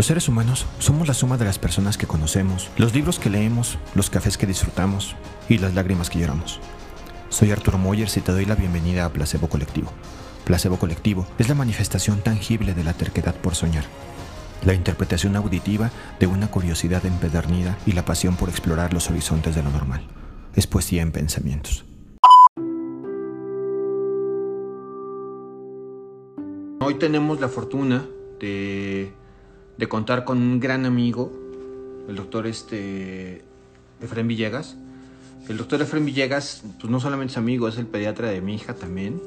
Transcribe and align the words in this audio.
Los 0.00 0.06
seres 0.06 0.30
humanos 0.30 0.64
somos 0.78 1.08
la 1.08 1.12
suma 1.12 1.36
de 1.36 1.44
las 1.44 1.58
personas 1.58 1.98
que 1.98 2.06
conocemos, 2.06 2.70
los 2.78 2.94
libros 2.94 3.18
que 3.18 3.28
leemos, 3.28 3.76
los 3.94 4.08
cafés 4.08 4.38
que 4.38 4.46
disfrutamos 4.46 5.14
y 5.46 5.58
las 5.58 5.74
lágrimas 5.74 6.08
que 6.08 6.18
lloramos. 6.18 6.58
Soy 7.28 7.50
Arturo 7.50 7.76
Moyers 7.76 8.16
y 8.16 8.22
te 8.22 8.32
doy 8.32 8.46
la 8.46 8.54
bienvenida 8.54 9.04
a 9.04 9.12
Placebo 9.12 9.50
Colectivo. 9.50 9.92
Placebo 10.46 10.78
Colectivo 10.78 11.26
es 11.36 11.50
la 11.50 11.54
manifestación 11.54 12.22
tangible 12.22 12.72
de 12.72 12.82
la 12.82 12.94
terquedad 12.94 13.34
por 13.34 13.54
soñar, 13.54 13.84
la 14.64 14.72
interpretación 14.72 15.36
auditiva 15.36 15.90
de 16.18 16.26
una 16.26 16.50
curiosidad 16.50 17.04
empedernida 17.04 17.76
y 17.84 17.92
la 17.92 18.06
pasión 18.06 18.36
por 18.36 18.48
explorar 18.48 18.94
los 18.94 19.10
horizontes 19.10 19.54
de 19.54 19.62
lo 19.62 19.68
normal. 19.68 20.08
Es 20.54 20.66
poesía 20.66 21.02
en 21.02 21.12
pensamientos. 21.12 21.84
Hoy 26.80 26.94
tenemos 26.94 27.38
la 27.38 27.48
fortuna 27.48 28.06
de 28.40 29.20
de 29.80 29.88
contar 29.88 30.24
con 30.24 30.36
un 30.38 30.60
gran 30.60 30.84
amigo, 30.84 31.32
el 32.06 32.14
doctor 32.14 32.46
este, 32.46 33.42
Villegas. 34.24 34.76
El 35.48 35.56
doctor 35.56 35.80
Efraín 35.80 36.04
Villegas, 36.04 36.62
pues 36.78 36.90
no 36.92 37.00
solamente 37.00 37.32
es 37.32 37.38
amigo, 37.38 37.66
es 37.66 37.78
el 37.78 37.86
pediatra 37.86 38.28
de 38.28 38.42
mi 38.42 38.54
hija 38.54 38.74
también. 38.74 39.22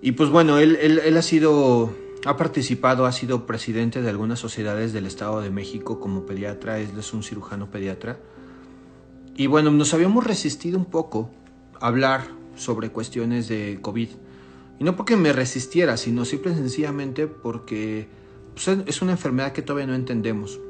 Y 0.00 0.12
pues 0.12 0.30
bueno, 0.30 0.58
él, 0.58 0.76
él, 0.76 1.16
ha 1.16 1.22
sido, 1.22 1.92
ha 2.24 2.36
participado, 2.36 3.04
ha 3.04 3.10
sido 3.10 3.46
presidente 3.46 4.00
de 4.00 4.08
algunas 4.08 4.38
sociedades 4.38 4.92
del 4.92 5.06
Estado 5.06 5.40
de 5.40 5.50
México 5.50 5.98
como 5.98 6.24
pediatra, 6.24 6.78
él 6.78 6.90
es 6.96 7.12
un 7.12 7.24
cirujano 7.24 7.68
pediatra. 7.70 8.20
Y 9.36 9.48
bueno, 9.48 9.72
nos 9.72 9.92
habíamos 9.92 10.24
resistido 10.24 10.78
un 10.78 10.84
poco 10.84 11.30
a 11.80 11.88
hablar 11.88 12.28
sobre 12.54 12.90
cuestiones 12.90 13.48
de 13.48 13.80
COVID. 13.82 14.08
Y 14.78 14.84
no 14.84 14.94
porque 14.94 15.16
me 15.16 15.32
resistiera, 15.32 15.96
sino 15.96 16.24
simple 16.24 16.52
y 16.52 16.54
sencillamente 16.54 17.26
porque 17.26 18.22
pues, 18.54 18.68
es 18.86 19.02
una 19.02 19.12
enfermedad 19.12 19.52
que 19.52 19.62
todavía 19.62 19.86
no 19.86 19.94
entendemos. 19.94 20.60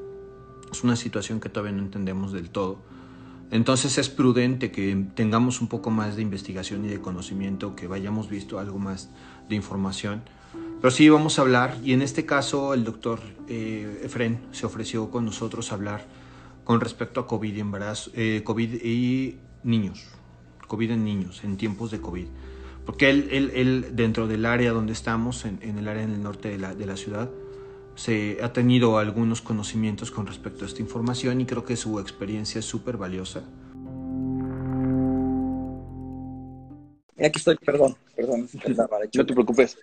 Es 0.72 0.82
una 0.82 0.96
situación 0.96 1.40
que 1.40 1.48
todavía 1.48 1.72
no 1.77 1.82
entendemos 1.82 2.32
del 2.32 2.50
todo. 2.50 2.82
Entonces 3.50 3.98
es 3.98 4.08
prudente 4.08 4.72
que 4.72 5.06
tengamos 5.14 5.60
un 5.60 5.68
poco 5.68 5.91
más 5.91 6.16
de 6.16 6.22
investigación 6.22 6.84
y 6.84 6.88
de 6.88 7.00
conocimiento, 7.00 7.76
que 7.76 7.86
vayamos 7.86 8.28
visto 8.28 8.58
algo 8.58 8.78
más 8.78 9.10
de 9.48 9.54
información. 9.54 10.22
Pero 10.80 10.91
sí 10.91 11.08
vamos 11.08 11.38
a 11.38 11.42
hablar, 11.42 11.78
y 11.84 11.92
en 11.92 12.02
este 12.02 12.26
caso 12.26 12.74
el 12.74 12.84
doctor 12.84 13.20
eh, 13.48 14.00
Efren 14.04 14.41
se 14.52 14.66
ofreció 14.66 15.10
con 15.10 15.24
nosotros 15.24 15.70
a 15.70 15.76
hablar 15.76 16.06
con 16.64 16.80
respecto 16.80 17.20
a 17.20 17.26
COVID 17.26 17.54
y 17.54 17.60
embarazo, 17.60 18.10
eh, 18.14 18.42
COVID 18.44 18.82
y 18.82 19.38
niños, 19.62 20.06
COVID 20.66 20.91
en 20.91 21.04
niños, 21.04 21.44
en 21.44 21.56
tiempos 21.56 21.91
de 21.91 22.00
COVID. 22.00 22.26
Porque 22.84 23.08
él, 23.08 23.28
él, 23.30 23.52
él 23.54 23.86
dentro 23.92 24.26
del 24.26 24.44
área 24.46 24.72
donde 24.72 24.92
estamos, 24.92 25.44
en, 25.44 25.58
en 25.62 25.78
el 25.78 25.88
área 25.88 26.02
en 26.02 26.10
el 26.10 26.22
norte 26.22 26.48
de 26.48 26.58
la, 26.58 26.74
de 26.74 26.86
la 26.86 26.96
ciudad, 26.96 27.30
se 27.97 28.39
ha 28.42 28.53
tenido 28.53 28.98
algunos 28.98 29.41
conocimientos 29.41 30.11
con 30.11 30.27
respecto 30.27 30.64
a 30.64 30.69
esta 30.69 30.83
información 30.83 31.41
y 31.41 31.47
creo 31.47 31.64
que 31.64 31.77
su 31.77 32.00
experiencia 32.00 32.59
es 32.59 32.64
súper 32.64 32.97
valiosa. 32.97 33.42
Aquí 37.17 37.39
estoy, 37.39 37.56
perdón, 37.56 37.97
perdón. 38.17 38.48
No 39.15 39.27
te 39.27 39.33
preocupes. 39.33 39.78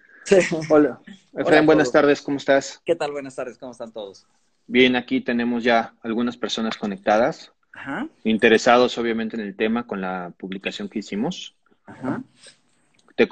Hola. 0.69 0.99
Efraín, 1.33 1.65
buenas 1.65 1.91
tardes, 1.91 2.21
¿cómo 2.21 2.37
estás? 2.37 2.81
¿Qué 2.85 2.95
tal? 2.95 3.11
Buenas 3.11 3.35
tardes, 3.35 3.57
¿cómo 3.57 3.71
están 3.71 3.91
todos? 3.91 4.27
Bien, 4.67 4.95
aquí 4.95 5.21
tenemos 5.21 5.63
ya 5.63 5.93
algunas 6.01 6.37
personas 6.37 6.77
conectadas, 6.77 7.51
Ajá. 7.73 8.07
interesados 8.23 8.97
obviamente 8.97 9.37
en 9.37 9.41
el 9.43 9.55
tema 9.55 9.87
con 9.87 10.01
la 10.01 10.33
publicación 10.37 10.89
que 10.89 10.99
hicimos. 10.99 11.55
Ajá. 11.85 12.23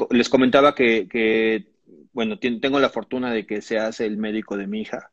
les 0.10 0.30
comentaba 0.30 0.76
que, 0.76 1.08
que 1.08 1.68
bueno, 2.14 2.40
tengo 2.40 2.80
la 2.80 2.90
fortuna 2.90 3.32
de 3.32 3.46
que 3.46 3.62
se 3.62 3.78
hace 3.78 4.06
el 4.06 4.18
médico 4.18 4.58
de 4.58 4.68
mi 4.68 4.82
hija 4.82 5.12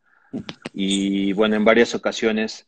y 0.72 1.32
bueno, 1.32 1.56
en 1.56 1.64
varias 1.64 1.94
ocasiones 1.94 2.66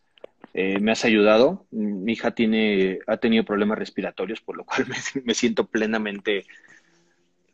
eh, 0.54 0.78
me 0.80 0.92
has 0.92 1.04
ayudado. 1.04 1.66
Mi 1.70 2.12
hija 2.12 2.32
tiene, 2.32 3.00
ha 3.06 3.18
tenido 3.18 3.44
problemas 3.44 3.78
respiratorios, 3.78 4.40
por 4.40 4.56
lo 4.56 4.64
cual 4.64 4.86
me, 5.24 5.34
siento 5.34 5.66
plenamente 5.66 6.46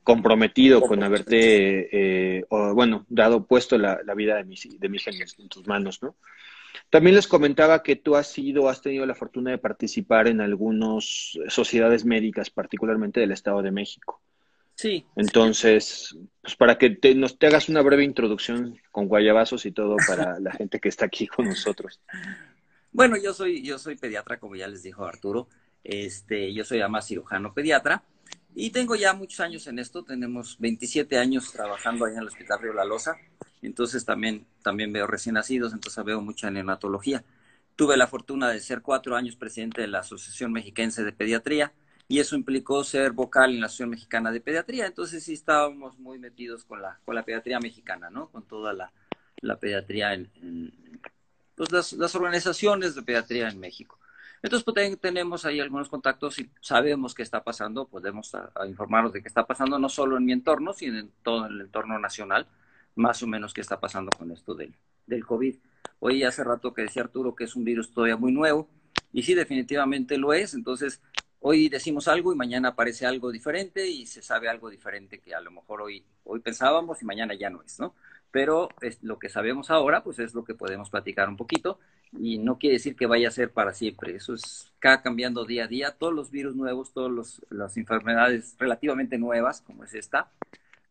comprometido 0.03 0.83
con 0.83 1.03
haberte, 1.03 2.39
eh, 2.39 2.45
bueno, 2.49 3.07
dado 3.09 3.47
puesto 3.47 3.79
la, 3.79 3.99
vida 4.15 4.37
de 4.37 4.45
mi, 4.45 4.57
de 4.79 4.89
mi 4.89 4.99
hija 4.99 5.11
en, 5.11 5.49
tus 5.49 5.67
manos, 5.67 6.03
¿no? 6.03 6.15
También 6.91 7.17
les 7.17 7.27
comentaba 7.27 7.83
que 7.83 7.97
tú 7.97 8.15
has 8.17 8.31
sido, 8.31 8.69
has 8.69 8.83
tenido 8.83 9.07
la 9.07 9.15
fortuna 9.15 9.51
de 9.51 9.59
participar 9.59 10.29
en 10.29 10.41
algunas 10.41 11.39
sociedades 11.49 12.05
médicas, 12.05 12.51
particularmente 12.51 13.21
del 13.21 13.33
Estado 13.33 13.63
de 13.63 13.71
México. 13.71 14.21
Sí. 14.75 15.07
Entonces, 15.17 16.17
pues 16.43 16.57
para 16.57 16.77
que 16.79 16.91
te, 16.91 17.15
nos 17.15 17.39
te 17.39 17.47
hagas 17.47 17.69
una 17.69 17.83
breve 17.83 18.05
introducción 18.05 18.79
con 18.91 19.07
guayabazos 19.07 19.67
y 19.67 19.73
todo 19.73 19.97
para 20.07 20.39
la 20.41 20.53
gente 20.59 20.81
que 20.81 20.89
está 20.89 21.07
aquí 21.07 21.27
con 21.27 21.47
nosotros. 21.47 22.01
Bueno, 22.93 23.17
yo 23.17 23.33
soy, 23.35 23.63
yo 23.63 23.79
soy 23.79 23.97
pediatra, 23.97 24.39
como 24.39 24.57
ya 24.57 24.69
les 24.69 24.83
dijo 24.83 25.05
Arturo. 25.05 25.49
Este, 25.83 26.53
yo 26.53 26.65
soy 26.65 26.81
además 26.81 27.07
cirujano 27.07 27.53
pediatra 27.53 28.03
y 28.55 28.71
tengo 28.71 28.95
ya 28.95 29.13
muchos 29.13 29.41
años 29.41 29.67
en 29.67 29.79
esto. 29.79 30.05
Tenemos 30.05 30.59
27 30.59 31.19
años 31.19 31.53
trabajando 31.53 32.05
ahí 32.05 32.13
en 32.13 32.21
el 32.21 32.29
Hospital 32.29 32.61
Río 32.61 32.73
La 32.73 32.85
Loza. 32.85 33.17
Entonces 33.63 34.05
también, 34.05 34.47
también 34.63 34.93
veo 34.93 35.07
recién 35.07 35.35
nacidos, 35.35 35.73
entonces 35.73 36.05
veo 36.05 36.21
mucha 36.21 36.51
neonatología. 36.51 37.25
Tuve 37.77 37.97
la 37.97 38.07
fortuna 38.07 38.49
de 38.51 38.61
ser 38.61 38.83
cuatro 38.83 39.17
años 39.17 39.37
presidente 39.37 39.81
de 39.81 39.89
la 39.89 40.01
Asociación 40.01 40.53
Mexiquense 40.53 41.03
de 41.03 41.13
Pediatría 41.13 41.73
y 42.07 42.19
eso 42.19 42.37
implicó 42.37 42.85
ser 42.85 43.13
vocal 43.13 43.53
en 43.53 43.61
la 43.61 43.67
Asociación 43.67 43.91
Mexicana 43.91 44.31
de 44.31 44.41
Pediatría. 44.41 44.87
Entonces 44.87 45.25
sí 45.25 45.33
estábamos 45.33 45.99
muy 45.99 46.19
metidos 46.19 46.65
con 46.65 46.83
la, 46.83 46.99
con 47.05 47.15
la 47.15 47.25
pediatría 47.25 47.61
mexicana, 47.61 48.11
¿no? 48.11 48.29
Con 48.29 48.43
toda 48.47 48.73
la, 48.73 48.93
la 49.41 49.57
pediatría 49.59 50.15
en, 50.15 50.31
pues 51.55 51.73
las, 51.73 51.93
las, 51.95 52.15
organizaciones 52.15 52.95
de 52.95 53.03
pediatría 53.03 53.49
en 53.49 53.59
México. 53.59 53.99
Entonces 54.43 54.65
pues, 54.65 55.01
tenemos 55.01 55.47
ahí 55.47 55.61
algunos 55.61 55.89
contactos 55.89 56.39
y 56.39 56.51
sabemos 56.61 57.15
qué 57.15 57.23
está 57.23 57.43
pasando, 57.43 57.87
podemos 57.87 58.33
informarnos 58.69 59.13
de 59.15 59.23
qué 59.23 59.29
está 59.29 59.47
pasando 59.47 59.79
no 59.79 59.89
solo 59.89 60.19
en 60.19 60.27
mi 60.27 60.33
entorno, 60.33 60.75
sino 60.75 60.99
en 60.99 61.11
todo 61.23 61.47
el 61.47 61.63
entorno 61.63 61.99
nacional, 61.99 62.47
más 62.95 63.23
o 63.23 63.27
menos 63.27 63.55
qué 63.55 63.63
está 63.63 63.81
pasando 63.81 64.11
con 64.17 64.31
esto 64.31 64.55
del, 64.55 64.75
del 65.07 65.25
COVID. 65.25 65.57
Hoy 66.01 66.23
hace 66.25 66.45
rato 66.45 66.75
que 66.75 66.83
decía 66.83 67.05
Arturo 67.05 67.35
que 67.35 67.45
es 67.45 67.57
un 67.57 67.65
virus 67.65 67.91
todavía 67.91 68.19
muy 68.19 68.33
nuevo, 68.33 68.69
y 69.15 69.23
sí, 69.23 69.35
definitivamente 69.35 70.19
lo 70.19 70.33
es. 70.33 70.55
Entonces, 70.55 71.01
hoy 71.47 71.69
decimos 71.69 72.09
algo 72.09 72.33
y 72.33 72.37
mañana 72.37 72.71
aparece 72.71 73.05
algo 73.05 73.31
diferente 73.31 73.87
y 73.87 74.07
se 74.07 74.23
sabe 74.23 74.49
algo 74.49 74.71
diferente 74.71 75.19
que 75.19 75.35
a 75.35 75.43
lo 75.43 75.51
mejor 75.51 75.83
hoy, 75.83 76.03
hoy 76.25 76.41
pensábamos 76.41 77.03
y 77.03 77.05
mañana 77.05 77.35
ya 77.35 77.51
no 77.51 77.63
es, 77.63 77.79
¿no? 77.79 77.95
Pero 78.31 78.71
es, 78.81 79.03
lo 79.03 79.19
que 79.19 79.29
sabemos 79.29 79.71
ahora, 79.71 80.03
pues 80.03 80.19
es 80.21 80.33
lo 80.33 80.43
que 80.43 80.55
podemos 80.55 80.89
platicar 80.89 81.29
un 81.29 81.37
poquito 81.37 81.79
y 82.19 82.39
no 82.39 82.59
quiere 82.59 82.77
decir 82.77 82.97
que 82.97 83.05
vaya 83.05 83.29
a 83.29 83.31
ser 83.31 83.53
para 83.53 83.75
siempre. 83.75 84.17
Eso 84.17 84.33
es 84.33 84.73
cada 84.79 85.03
cambiando 85.03 85.45
día 85.45 85.65
a 85.65 85.67
día. 85.67 85.91
Todos 85.91 86.15
los 86.15 86.31
virus 86.31 86.57
nuevos, 86.57 86.95
todas 86.95 87.43
las 87.51 87.77
enfermedades 87.77 88.57
relativamente 88.59 89.19
nuevas, 89.19 89.61
como 89.61 89.85
es 89.85 89.93
esta, 89.93 90.31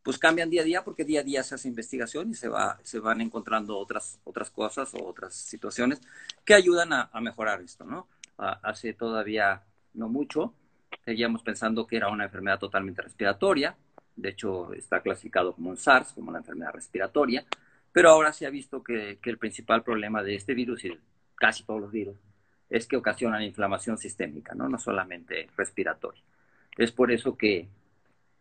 pues 0.04 0.20
cambian 0.20 0.52
día 0.52 0.62
a 0.62 0.66
día 0.66 0.84
porque 0.84 1.04
día 1.04 1.22
a 1.22 1.24
día 1.24 1.42
se 1.42 1.56
hace 1.56 1.68
investigación 1.68 2.30
y 2.30 2.36
se, 2.36 2.48
va, 2.48 2.80
se 2.84 3.00
van 3.00 3.22
encontrando 3.22 3.76
otras, 3.76 4.20
otras 4.24 4.52
cosas 4.52 4.94
o 4.94 5.04
otras 5.04 5.34
situaciones 5.34 6.00
que 6.46 6.54
ayudan 6.54 6.94
a, 6.94 7.10
mejorar 7.22 7.60
esto, 7.62 7.86
¿no? 7.86 8.08
hace 8.38 8.94
todavía 8.94 9.64
no 9.94 10.10
mucho. 10.10 10.54
Seguíamos 11.06 11.44
pensando 11.44 11.86
que 11.86 11.98
era 11.98 12.10
una 12.10 12.26
enfermedad 12.26 12.60
totalmente 12.60 13.02
respiratoria. 13.02 13.76
De 14.16 14.30
hecho, 14.30 14.74
está 14.74 15.02
clasificado 15.02 15.54
como 15.54 15.70
un 15.70 15.78
SARS, 15.78 16.14
como 16.14 16.30
una 16.30 16.40
enfermedad 16.40 16.74
respiratoria. 16.74 17.46
Pero 17.92 18.10
ahora 18.10 18.34
se 18.34 18.46
ha 18.46 18.50
visto 18.50 18.84
que, 18.84 19.20
el 19.22 19.38
principal 19.38 19.84
problema 19.84 20.24
de 20.24 20.36
este 20.36 20.54
virus 20.54 20.86
y 20.86 20.98
casi 21.36 21.64
todos 21.64 21.82
los 21.82 21.92
virus 21.92 22.18
es 22.70 22.88
que 22.88 22.98
ocasionan 22.98 23.44
inflamación 23.44 23.98
sistémica, 23.98 24.56
¿no? 24.56 24.68
no 24.68 24.80
solamente 24.80 25.48
respiratoria. 25.56 26.24
Es 26.76 26.92
por 26.92 27.12
eso 27.12 27.38
que, 27.38 27.68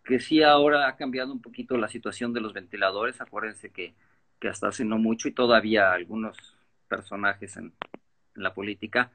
que 0.04 0.20
sí 0.20 0.42
ahora 0.42 0.88
ha 0.88 0.96
cambiado 0.96 1.32
un 1.32 1.42
poquito 1.42 1.76
la 1.76 1.88
situación 1.88 2.32
de 2.32 2.40
los 2.40 2.54
ventiladores. 2.54 3.20
Acuérdense 3.20 3.70
que, 3.70 3.92
que 4.40 4.48
hasta 4.48 4.68
hace 4.68 4.86
no 4.86 4.96
mucho 4.96 5.28
y 5.28 5.32
todavía 5.32 5.92
algunos 5.92 6.36
personajes 6.88 7.56
en 7.58 7.74
la 8.34 8.54
política 8.54 9.10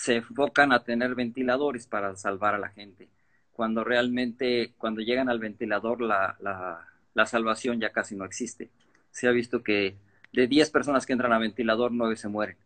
se 0.00 0.16
enfocan 0.16 0.72
a 0.72 0.82
tener 0.82 1.14
ventiladores 1.14 1.86
para 1.86 2.16
salvar 2.16 2.54
a 2.54 2.58
la 2.58 2.70
gente, 2.70 3.10
cuando 3.52 3.84
realmente 3.84 4.72
cuando 4.78 5.02
llegan 5.02 5.28
al 5.28 5.38
ventilador 5.38 6.00
la, 6.00 6.38
la, 6.40 7.26
salvación 7.26 7.78
ya 7.80 7.92
casi 7.92 8.16
no 8.16 8.24
existe. 8.24 8.70
Se 9.10 9.28
ha 9.28 9.30
visto 9.30 9.62
que 9.62 9.96
de 10.32 10.46
10 10.46 10.70
personas 10.70 11.04
que 11.04 11.12
entran 11.12 11.34
a 11.34 11.38
ventilador, 11.38 11.92
9 11.92 12.16
se 12.16 12.28
mueren. 12.28 12.56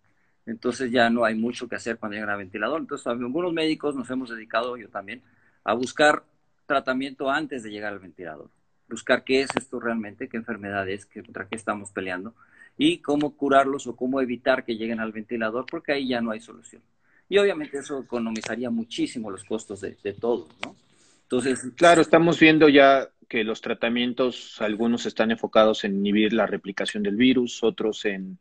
Entonces 0.47 0.93
ya 0.93 1.11
no 1.11 1.25
hay 1.25 1.35
mucho 1.35 1.69
que 1.69 1.75
hacer 1.75 1.99
cuando 1.99 2.15
llegan 2.15 2.31
a 2.31 2.37
ventilador. 2.37 2.81
Entonces 2.81 3.05
algunos 3.09 3.53
médicos 3.53 3.97
nos 3.97 4.09
hemos 4.11 4.31
dedicado, 4.31 4.77
yo 4.77 4.89
también, 4.89 5.21
a 5.65 5.75
buscar 5.75 6.23
tratamiento 6.67 7.33
antes 7.33 7.65
de 7.65 7.71
llegar 7.73 7.95
al 7.95 7.99
ventilador. 7.99 8.49
Buscar 8.89 9.25
qué 9.25 9.41
es 9.41 9.51
esto 9.57 9.81
realmente, 9.81 10.29
qué 10.29 10.37
enfermedad 10.37 10.89
es, 10.89 11.05
contra 11.07 11.49
qué 11.49 11.57
estamos 11.57 11.91
peleando 11.91 12.33
y 12.79 12.99
cómo 12.99 13.37
curarlos 13.37 13.89
o 13.89 13.97
cómo 13.97 14.21
evitar 14.21 14.65
que 14.65 14.77
lleguen 14.77 15.01
al 15.01 15.11
ventilador, 15.11 15.67
porque 15.69 15.91
ahí 15.91 16.07
ya 16.07 16.21
no 16.21 16.31
hay 16.31 16.39
solución. 16.39 16.81
Y 17.29 17.38
obviamente 17.38 17.79
eso 17.79 18.00
economizaría 18.00 18.71
muchísimo 18.71 19.31
los 19.31 19.44
costos 19.44 19.81
de, 19.81 19.97
de 20.03 20.12
todo, 20.12 20.49
¿no? 20.65 20.76
Entonces, 21.23 21.73
claro, 21.76 22.03
estamos 22.03 22.38
viendo 22.38 22.69
ya 22.69 23.09
que 23.29 23.44
los 23.44 23.61
tratamientos, 23.61 24.61
algunos 24.61 25.06
están 25.06 25.31
enfocados 25.31 25.85
en 25.85 25.97
inhibir 25.97 26.32
la 26.32 26.47
replicación 26.47 27.03
del 27.03 27.17
virus, 27.17 27.62
otros 27.62 28.05
en 28.05 28.38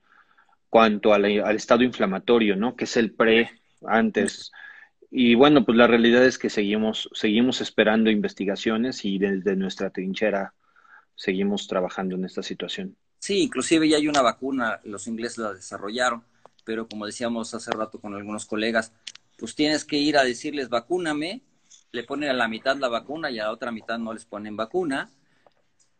cuanto 0.70 1.14
al, 1.14 1.26
estado 1.56 1.84
inflamatorio, 1.84 2.56
¿no? 2.56 2.76
Que 2.76 2.86
es 2.86 2.98
el 2.98 3.12
pre 3.12 3.52
antes. 3.86 4.52
Y 5.12 5.36
bueno, 5.36 5.64
pues 5.66 5.78
la 5.78 5.88
realidad 5.88 6.26
es 6.26 6.38
que 6.38 6.50
seguimos, 6.50 7.10
seguimos 7.14 7.62
esperando 7.62 8.10
investigaciones 8.10 9.06
y 9.06 9.20
desde 9.20 9.56
nuestra 9.56 9.92
trinchera 9.92 10.54
seguimos 11.16 11.68
trabajando 11.68 12.16
en 12.16 12.26
esta 12.26 12.42
situación. 12.42 12.96
Sí, 13.20 13.42
inclusive 13.42 13.88
ya 13.88 13.98
hay 13.98 14.08
una 14.08 14.22
vacuna, 14.22 14.80
los 14.84 15.08
ingleses 15.08 15.38
la 15.38 15.54
desarrollaron, 15.54 16.24
pero 16.64 16.88
como 16.88 17.06
decíamos 17.06 17.54
hace 17.54 17.72
rato 17.72 18.00
con 18.00 18.14
algunos 18.14 18.46
colegas, 18.46 18.94
pues 19.38 19.56
tienes 19.56 19.86
que 19.86 19.98
ir 19.98 20.18
a 20.18 20.24
decirles 20.24 20.70
vacúname, 20.70 21.42
le 21.92 22.04
ponen 22.04 22.30
a 22.30 22.34
la 22.34 22.48
mitad 22.48 22.78
la 22.78 22.90
vacuna 22.90 23.30
y 23.32 23.40
a 23.40 23.46
la 23.46 23.52
otra 23.52 23.72
mitad 23.72 23.98
no 23.98 24.14
les 24.14 24.26
ponen 24.26 24.56
vacuna 24.56 25.12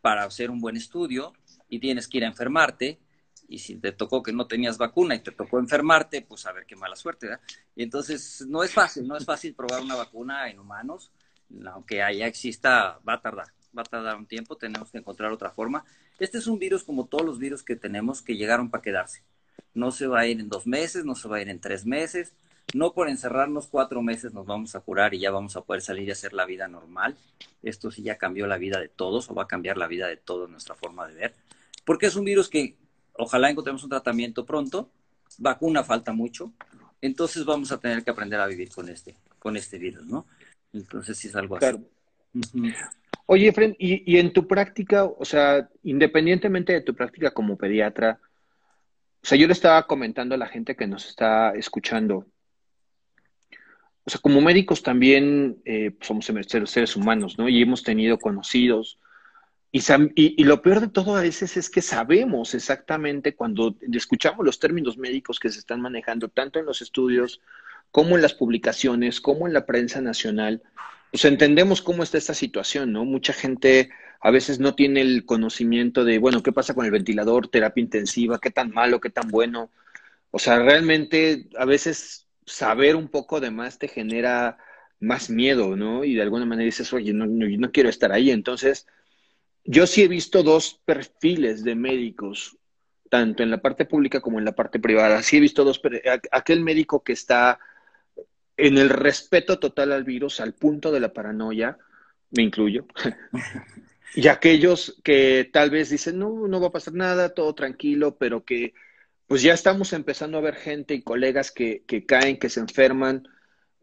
para 0.00 0.24
hacer 0.24 0.50
un 0.50 0.60
buen 0.60 0.76
estudio 0.76 1.32
y 1.68 1.78
tienes 1.78 2.08
que 2.08 2.18
ir 2.18 2.24
a 2.24 2.28
enfermarte 2.28 3.00
y 3.48 3.58
si 3.58 3.76
te 3.76 3.92
tocó 3.92 4.22
que 4.22 4.32
no 4.32 4.46
tenías 4.46 4.78
vacuna 4.78 5.14
y 5.14 5.20
te 5.20 5.32
tocó 5.32 5.58
enfermarte, 5.58 6.22
pues 6.22 6.46
a 6.46 6.52
ver 6.52 6.66
qué 6.66 6.76
mala 6.76 6.96
suerte, 6.96 7.26
¿verdad? 7.26 7.42
Y 7.74 7.82
entonces 7.82 8.44
no 8.48 8.62
es 8.62 8.72
fácil, 8.72 9.06
no 9.06 9.16
es 9.16 9.24
fácil 9.24 9.54
probar 9.54 9.82
una 9.82 9.96
vacuna 9.96 10.48
en 10.48 10.58
humanos, 10.58 11.12
aunque 11.70 12.02
allá 12.02 12.26
exista, 12.26 12.98
va 13.06 13.14
a 13.14 13.20
tardar, 13.20 13.48
va 13.76 13.82
a 13.82 13.84
tardar 13.84 14.16
un 14.16 14.26
tiempo, 14.26 14.56
tenemos 14.56 14.90
que 14.90 14.98
encontrar 14.98 15.32
otra 15.32 15.50
forma. 15.50 15.84
Este 16.18 16.38
es 16.38 16.46
un 16.46 16.58
virus 16.58 16.84
como 16.84 17.06
todos 17.06 17.24
los 17.24 17.38
virus 17.38 17.62
que 17.62 17.76
tenemos 17.76 18.22
que 18.22 18.36
llegaron 18.36 18.70
para 18.70 18.82
quedarse. 18.82 19.22
No 19.74 19.90
se 19.90 20.06
va 20.06 20.20
a 20.20 20.26
ir 20.26 20.40
en 20.40 20.48
dos 20.48 20.66
meses, 20.66 21.04
no 21.04 21.14
se 21.14 21.28
va 21.28 21.36
a 21.36 21.42
ir 21.42 21.48
en 21.48 21.60
tres 21.60 21.84
meses, 21.84 22.32
no 22.72 22.92
por 22.92 23.08
encerrarnos 23.08 23.66
cuatro 23.68 24.02
meses 24.02 24.32
nos 24.32 24.46
vamos 24.46 24.74
a 24.74 24.80
curar 24.80 25.14
y 25.14 25.20
ya 25.20 25.30
vamos 25.30 25.56
a 25.56 25.60
poder 25.60 25.82
salir 25.82 26.08
y 26.08 26.12
hacer 26.12 26.32
la 26.32 26.46
vida 26.46 26.66
normal. 26.66 27.16
Esto 27.62 27.90
sí 27.90 28.02
ya 28.02 28.16
cambió 28.16 28.46
la 28.46 28.58
vida 28.58 28.80
de 28.80 28.88
todos 28.88 29.30
o 29.30 29.34
va 29.34 29.44
a 29.44 29.48
cambiar 29.48 29.76
la 29.76 29.86
vida 29.86 30.08
de 30.08 30.16
todos, 30.16 30.50
nuestra 30.50 30.74
forma 30.74 31.06
de 31.06 31.14
ver. 31.14 31.34
Porque 31.84 32.06
es 32.06 32.16
un 32.16 32.24
virus 32.24 32.48
que 32.48 32.76
ojalá 33.12 33.50
encontremos 33.50 33.84
un 33.84 33.90
tratamiento 33.90 34.44
pronto. 34.44 34.90
Vacuna 35.38 35.84
falta 35.84 36.12
mucho. 36.12 36.52
Entonces 37.00 37.44
vamos 37.44 37.70
a 37.70 37.78
tener 37.78 38.02
que 38.02 38.10
aprender 38.10 38.40
a 38.40 38.46
vivir 38.46 38.70
con 38.70 38.88
este, 38.88 39.14
con 39.38 39.56
este 39.56 39.78
virus, 39.78 40.06
¿no? 40.06 40.26
Entonces 40.72 41.18
sí 41.18 41.28
es 41.28 41.36
algo 41.36 41.56
así. 41.56 41.66
Oye, 43.26 43.52
Fred, 43.52 43.74
y, 43.78 44.10
y 44.10 44.18
en 44.18 44.32
tu 44.32 44.48
práctica, 44.48 45.04
o 45.04 45.24
sea, 45.24 45.68
independientemente 45.82 46.72
de 46.72 46.80
tu 46.80 46.94
práctica 46.94 47.30
como 47.30 47.56
pediatra, 47.56 48.18
o 49.24 49.26
sea, 49.26 49.38
yo 49.38 49.46
le 49.46 49.54
estaba 49.54 49.86
comentando 49.86 50.34
a 50.34 50.38
la 50.38 50.48
gente 50.48 50.76
que 50.76 50.86
nos 50.86 51.08
está 51.08 51.54
escuchando, 51.54 52.26
o 54.04 54.10
sea, 54.10 54.20
como 54.20 54.42
médicos 54.42 54.82
también 54.82 55.62
eh, 55.64 55.96
somos 56.02 56.26
seres 56.26 56.94
humanos, 56.94 57.38
¿no? 57.38 57.48
Y 57.48 57.62
hemos 57.62 57.82
tenido 57.82 58.18
conocidos. 58.18 58.98
Y, 59.72 59.80
y, 60.14 60.44
lo 60.44 60.60
peor 60.60 60.80
de 60.80 60.88
todo 60.88 61.16
a 61.16 61.22
veces 61.22 61.56
es 61.56 61.70
que 61.70 61.80
sabemos 61.80 62.54
exactamente 62.54 63.34
cuando 63.34 63.74
escuchamos 63.94 64.44
los 64.44 64.58
términos 64.58 64.98
médicos 64.98 65.40
que 65.40 65.48
se 65.48 65.58
están 65.58 65.80
manejando, 65.80 66.28
tanto 66.28 66.58
en 66.58 66.66
los 66.66 66.82
estudios 66.82 67.40
como 67.90 68.16
en 68.16 68.22
las 68.22 68.34
publicaciones, 68.34 69.22
como 69.22 69.46
en 69.46 69.54
la 69.54 69.64
prensa 69.64 70.02
nacional, 70.02 70.62
pues 71.10 71.24
entendemos 71.24 71.80
cómo 71.80 72.02
está 72.02 72.18
esta 72.18 72.34
situación, 72.34 72.92
¿no? 72.92 73.06
Mucha 73.06 73.32
gente 73.32 73.88
a 74.24 74.30
veces 74.30 74.58
no 74.58 74.74
tiene 74.74 75.02
el 75.02 75.26
conocimiento 75.26 76.02
de, 76.02 76.16
bueno, 76.16 76.42
¿qué 76.42 76.50
pasa 76.50 76.72
con 76.72 76.86
el 76.86 76.90
ventilador, 76.90 77.48
terapia 77.48 77.82
intensiva, 77.82 78.38
qué 78.38 78.50
tan 78.50 78.70
malo, 78.70 78.98
qué 78.98 79.10
tan 79.10 79.28
bueno? 79.28 79.70
O 80.30 80.38
sea, 80.38 80.60
realmente 80.60 81.46
a 81.58 81.66
veces 81.66 82.26
saber 82.46 82.96
un 82.96 83.08
poco 83.08 83.38
de 83.38 83.50
más 83.50 83.78
te 83.78 83.86
genera 83.86 84.56
más 84.98 85.28
miedo, 85.28 85.76
¿no? 85.76 86.04
Y 86.04 86.14
de 86.14 86.22
alguna 86.22 86.46
manera 86.46 86.64
dices, 86.64 86.90
oye, 86.94 87.12
no, 87.12 87.26
no, 87.26 87.70
quiero 87.70 87.90
estar 87.90 88.12
ahí. 88.12 88.30
Entonces, 88.30 88.86
yo 89.62 89.86
sí 89.86 90.02
he 90.02 90.08
visto 90.08 90.42
dos 90.42 90.80
perfiles 90.86 91.62
de 91.62 91.74
médicos, 91.74 92.56
tanto 93.10 93.42
en 93.42 93.50
la 93.50 93.60
parte 93.60 93.84
pública 93.84 94.22
como 94.22 94.38
en 94.38 94.46
la 94.46 94.52
parte 94.52 94.80
privada. 94.80 95.22
Sí 95.22 95.36
he 95.36 95.40
visto 95.40 95.64
dos, 95.64 95.82
aquel 96.32 96.62
médico 96.62 97.04
que 97.04 97.12
está 97.12 97.58
en 98.56 98.78
el 98.78 98.88
respeto 98.88 99.58
total 99.58 99.92
al 99.92 100.04
virus, 100.04 100.40
al 100.40 100.54
punto 100.54 100.90
de 100.90 101.00
la 101.00 101.12
paranoia, 101.12 101.76
me 102.30 102.42
incluyo, 102.42 102.86
y 104.14 104.28
aquellos 104.28 105.00
que 105.02 105.48
tal 105.52 105.70
vez 105.70 105.90
dicen, 105.90 106.18
no, 106.18 106.46
no 106.46 106.60
va 106.60 106.68
a 106.68 106.72
pasar 106.72 106.94
nada, 106.94 107.34
todo 107.34 107.54
tranquilo, 107.54 108.16
pero 108.16 108.44
que 108.44 108.74
pues 109.26 109.42
ya 109.42 109.54
estamos 109.54 109.92
empezando 109.92 110.38
a 110.38 110.42
ver 110.42 110.54
gente 110.54 110.94
y 110.94 111.02
colegas 111.02 111.50
que, 111.50 111.82
caen, 112.06 112.38
que 112.38 112.48
se 112.48 112.60
enferman. 112.60 113.26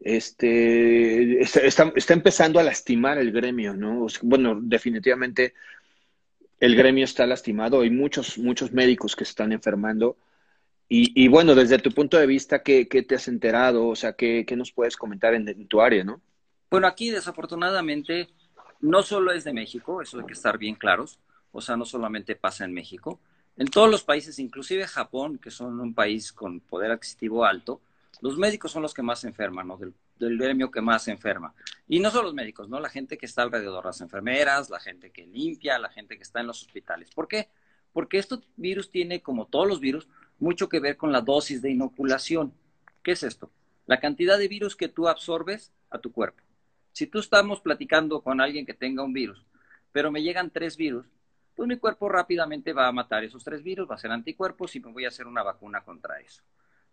Este, 0.00 1.40
está, 1.42 1.92
empezando 2.08 2.58
a 2.58 2.62
lastimar 2.62 3.18
el 3.18 3.32
gremio, 3.32 3.74
¿no? 3.74 4.06
Bueno, 4.22 4.58
definitivamente 4.60 5.54
el 6.60 6.76
gremio 6.76 7.04
está 7.04 7.26
lastimado. 7.26 7.82
Hay 7.82 7.90
muchos, 7.90 8.38
muchos 8.38 8.72
médicos 8.72 9.14
que 9.14 9.24
se 9.24 9.30
están 9.30 9.52
enfermando. 9.52 10.16
Y, 10.94 11.26
bueno, 11.28 11.54
desde 11.54 11.78
tu 11.78 11.90
punto 11.90 12.18
de 12.18 12.26
vista, 12.26 12.62
¿qué, 12.62 12.84
te 12.84 13.14
has 13.14 13.26
enterado? 13.26 13.88
O 13.88 13.96
sea, 13.96 14.12
¿qué, 14.12 14.44
nos 14.56 14.72
puedes 14.72 14.96
comentar 14.96 15.32
en, 15.32 15.48
en, 15.48 15.66
tu 15.66 15.80
área, 15.80 16.04
no? 16.04 16.20
Bueno, 16.70 16.86
aquí 16.86 17.10
desafortunadamente 17.10 18.28
no 18.82 19.02
solo 19.02 19.32
es 19.32 19.44
de 19.44 19.52
México, 19.52 20.02
eso 20.02 20.18
hay 20.18 20.26
que 20.26 20.34
estar 20.34 20.58
bien 20.58 20.74
claros. 20.74 21.18
O 21.52 21.60
sea, 21.60 21.76
no 21.76 21.84
solamente 21.84 22.34
pasa 22.34 22.64
en 22.64 22.74
México. 22.74 23.20
En 23.56 23.68
todos 23.68 23.90
los 23.90 24.02
países, 24.02 24.38
inclusive 24.38 24.86
Japón, 24.86 25.38
que 25.38 25.50
son 25.50 25.80
un 25.80 25.94
país 25.94 26.32
con 26.32 26.60
poder 26.60 26.90
adquisitivo 26.90 27.44
alto, 27.44 27.80
los 28.20 28.36
médicos 28.36 28.72
son 28.72 28.82
los 28.82 28.92
que 28.92 29.02
más 29.02 29.24
enferman, 29.24 29.68
¿no? 29.68 29.78
Del, 29.78 30.38
gremio 30.38 30.70
que 30.70 30.80
más 30.80 31.08
enferma. 31.08 31.54
Y 31.88 31.98
no 32.00 32.10
solo 32.10 32.24
los 32.24 32.34
médicos, 32.34 32.68
¿no? 32.68 32.78
La 32.78 32.88
gente 32.88 33.18
que 33.18 33.26
está 33.26 33.42
alrededor, 33.42 33.84
las 33.84 34.00
enfermeras, 34.00 34.70
la 34.70 34.78
gente 34.78 35.10
que 35.10 35.26
limpia, 35.26 35.78
la 35.78 35.88
gente 35.88 36.16
que 36.16 36.22
está 36.22 36.40
en 36.40 36.46
los 36.46 36.62
hospitales. 36.62 37.10
¿Por 37.12 37.26
qué? 37.26 37.48
Porque 37.92 38.18
este 38.18 38.36
virus 38.56 38.90
tiene, 38.90 39.20
como 39.20 39.46
todos 39.46 39.66
los 39.66 39.80
virus, 39.80 40.08
mucho 40.38 40.68
que 40.68 40.80
ver 40.80 40.96
con 40.96 41.12
la 41.12 41.20
dosis 41.20 41.60
de 41.60 41.70
inoculación. 41.70 42.52
¿Qué 43.02 43.12
es 43.12 43.22
esto? 43.22 43.50
La 43.86 44.00
cantidad 44.00 44.38
de 44.38 44.48
virus 44.48 44.76
que 44.76 44.88
tú 44.88 45.08
absorbes 45.08 45.72
a 45.90 45.98
tu 45.98 46.12
cuerpo. 46.12 46.42
Si 46.92 47.06
tú 47.06 47.18
estamos 47.18 47.60
platicando 47.60 48.20
con 48.20 48.40
alguien 48.40 48.66
que 48.66 48.74
tenga 48.74 49.02
un 49.02 49.12
virus, 49.12 49.44
pero 49.92 50.10
me 50.10 50.22
llegan 50.22 50.50
tres 50.50 50.76
virus, 50.76 51.06
pues 51.54 51.68
mi 51.68 51.76
cuerpo 51.76 52.08
rápidamente 52.08 52.72
va 52.72 52.88
a 52.88 52.92
matar 52.92 53.24
esos 53.24 53.44
tres 53.44 53.62
virus, 53.62 53.90
va 53.90 53.94
a 53.94 53.98
ser 53.98 54.10
anticuerpos 54.10 54.74
y 54.76 54.80
me 54.80 54.92
voy 54.92 55.04
a 55.04 55.08
hacer 55.08 55.26
una 55.26 55.42
vacuna 55.42 55.82
contra 55.82 56.20
eso. 56.20 56.42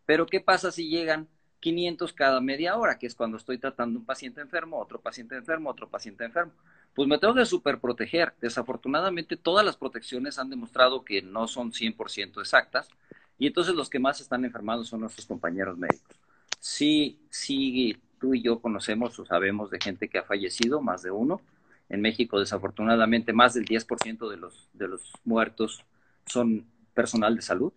Pero 0.05 0.25
¿qué 0.25 0.41
pasa 0.41 0.71
si 0.71 0.89
llegan 0.89 1.27
500 1.59 2.13
cada 2.13 2.41
media 2.41 2.77
hora, 2.77 2.97
que 2.97 3.07
es 3.07 3.15
cuando 3.15 3.37
estoy 3.37 3.57
tratando 3.57 3.99
un 3.99 4.05
paciente 4.05 4.41
enfermo, 4.41 4.79
otro 4.79 4.99
paciente 4.99 5.35
enfermo, 5.35 5.69
otro 5.69 5.89
paciente 5.89 6.25
enfermo? 6.25 6.53
Pues 6.93 7.07
me 7.07 7.17
tengo 7.17 7.35
que 7.35 7.45
superproteger. 7.45 8.33
Desafortunadamente 8.41 9.37
todas 9.37 9.65
las 9.65 9.77
protecciones 9.77 10.39
han 10.39 10.49
demostrado 10.49 11.03
que 11.03 11.21
no 11.21 11.47
son 11.47 11.71
100% 11.71 12.39
exactas 12.39 12.89
y 13.37 13.47
entonces 13.47 13.75
los 13.75 13.89
que 13.89 13.99
más 13.99 14.19
están 14.19 14.43
enfermados 14.43 14.87
son 14.87 15.01
nuestros 15.01 15.25
compañeros 15.25 15.77
médicos. 15.77 16.17
Sí, 16.59 17.19
sí, 17.29 17.95
tú 18.19 18.33
y 18.33 18.41
yo 18.41 18.59
conocemos 18.59 19.17
o 19.19 19.25
sabemos 19.25 19.71
de 19.71 19.79
gente 19.79 20.07
que 20.07 20.19
ha 20.19 20.23
fallecido, 20.23 20.81
más 20.81 21.01
de 21.01 21.11
uno, 21.11 21.41
en 21.89 22.01
México, 22.01 22.39
desafortunadamente, 22.39 23.33
más 23.33 23.55
del 23.55 23.65
10% 23.65 24.29
de 24.29 24.37
los, 24.37 24.69
de 24.73 24.87
los 24.87 25.11
muertos 25.25 25.83
son 26.25 26.65
personal 26.93 27.35
de 27.35 27.41
salud 27.41 27.73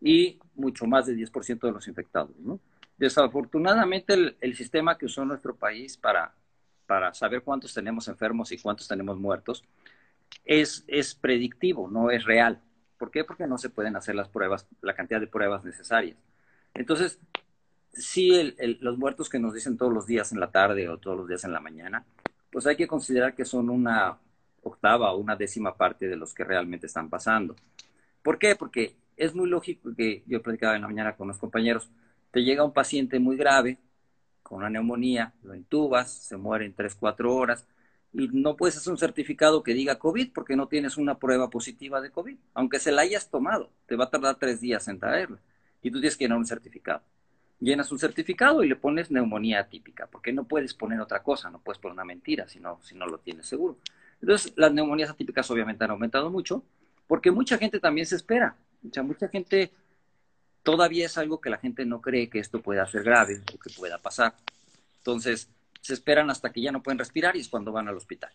y 0.00 0.38
mucho 0.54 0.86
más 0.86 1.06
del 1.06 1.16
10% 1.16 1.60
de 1.60 1.72
los 1.72 1.88
infectados. 1.88 2.30
Desafortunadamente, 2.98 4.36
el, 4.40 4.56
sistema 4.56 4.98
que 4.98 5.06
usó 5.06 5.24
nuestro 5.24 5.54
país 5.56 5.96
para, 5.96 6.34
para 6.86 7.14
saber 7.14 7.42
cuántos 7.42 7.72
tenemos 7.72 8.08
enfermos 8.08 8.52
y 8.52 8.58
cuántos 8.58 8.86
tenemos 8.88 9.18
muertos 9.18 9.64
es, 10.44 10.84
es 10.86 11.14
predictivo, 11.14 11.88
no 11.88 12.10
es 12.10 12.24
real. 12.24 12.60
¿Por 12.98 13.10
qué? 13.10 13.24
Porque 13.24 13.46
no 13.46 13.56
se 13.56 13.70
pueden 13.70 13.96
hacer 13.96 14.14
las 14.14 14.28
pruebas, 14.28 14.66
la 14.82 14.94
cantidad 14.94 15.20
de 15.20 15.26
pruebas 15.26 15.64
necesarias. 15.64 16.18
Entonces, 16.74 17.18
sí, 17.92 18.54
los 18.80 18.98
muertos 18.98 19.28
que 19.28 19.38
nos 19.38 19.54
dicen 19.54 19.76
todos 19.76 19.92
los 19.92 20.06
días 20.06 20.32
en 20.32 20.40
la 20.40 20.50
tarde 20.50 20.88
o 20.88 20.98
todos 20.98 21.16
los 21.16 21.28
días 21.28 21.44
en 21.44 21.52
la 21.52 21.60
mañana, 21.60 22.04
pues 22.50 22.66
hay 22.66 22.76
que 22.76 22.86
considerar 22.86 23.34
que 23.34 23.44
son 23.44 23.70
una 23.70 24.18
octava 24.62 25.12
o 25.12 25.18
una 25.18 25.36
décima 25.36 25.74
parte 25.74 26.08
de 26.08 26.16
los 26.16 26.34
que 26.34 26.44
realmente 26.44 26.86
están 26.86 27.08
pasando. 27.08 27.56
¿Por 28.22 28.38
qué? 28.38 28.56
Porque 28.56 28.96
es 29.16 29.34
muy 29.34 29.48
lógico 29.48 29.94
que 29.96 30.22
yo 30.26 30.42
platicaba 30.42 30.76
en 30.76 30.82
la 30.82 30.88
mañana 30.88 31.16
con 31.16 31.28
los 31.28 31.38
compañeros, 31.38 31.90
te 32.30 32.42
llega 32.42 32.64
un 32.64 32.72
paciente 32.72 33.18
muy 33.18 33.36
grave 33.36 33.78
con 34.42 34.58
una 34.58 34.70
neumonía, 34.70 35.34
lo 35.42 35.54
intubas, 35.54 36.10
se 36.10 36.36
muere 36.36 36.66
en 36.66 36.74
3, 36.74 36.94
4 36.96 37.34
horas 37.34 37.66
y 38.12 38.28
no 38.28 38.56
puedes 38.56 38.76
hacer 38.76 38.92
un 38.92 38.98
certificado 38.98 39.62
que 39.62 39.74
diga 39.74 39.98
COVID 39.98 40.32
porque 40.32 40.56
no 40.56 40.66
tienes 40.68 40.96
una 40.96 41.18
prueba 41.18 41.50
positiva 41.50 42.00
de 42.00 42.10
COVID. 42.10 42.36
Aunque 42.54 42.80
se 42.80 42.92
la 42.92 43.02
hayas 43.02 43.30
tomado, 43.30 43.70
te 43.86 43.96
va 43.96 44.04
a 44.04 44.10
tardar 44.10 44.36
tres 44.36 44.60
días 44.60 44.88
en 44.88 44.98
traerla 44.98 45.38
y 45.82 45.90
tú 45.90 46.00
tienes 46.00 46.16
que 46.16 46.24
llenar 46.24 46.38
un 46.38 46.46
certificado 46.46 47.02
llenas 47.60 47.92
un 47.92 47.98
certificado 47.98 48.64
y 48.64 48.68
le 48.68 48.76
pones 48.76 49.10
neumonía 49.10 49.60
atípica, 49.60 50.06
porque 50.06 50.32
no 50.32 50.44
puedes 50.44 50.74
poner 50.74 51.00
otra 51.00 51.22
cosa, 51.22 51.50
no 51.50 51.60
puedes 51.60 51.78
poner 51.78 51.94
una 51.94 52.04
mentira 52.04 52.48
si 52.48 52.58
no, 52.58 52.80
si 52.82 52.94
no 52.94 53.06
lo 53.06 53.18
tienes 53.18 53.46
seguro. 53.46 53.76
Entonces, 54.20 54.52
las 54.56 54.72
neumonías 54.72 55.10
atípicas 55.10 55.50
obviamente 55.50 55.84
han 55.84 55.90
aumentado 55.90 56.30
mucho, 56.30 56.64
porque 57.06 57.30
mucha 57.30 57.58
gente 57.58 57.78
también 57.78 58.06
se 58.06 58.16
espera. 58.16 58.56
O 58.82 59.02
mucha 59.02 59.28
gente 59.28 59.70
todavía 60.62 61.06
es 61.06 61.18
algo 61.18 61.40
que 61.40 61.50
la 61.50 61.58
gente 61.58 61.84
no 61.84 62.00
cree 62.00 62.30
que 62.30 62.38
esto 62.38 62.62
pueda 62.62 62.86
ser 62.86 63.02
grave 63.02 63.42
o 63.54 63.58
que 63.58 63.70
pueda 63.70 63.98
pasar. 63.98 64.34
Entonces, 64.98 65.48
se 65.80 65.94
esperan 65.94 66.30
hasta 66.30 66.52
que 66.52 66.60
ya 66.60 66.72
no 66.72 66.82
pueden 66.82 66.98
respirar 66.98 67.36
y 67.36 67.40
es 67.40 67.48
cuando 67.48 67.72
van 67.72 67.88
al 67.88 67.96
hospital. 67.96 68.32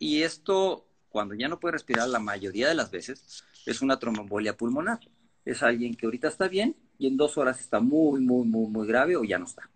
y 0.00 0.22
esto, 0.22 0.86
cuando 1.08 1.34
ya 1.34 1.48
no 1.48 1.58
puede 1.58 1.72
respirar 1.72 2.08
la 2.08 2.20
mayoría 2.20 2.68
de 2.68 2.74
las 2.74 2.90
veces, 2.90 3.44
es 3.66 3.82
una 3.82 3.98
tromboembolia 3.98 4.56
pulmonar. 4.56 5.00
Es 5.44 5.62
alguien 5.62 5.94
que 5.94 6.06
ahorita 6.06 6.28
está 6.28 6.46
bien 6.48 6.76
y 6.98 7.06
en 7.06 7.16
dos 7.16 7.38
horas 7.38 7.60
está 7.60 7.80
muy, 7.80 8.20
muy, 8.20 8.46
muy, 8.46 8.68
muy 8.68 8.86
grave 8.86 9.16
o 9.16 9.24
ya 9.24 9.38
no 9.38 9.44
está, 9.44 9.70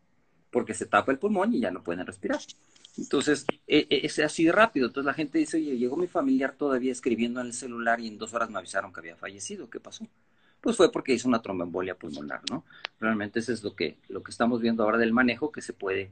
porque 0.50 0.74
se 0.74 0.86
tapa 0.86 1.12
el 1.12 1.18
pulmón 1.18 1.54
y 1.54 1.60
ya 1.60 1.70
no 1.70 1.82
pueden 1.82 2.06
respirar. 2.06 2.40
Entonces, 2.98 3.46
e, 3.66 3.86
e, 3.88 4.06
es 4.06 4.18
así 4.18 4.50
rápido. 4.50 4.86
Entonces 4.86 5.06
la 5.06 5.14
gente 5.14 5.38
dice, 5.38 5.56
oye, 5.56 5.78
llegó 5.78 5.96
mi 5.96 6.06
familiar 6.06 6.54
todavía 6.56 6.92
escribiendo 6.92 7.40
en 7.40 7.46
el 7.46 7.52
celular 7.52 8.00
y 8.00 8.08
en 8.08 8.18
dos 8.18 8.34
horas 8.34 8.50
me 8.50 8.58
avisaron 8.58 8.92
que 8.92 9.00
había 9.00 9.16
fallecido. 9.16 9.70
¿Qué 9.70 9.80
pasó? 9.80 10.06
Pues 10.60 10.76
fue 10.76 10.92
porque 10.92 11.14
hizo 11.14 11.28
una 11.28 11.42
tromboembolia 11.42 11.96
pulmonar, 11.96 12.42
¿no? 12.50 12.64
Realmente 13.00 13.40
eso 13.40 13.52
es 13.52 13.64
lo 13.64 13.74
que, 13.74 13.98
lo 14.08 14.22
que 14.22 14.30
estamos 14.30 14.60
viendo 14.60 14.84
ahora 14.84 14.98
del 14.98 15.12
manejo, 15.12 15.50
que 15.50 15.62
se 15.62 15.72
puede, 15.72 16.10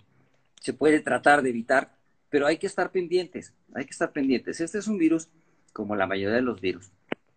se 0.61 0.73
puede 0.73 1.01
tratar 1.01 1.43
de 1.43 1.51
evitar, 1.51 1.95
pero 2.31 2.47
hay 2.47 2.59
que 2.59 2.67
estar 2.67 2.91
pendientes, 2.91 3.53
hay 3.75 3.85
que 3.85 3.93
estar 3.93 4.13
pendientes. 4.13 4.61
Este 4.61 4.79
es 4.79 4.89
un 4.89 4.99
virus, 4.99 5.29
como 5.73 5.95
la 5.95 6.07
mayoría 6.07 6.35
de 6.35 6.43
los 6.43 6.61
virus, 6.61 6.91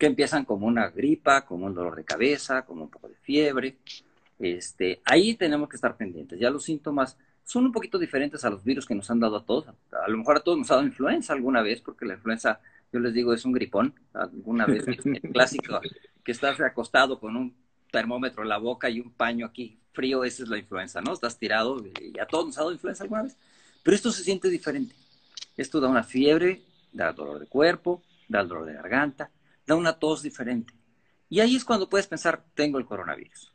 que 0.04 0.08
empiezan 0.08 0.44
como 0.44 0.68
una 0.68 0.90
gripa, 0.90 1.46
como 1.46 1.66
un 1.66 1.74
dolor 1.74 1.96
de 1.96 2.04
cabeza, 2.04 2.64
como 2.64 2.84
un 2.84 2.90
poco 2.90 3.08
de 3.08 3.16
fiebre. 3.16 3.78
Este, 4.38 5.02
ahí 5.06 5.36
tenemos 5.36 5.70
que 5.70 5.78
estar 5.78 5.96
pendientes. 5.96 6.38
Ya 6.38 6.50
los 6.50 6.66
síntomas 6.66 7.18
son 7.46 7.68
un 7.68 7.72
poquito 7.72 7.98
diferentes 7.98 8.44
a 8.44 8.50
los 8.50 8.66
virus 8.66 8.86
que 8.86 8.96
nos 8.96 9.10
han 9.10 9.22
dado 9.22 9.38
a 9.38 9.46
todos. 9.46 9.68
A 9.70 10.10
lo 10.10 10.18
mejor 10.18 10.36
a 10.36 10.40
todos 10.42 10.58
nos 10.58 10.70
ha 10.72 10.76
dado 10.76 10.86
influenza 10.86 11.32
alguna 11.32 11.62
vez, 11.62 11.80
porque 11.80 12.04
la 12.04 12.16
influenza, 12.16 12.60
yo 12.92 13.00
les 13.00 13.14
digo, 13.14 13.34
es 13.34 13.46
un 13.46 13.54
gripón. 13.54 13.94
Alguna 14.14 14.66
vez, 14.66 14.86
el 14.86 15.22
clásico, 15.32 15.80
que 16.22 16.34
estás 16.34 16.60
acostado 16.60 17.18
con 17.18 17.38
un 17.38 17.56
termómetro 17.90 18.44
en 18.44 18.50
la 18.50 18.58
boca 18.58 18.90
y 18.90 19.00
un 19.00 19.14
paño 19.14 19.46
aquí 19.46 19.80
frío, 19.94 20.26
esa 20.26 20.44
es 20.44 20.50
la 20.50 20.58
influenza, 20.58 21.00
¿no? 21.00 21.14
Estás 21.14 21.40
tirado 21.40 21.82
y 22.02 22.20
a 22.20 22.26
todos 22.26 22.48
nos 22.48 22.58
ha 22.58 22.62
dado 22.64 22.74
influenza 22.74 23.06
alguna 23.06 23.24
vez. 23.24 23.38
Pero 23.82 23.96
esto 23.96 24.12
se 24.12 24.26
siente 24.26 24.50
diferente. 24.50 24.96
Esto 25.56 25.80
da 25.80 25.88
una 25.88 26.04
fiebre, 26.04 26.62
da 26.92 27.14
dolor 27.14 27.40
de 27.40 27.46
cuerpo, 27.46 28.02
da 28.28 28.44
dolor 28.44 28.66
de 28.66 28.74
garganta, 28.74 29.32
da 29.66 29.76
una 29.76 29.94
tos 29.94 30.22
diferente. 30.22 30.74
Y 31.30 31.40
ahí 31.40 31.56
es 31.56 31.66
cuando 31.66 31.90
puedes 31.90 32.08
pensar, 32.08 32.44
tengo 32.54 32.78
el 32.78 32.86
coronavirus. 32.86 33.54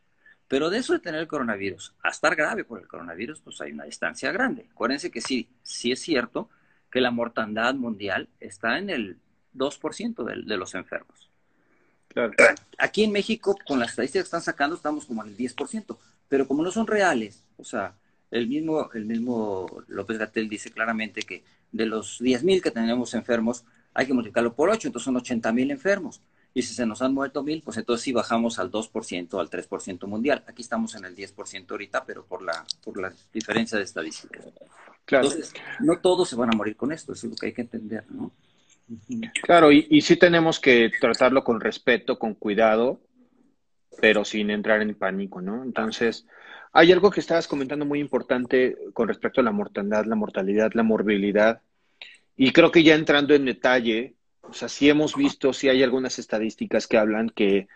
Pero 0.49 0.71
de 0.71 0.79
eso 0.79 0.95
de 0.95 0.99
tener 0.99 1.21
el 1.21 1.29
coronavirus 1.29 1.95
a 2.03 2.09
estar 2.09 2.35
grave 2.35 2.65
por 2.65 2.81
el 2.81 2.89
coronavirus, 2.89 3.41
pues 3.41 3.61
hay 3.61 3.73
una 3.73 3.85
distancia 3.85 4.33
grande. 4.33 4.67
Acuérdense 4.73 5.11
que 5.11 5.21
sí, 5.21 5.49
sí 5.63 5.93
es 5.93 6.01
cierto 6.01 6.49
que 6.91 7.01
la 7.01 7.11
mortandad 7.11 7.75
mundial 7.75 8.29
está 8.41 8.79
en 8.79 8.89
el 8.89 9.19
2% 9.55 10.25
de, 10.25 10.43
de 10.43 10.57
los 10.57 10.75
enfermos. 10.75 11.29
Claro. 12.09 12.33
Aquí 12.79 13.05
en 13.05 13.13
México, 13.13 13.57
con 13.67 13.79
las 13.79 13.91
estadísticas 13.91 14.25
que 14.25 14.29
están 14.29 14.43
sacando, 14.43 14.77
estamos 14.77 15.05
como 15.05 15.23
en 15.23 15.31
el 15.31 15.37
10%, 15.37 15.99
pero 16.29 16.49
como 16.49 16.63
no 16.63 16.71
son 16.71 16.87
reales, 16.87 17.45
o 17.59 17.65
sea, 17.65 17.95
el 18.31 18.49
mismo, 18.49 18.91
el 18.93 19.07
mismo 19.07 19.85
López 19.89 20.19
Gatel 20.19 20.49
dice 20.49 20.71
claramente 20.71 21.23
que 21.23 21.45
de 21.73 21.87
los 21.87 22.21
10.000 22.21 22.63
que 22.63 22.71
tenemos 22.71 23.15
enfermos, 23.15 23.65
hay 23.99 24.07
que 24.07 24.15
multiplicarlo 24.15 24.55
por 24.55 24.71
8, 24.71 24.87
entonces 24.87 25.05
son 25.05 25.17
80.000 25.17 25.73
enfermos. 25.73 26.23
Y 26.55 26.63
si 26.63 26.73
se 26.73 26.87
nos 26.87 27.03
han 27.03 27.13
muerto 27.13 27.43
mil, 27.43 27.63
pues 27.63 27.79
entonces 27.79 28.05
sí 28.05 28.13
bajamos 28.13 28.61
al 28.61 28.71
2%, 28.71 29.41
al 29.41 29.51
3% 29.51 30.07
mundial. 30.07 30.45
Aquí 30.47 30.63
estamos 30.63 30.95
en 30.95 31.05
el 31.05 31.17
10% 31.17 31.69
ahorita, 31.69 32.05
pero 32.05 32.25
por 32.25 32.43
la, 32.43 32.65
por 32.85 33.01
la 33.01 33.13
diferencia 33.33 33.77
de 33.77 33.83
estadísticas. 33.83 34.47
Claro. 35.05 35.27
Entonces, 35.27 35.53
no 35.81 35.99
todos 35.99 36.29
se 36.29 36.37
van 36.37 36.49
a 36.55 36.57
morir 36.57 36.77
con 36.77 36.93
esto, 36.93 37.13
eso 37.13 37.27
es 37.27 37.33
lo 37.33 37.37
que 37.37 37.47
hay 37.47 37.53
que 37.53 37.63
entender, 37.63 38.05
¿no? 38.09 38.31
Claro, 39.43 39.73
y, 39.73 39.89
y 39.91 40.01
sí 40.01 40.15
tenemos 40.15 40.61
que 40.61 40.93
tratarlo 41.01 41.43
con 41.43 41.61
respeto, 41.61 42.21
con 42.21 42.35
cuidado, 42.35 43.01
pero 44.01 44.25
sin 44.25 44.51
entrar 44.51 44.81
en 44.81 44.95
pánico, 44.95 45.41
¿no? 45.41 45.65
Entonces, 45.65 46.25
hay 46.73 46.93
algo 46.93 47.11
que 47.11 47.19
estabas 47.19 47.49
comentando 47.49 47.85
muy 47.85 47.99
importante 47.99 48.79
con 48.93 49.09
respecto 49.09 49.41
a 49.41 49.45
la 49.45 49.51
mortandad, 49.51 50.05
la 50.05 50.15
mortalidad, 50.15 50.71
la 50.75 50.85
morbilidad, 50.85 51.63
y 52.39 52.53
creo 52.53 52.71
que 52.71 52.85
ya 52.85 52.95
entrando 52.95 53.35
en 53.35 53.45
detalle, 53.45 54.15
o 54.43 54.53
sea, 54.53 54.69
sí 54.69 54.89
hemos 54.89 55.17
visto, 55.17 55.53
sí 55.53 55.69
hay 55.69 55.83
algunas 55.83 56.21
estadísticas 56.21 56.87
que 56.87 56.97
hablan 56.97 57.31
que 57.31 57.67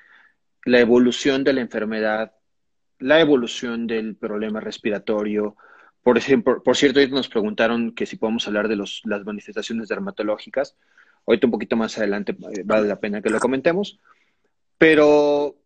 la 0.64 0.78
evolución 0.78 1.42
de 1.42 1.52
la 1.52 1.61
enfermedad, 1.61 2.33
la 3.00 3.21
evolución 3.21 3.88
del 3.88 4.14
problema 4.14 4.61
respiratorio, 4.61 5.57
por 6.04 6.16
ejemplo, 6.16 6.62
por 6.62 6.76
cierto, 6.76 7.04
nos 7.09 7.28
preguntaron 7.28 7.92
que 7.92 8.07
si 8.07 8.16
podemos 8.16 8.47
hablar 8.47 8.69
de 8.69 8.76
los, 8.76 9.02
las 9.04 9.25
manifestaciones 9.25 9.88
dermatológicas. 9.88 10.76
Ahorita 11.26 11.47
un 11.49 11.52
poquito 11.52 11.76
más 11.76 11.99
adelante 11.99 12.33
eh, 12.33 12.62
vale 12.64 12.87
la 12.87 13.00
pena 13.00 13.21
que 13.21 13.31
lo 13.31 13.40
comentemos. 13.40 13.99
Pero, 14.78 15.57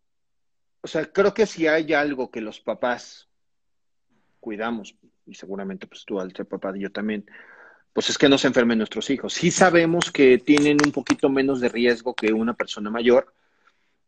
o 0.80 0.86
sea, 0.86 1.04
creo 1.12 1.34
que 1.34 1.46
si 1.46 1.66
hay 1.66 1.92
algo 1.92 2.30
que 2.30 2.40
los 2.40 2.60
papás 2.60 3.28
cuidamos, 4.40 4.96
y 5.26 5.34
seguramente 5.34 5.86
pues 5.86 6.04
tú 6.04 6.18
al 6.18 6.34
ser 6.34 6.46
papá 6.46 6.72
y 6.74 6.80
yo 6.80 6.92
también, 6.92 7.26
pues 7.96 8.10
es 8.10 8.18
que 8.18 8.28
no 8.28 8.36
se 8.36 8.48
enfermen 8.48 8.76
nuestros 8.76 9.08
hijos. 9.08 9.32
Sí 9.32 9.50
sabemos 9.50 10.12
que 10.12 10.36
tienen 10.36 10.76
un 10.84 10.92
poquito 10.92 11.30
menos 11.30 11.62
de 11.62 11.70
riesgo 11.70 12.12
que 12.12 12.30
una 12.30 12.52
persona 12.52 12.90
mayor 12.90 13.32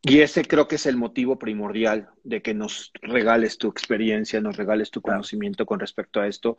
y 0.02 0.20
ese 0.20 0.44
creo 0.44 0.68
que 0.68 0.74
es 0.74 0.84
el 0.84 0.98
motivo 0.98 1.38
primordial 1.38 2.10
de 2.22 2.42
que 2.42 2.52
nos 2.52 2.92
regales 3.00 3.56
tu 3.56 3.68
experiencia, 3.68 4.42
nos 4.42 4.58
regales 4.58 4.90
tu 4.90 5.00
conocimiento 5.00 5.64
con 5.64 5.80
respecto 5.80 6.20
a 6.20 6.26
esto, 6.26 6.58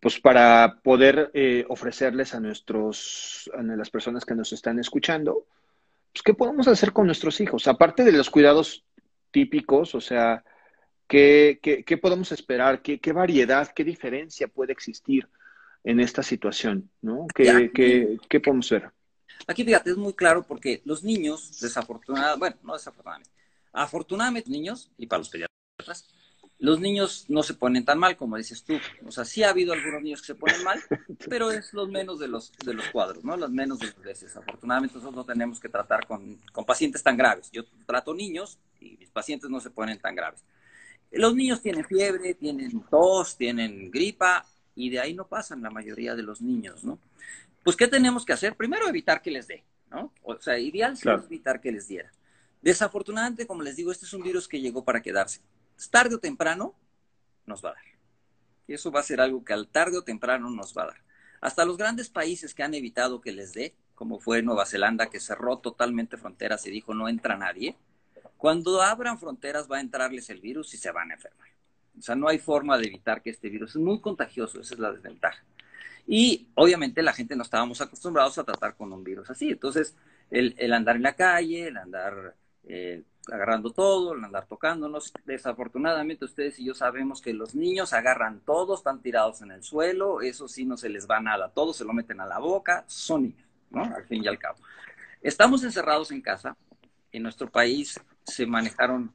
pues 0.00 0.20
para 0.20 0.80
poder 0.82 1.30
eh, 1.32 1.64
ofrecerles 1.70 2.34
a 2.34 2.40
nuestros, 2.40 3.50
a 3.56 3.62
las 3.62 3.88
personas 3.88 4.26
que 4.26 4.34
nos 4.34 4.52
están 4.52 4.78
escuchando, 4.78 5.46
pues 6.12 6.22
qué 6.22 6.34
podemos 6.34 6.68
hacer 6.68 6.92
con 6.92 7.06
nuestros 7.06 7.40
hijos, 7.40 7.66
aparte 7.68 8.04
de 8.04 8.12
los 8.12 8.28
cuidados 8.28 8.84
típicos, 9.30 9.94
o 9.94 10.00
sea, 10.02 10.44
¿qué, 11.08 11.58
qué, 11.62 11.96
podemos 11.96 12.32
esperar? 12.32 12.82
¿Qué, 12.82 13.00
¿Qué 13.00 13.14
variedad, 13.14 13.72
qué 13.74 13.82
diferencia 13.82 14.46
puede 14.46 14.74
existir? 14.74 15.26
En 15.84 16.00
esta 16.00 16.22
situación, 16.22 16.90
¿no? 17.02 17.26
¿Qué, 17.34 17.70
qué, 18.28 18.40
podemos 18.40 18.68
ver? 18.70 18.90
Aquí, 19.46 19.64
fíjate, 19.64 19.90
es 19.90 19.96
muy 19.96 20.14
claro 20.14 20.42
porque 20.42 20.80
los 20.84 21.04
niños, 21.04 21.60
desafortunadamente, 21.60 22.38
bueno, 22.38 22.56
no 22.62 22.72
desafortunadamente, 22.72 23.30
afortunadamente 23.72 24.50
niños, 24.50 24.90
y 24.96 25.06
para 25.06 25.18
los 25.18 25.28
pediatras, 25.28 26.08
los 26.58 26.80
niños 26.80 27.26
no 27.28 27.42
se 27.42 27.52
ponen 27.52 27.84
tan 27.84 27.98
mal 27.98 28.16
como 28.16 28.38
dices 28.38 28.64
tú. 28.64 28.78
O 29.06 29.10
sea, 29.10 29.26
sí 29.26 29.42
ha 29.42 29.50
habido 29.50 29.74
algunos 29.74 30.00
niños 30.00 30.22
que 30.22 30.28
se 30.28 30.34
ponen 30.34 30.62
mal, 30.64 30.80
pero 31.28 31.50
es 31.50 31.74
los 31.74 31.88
menos 31.90 32.18
de 32.18 32.28
los, 32.28 32.52
de 32.64 32.72
los 32.72 32.88
cuadros, 32.88 33.22
¿no? 33.22 33.36
Los 33.36 33.50
menos 33.50 33.78
de 33.78 33.86
las 33.86 34.00
veces. 34.00 34.34
Afortunadamente 34.36 34.94
nosotros 34.94 35.16
no 35.16 35.26
tenemos 35.26 35.60
que 35.60 35.68
tratar 35.68 36.06
con, 36.06 36.40
con 36.52 36.64
pacientes 36.64 37.02
tan 37.02 37.18
graves. 37.18 37.50
Yo 37.52 37.64
trato 37.84 38.14
niños 38.14 38.58
y 38.80 38.96
mis 38.96 39.10
pacientes 39.10 39.50
no 39.50 39.60
se 39.60 39.70
ponen 39.70 39.98
tan 39.98 40.14
graves. 40.14 40.42
Los 41.10 41.34
niños 41.34 41.60
tienen 41.60 41.84
fiebre, 41.84 42.34
tienen 42.34 42.82
tos, 42.88 43.36
tienen 43.36 43.90
gripa, 43.90 44.46
y 44.74 44.90
de 44.90 45.00
ahí 45.00 45.14
no 45.14 45.28
pasan 45.28 45.62
la 45.62 45.70
mayoría 45.70 46.14
de 46.14 46.22
los 46.22 46.40
niños, 46.40 46.84
¿no? 46.84 46.98
Pues, 47.62 47.76
¿qué 47.76 47.88
tenemos 47.88 48.24
que 48.24 48.32
hacer? 48.32 48.56
Primero, 48.56 48.88
evitar 48.88 49.22
que 49.22 49.30
les 49.30 49.46
dé, 49.46 49.64
¿no? 49.90 50.12
O 50.22 50.38
sea, 50.38 50.58
ideal 50.58 50.96
sería 50.96 51.22
evitar 51.24 51.60
que 51.60 51.72
les 51.72 51.88
diera. 51.88 52.12
Desafortunadamente, 52.60 53.46
como 53.46 53.62
les 53.62 53.76
digo, 53.76 53.92
este 53.92 54.06
es 54.06 54.12
un 54.12 54.22
virus 54.22 54.48
que 54.48 54.60
llegó 54.60 54.84
para 54.84 55.02
quedarse. 55.02 55.40
Tarde 55.90 56.14
o 56.14 56.18
temprano 56.18 56.74
nos 57.46 57.64
va 57.64 57.70
a 57.70 57.74
dar. 57.74 57.84
Y 58.66 58.74
eso 58.74 58.90
va 58.90 59.00
a 59.00 59.04
ser 59.04 59.20
algo 59.20 59.44
que 59.44 59.52
al 59.52 59.68
tarde 59.68 59.98
o 59.98 60.02
temprano 60.02 60.50
nos 60.50 60.76
va 60.76 60.84
a 60.84 60.86
dar. 60.86 61.04
Hasta 61.40 61.64
los 61.64 61.76
grandes 61.76 62.08
países 62.08 62.54
que 62.54 62.62
han 62.62 62.72
evitado 62.72 63.20
que 63.20 63.32
les 63.32 63.52
dé, 63.52 63.74
como 63.94 64.18
fue 64.18 64.42
Nueva 64.42 64.66
Zelanda, 64.66 65.10
que 65.10 65.20
cerró 65.20 65.58
totalmente 65.58 66.16
fronteras 66.16 66.66
y 66.66 66.70
dijo 66.70 66.94
no 66.94 67.08
entra 67.08 67.36
nadie, 67.36 67.76
cuando 68.38 68.80
abran 68.82 69.18
fronteras 69.18 69.70
va 69.70 69.78
a 69.78 69.80
entrarles 69.80 70.30
el 70.30 70.40
virus 70.40 70.74
y 70.74 70.78
se 70.78 70.90
van 70.90 71.10
a 71.10 71.14
enfermar. 71.14 71.48
O 71.98 72.02
sea, 72.02 72.14
no 72.14 72.28
hay 72.28 72.38
forma 72.38 72.76
de 72.78 72.86
evitar 72.86 73.22
que 73.22 73.30
este 73.30 73.48
virus 73.48 73.70
es 73.70 73.82
muy 73.82 74.00
contagioso, 74.00 74.60
esa 74.60 74.74
es 74.74 74.80
la 74.80 74.92
desventaja. 74.92 75.42
Y 76.06 76.48
obviamente 76.54 77.02
la 77.02 77.12
gente 77.12 77.36
no 77.36 77.42
estábamos 77.42 77.80
acostumbrados 77.80 78.36
a 78.38 78.44
tratar 78.44 78.76
con 78.76 78.92
un 78.92 79.02
virus 79.02 79.30
así. 79.30 79.50
Entonces, 79.50 79.96
el, 80.30 80.72
andar 80.72 80.96
en 80.96 81.02
la 81.02 81.14
calle, 81.14 81.68
el 81.68 81.76
andar 81.76 82.34
eh, 82.64 83.02
agarrando 83.32 83.70
todo, 83.70 84.14
el 84.14 84.24
andar 84.24 84.46
tocándonos. 84.46 85.12
Desafortunadamente, 85.24 86.24
ustedes 86.24 86.58
y 86.58 86.66
yo 86.66 86.74
sabemos 86.74 87.22
que 87.22 87.32
los 87.32 87.54
niños 87.54 87.92
agarran 87.92 88.40
todo, 88.40 88.74
están 88.74 89.00
tirados 89.00 89.40
en 89.42 89.52
el 89.52 89.62
suelo, 89.62 90.20
eso 90.20 90.48
sí 90.48 90.64
no 90.64 90.76
se 90.76 90.88
les 90.88 91.08
va 91.08 91.20
nada, 91.20 91.48
todo 91.48 91.72
se 91.72 91.84
lo 91.84 91.92
meten 91.92 92.20
a 92.20 92.26
la 92.26 92.38
boca, 92.38 92.84
son 92.86 93.22
niños, 93.22 93.48
¿no? 93.70 93.84
Al 93.84 94.04
fin 94.04 94.22
y 94.22 94.28
al 94.28 94.38
cabo. 94.38 94.58
Estamos 95.22 95.64
encerrados 95.64 96.10
en 96.10 96.20
casa. 96.20 96.56
En 97.12 97.22
nuestro 97.22 97.48
país 97.48 97.98
se 98.24 98.44
manejaron 98.44 99.12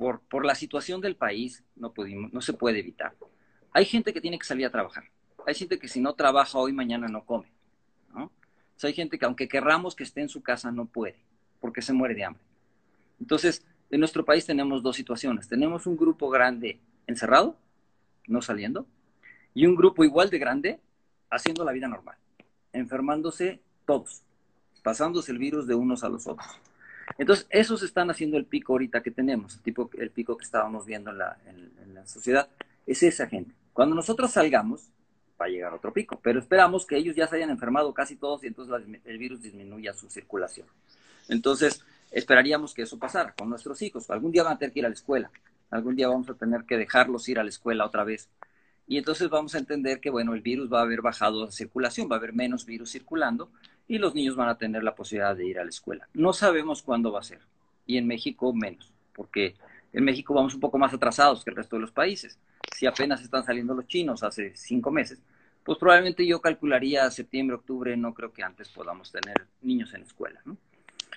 por, 0.00 0.20
por 0.20 0.46
la 0.46 0.54
situación 0.54 1.02
del 1.02 1.14
país, 1.14 1.62
no, 1.76 1.92
pudimos, 1.92 2.32
no 2.32 2.40
se 2.40 2.54
puede 2.54 2.78
evitar. 2.78 3.12
Hay 3.70 3.84
gente 3.84 4.14
que 4.14 4.20
tiene 4.22 4.38
que 4.38 4.46
salir 4.46 4.64
a 4.64 4.70
trabajar. 4.70 5.04
Hay 5.46 5.54
gente 5.54 5.78
que 5.78 5.88
si 5.88 6.00
no 6.00 6.14
trabaja 6.14 6.56
hoy, 6.56 6.72
mañana 6.72 7.06
no 7.06 7.22
come. 7.26 7.52
¿no? 8.14 8.32
hay 8.82 8.94
gente 8.94 9.18
que 9.18 9.26
aunque 9.26 9.46
querramos 9.46 9.94
que 9.94 10.04
esté 10.04 10.22
en 10.22 10.30
su 10.30 10.42
casa, 10.42 10.72
no 10.72 10.86
puede, 10.86 11.16
porque 11.60 11.82
se 11.82 11.92
muere 11.92 12.14
de 12.14 12.24
hambre. 12.24 12.42
Entonces, 13.20 13.62
en 13.90 14.00
nuestro 14.00 14.24
país 14.24 14.46
tenemos 14.46 14.82
dos 14.82 14.96
situaciones. 14.96 15.48
Tenemos 15.48 15.86
un 15.86 15.98
grupo 15.98 16.30
grande 16.30 16.80
encerrado, 17.06 17.58
no 18.26 18.40
saliendo, 18.40 18.86
y 19.52 19.66
un 19.66 19.76
grupo 19.76 20.02
igual 20.02 20.30
de 20.30 20.38
grande 20.38 20.80
haciendo 21.28 21.62
la 21.62 21.72
vida 21.72 21.88
normal, 21.88 22.16
enfermándose 22.72 23.60
todos, 23.84 24.22
pasándose 24.82 25.30
el 25.30 25.36
virus 25.36 25.66
de 25.66 25.74
unos 25.74 26.04
a 26.04 26.08
los 26.08 26.26
otros. 26.26 26.48
Entonces, 27.18 27.46
esos 27.50 27.82
están 27.82 28.10
haciendo 28.10 28.36
el 28.36 28.46
pico 28.46 28.72
ahorita 28.72 29.02
que 29.02 29.10
tenemos, 29.10 29.56
el, 29.56 29.62
tipo, 29.62 29.90
el 29.98 30.10
pico 30.10 30.36
que 30.36 30.44
estábamos 30.44 30.86
viendo 30.86 31.10
en 31.10 31.18
la, 31.18 31.36
sociedad, 32.06 32.48
es 32.86 33.02
esa 33.02 33.26
gente. 33.26 33.54
Cuando 33.72 33.94
nosotros 33.94 34.30
salgamos, 34.32 34.88
va 35.40 35.46
a 35.46 35.48
llegar 35.48 35.72
otro 35.72 35.92
pico. 35.92 36.18
Pero 36.22 36.38
esperamos 36.38 36.86
que 36.86 36.96
ellos 36.96 37.14
ya 37.14 37.26
se 37.26 37.36
hayan 37.36 37.50
enfermado 37.50 37.92
casi 37.92 38.16
todos 38.16 38.42
y 38.44 38.46
entonces 38.46 38.74
el 39.04 39.18
virus 39.18 39.42
disminuya 39.42 39.92
su 39.92 40.08
circulación. 40.08 40.66
Entonces, 41.28 41.84
esperaríamos 42.10 42.74
que 42.74 42.82
eso 42.82 42.98
pasara 42.98 43.32
con 43.32 43.48
nuestros 43.48 43.80
hijos. 43.82 44.10
Algún 44.10 44.32
día 44.32 44.42
van 44.42 44.54
a 44.54 44.58
tener 44.58 44.72
que 44.72 44.80
ir 44.80 44.86
a 44.86 44.88
la 44.88 44.94
escuela. 44.94 45.30
Algún 45.70 45.94
día 45.94 46.08
vamos 46.08 46.28
a 46.28 46.34
tener 46.34 46.64
que 46.64 46.76
dejarlos 46.76 47.28
ir 47.28 47.38
a 47.38 47.44
la 47.44 47.50
escuela 47.50 47.86
otra 47.86 48.04
vez. 48.04 48.28
Y 48.86 48.98
entonces 48.98 49.30
vamos 49.30 49.54
a 49.54 49.58
entender 49.58 50.00
que, 50.00 50.10
bueno, 50.10 50.34
el 50.34 50.40
virus 50.40 50.72
va 50.72 50.80
a 50.80 50.82
haber 50.82 51.00
bajado 51.00 51.44
la 51.44 51.52
circulación, 51.52 52.08
va 52.10 52.16
a 52.16 52.18
haber 52.18 52.32
menos 52.32 52.66
virus 52.66 52.90
circulando 52.90 53.50
y 53.90 53.98
los 53.98 54.14
niños 54.14 54.36
van 54.36 54.48
a 54.48 54.56
tener 54.56 54.84
la 54.84 54.94
posibilidad 54.94 55.34
de 55.34 55.44
ir 55.44 55.58
a 55.58 55.64
la 55.64 55.68
escuela. 55.68 56.08
No 56.14 56.32
sabemos 56.32 56.80
cuándo 56.80 57.10
va 57.10 57.18
a 57.18 57.24
ser. 57.24 57.40
Y 57.86 57.98
en 57.98 58.06
México 58.06 58.52
menos, 58.52 58.92
porque 59.12 59.56
en 59.92 60.04
México 60.04 60.32
vamos 60.32 60.54
un 60.54 60.60
poco 60.60 60.78
más 60.78 60.94
atrasados 60.94 61.42
que 61.42 61.50
el 61.50 61.56
resto 61.56 61.74
de 61.74 61.82
los 61.82 61.90
países. 61.90 62.38
Si 62.72 62.86
apenas 62.86 63.20
están 63.20 63.44
saliendo 63.44 63.74
los 63.74 63.88
chinos 63.88 64.22
hace 64.22 64.54
cinco 64.54 64.92
meses, 64.92 65.18
pues 65.64 65.76
probablemente 65.76 66.24
yo 66.24 66.40
calcularía 66.40 67.10
septiembre, 67.10 67.56
octubre, 67.56 67.96
no 67.96 68.14
creo 68.14 68.32
que 68.32 68.44
antes 68.44 68.68
podamos 68.68 69.10
tener 69.10 69.48
niños 69.60 69.92
en 69.92 70.02
escuela, 70.02 70.40
¿no? 70.44 70.56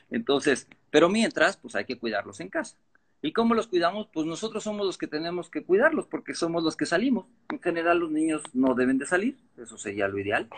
Entonces, 0.09 0.67
pero 0.89 1.09
mientras, 1.09 1.57
pues 1.57 1.75
hay 1.75 1.85
que 1.85 1.99
cuidarlos 1.99 2.39
en 2.39 2.49
casa. 2.49 2.75
¿Y 3.21 3.33
cómo 3.33 3.53
los 3.53 3.67
cuidamos? 3.67 4.07
Pues 4.11 4.25
nosotros 4.25 4.63
somos 4.63 4.83
los 4.83 4.97
que 4.97 5.05
tenemos 5.05 5.47
que 5.51 5.63
cuidarlos 5.63 6.07
porque 6.07 6.33
somos 6.33 6.63
los 6.63 6.75
que 6.75 6.87
salimos. 6.87 7.27
En 7.49 7.61
general 7.61 7.99
los 7.99 8.09
niños 8.09 8.41
no 8.53 8.73
deben 8.73 8.97
de 8.97 9.05
salir, 9.05 9.37
eso 9.57 9.77
sería 9.77 10.07
lo 10.07 10.17
ideal. 10.17 10.49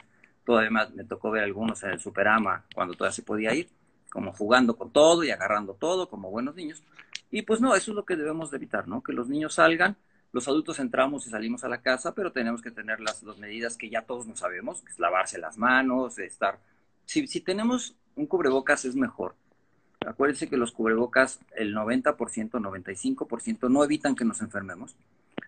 Todavía 0.46 0.70
me 0.94 1.04
tocó 1.04 1.32
ver 1.32 1.44
algunos 1.44 1.82
en 1.84 1.92
el 1.92 2.00
Superama 2.00 2.66
cuando 2.74 2.94
todavía 2.94 3.16
se 3.16 3.24
podía 3.24 3.54
ir, 3.54 3.68
como 4.12 4.32
jugando 4.32 4.78
con 4.78 4.92
todo 4.92 5.24
y 5.24 5.32
agarrando 5.32 5.74
todo 5.74 6.08
como 6.08 6.30
buenos 6.30 6.56
niños. 6.56 6.84
Y 7.32 7.42
pues 7.42 7.60
no, 7.60 7.76
eso 7.76 7.92
es 7.92 7.96
lo 7.96 8.06
que 8.06 8.16
debemos 8.16 8.52
de 8.52 8.58
evitar, 8.58 8.88
¿no? 8.88 9.02
Que 9.02 9.12
los 9.12 9.28
niños 9.28 9.56
salgan, 9.56 9.98
los 10.32 10.48
adultos 10.48 10.80
entramos 10.80 11.26
y 11.26 11.32
salimos 11.32 11.64
a 11.64 11.68
la 11.68 11.82
casa, 11.82 12.14
pero 12.14 12.32
tenemos 12.32 12.62
que 12.62 12.70
tener 12.70 13.00
las, 13.00 13.24
las 13.24 13.38
medidas 13.40 13.76
que 13.76 13.90
ya 13.90 14.04
todos 14.04 14.28
no 14.28 14.36
sabemos, 14.36 14.82
que 14.82 14.92
es 14.92 15.00
lavarse 15.00 15.40
las 15.40 15.58
manos, 15.58 16.20
estar... 16.20 16.60
Si, 17.06 17.26
si 17.28 17.42
tenemos 17.42 17.96
un 18.16 18.28
cubrebocas 18.28 18.86
es 18.86 18.96
mejor. 18.96 19.36
Acuérdense 20.06 20.48
que 20.48 20.58
los 20.58 20.72
cubrebocas, 20.72 21.40
el 21.56 21.74
90%, 21.74 22.16
95% 22.16 23.70
no 23.70 23.84
evitan 23.84 24.16
que 24.16 24.26
nos 24.26 24.42
enfermemos. 24.42 24.96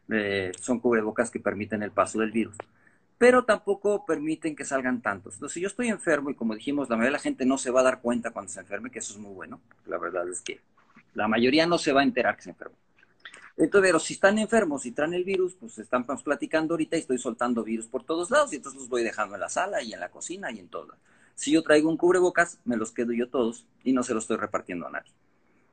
Eh, 0.09 0.51
son 0.59 0.79
cubrebocas 0.79 1.29
que 1.29 1.39
permiten 1.39 1.83
el 1.83 1.91
paso 1.91 2.19
del 2.19 2.31
virus 2.31 2.57
pero 3.17 3.45
tampoco 3.45 4.05
permiten 4.05 4.55
que 4.55 4.65
salgan 4.65 5.01
tantos. 5.01 5.35
Entonces, 5.35 5.53
si 5.55 5.61
yo 5.61 5.67
estoy 5.67 5.87
enfermo 5.89 6.29
y 6.29 6.35
como 6.35 6.53
dijimos, 6.55 6.89
la 6.89 6.95
mayoría 6.95 7.09
de 7.09 7.17
la 7.17 7.19
gente 7.19 7.45
no 7.45 7.57
se 7.57 7.71
va 7.71 7.81
a 7.81 7.83
dar 7.83 8.01
cuenta 8.01 8.31
cuando 8.31 8.51
se 8.51 8.59
enferme, 8.59 8.91
que 8.91 8.99
eso 8.99 9.13
es 9.13 9.19
muy 9.19 9.33
bueno. 9.33 9.59
La 9.85 9.97
verdad 9.97 10.27
es 10.29 10.41
que 10.41 10.61
la 11.13 11.27
mayoría 11.27 11.65
no 11.65 11.77
se 11.77 11.93
va 11.93 12.01
a 12.01 12.03
enterar 12.03 12.35
que 12.35 12.43
se 12.43 12.49
enfermó. 12.51 12.75
Entonces, 13.57 13.89
pero 13.89 13.99
si 13.99 14.13
están 14.13 14.37
enfermos 14.37 14.85
y 14.85 14.91
traen 14.91 15.15
el 15.15 15.23
virus, 15.23 15.55
pues 15.55 15.79
estamos 15.79 16.21
platicando 16.21 16.75
ahorita 16.75 16.95
y 16.95 16.99
estoy 16.99 17.17
soltando 17.17 17.63
virus 17.63 17.87
por 17.87 18.03
todos 18.03 18.29
lados 18.29 18.53
y 18.53 18.57
entonces 18.57 18.79
los 18.79 18.89
voy 18.89 19.03
dejando 19.03 19.33
en 19.33 19.41
la 19.41 19.49
sala 19.49 19.81
y 19.81 19.93
en 19.93 19.99
la 19.99 20.09
cocina 20.09 20.51
y 20.51 20.59
en 20.59 20.67
todo. 20.67 20.93
Si 21.33 21.51
yo 21.51 21.63
traigo 21.63 21.89
un 21.89 21.97
cubrebocas, 21.97 22.59
me 22.65 22.77
los 22.77 22.91
quedo 22.91 23.13
yo 23.13 23.29
todos 23.29 23.65
y 23.83 23.93
no 23.93 24.03
se 24.03 24.13
los 24.13 24.25
estoy 24.25 24.37
repartiendo 24.37 24.85
a 24.87 24.91
nadie. 24.91 25.11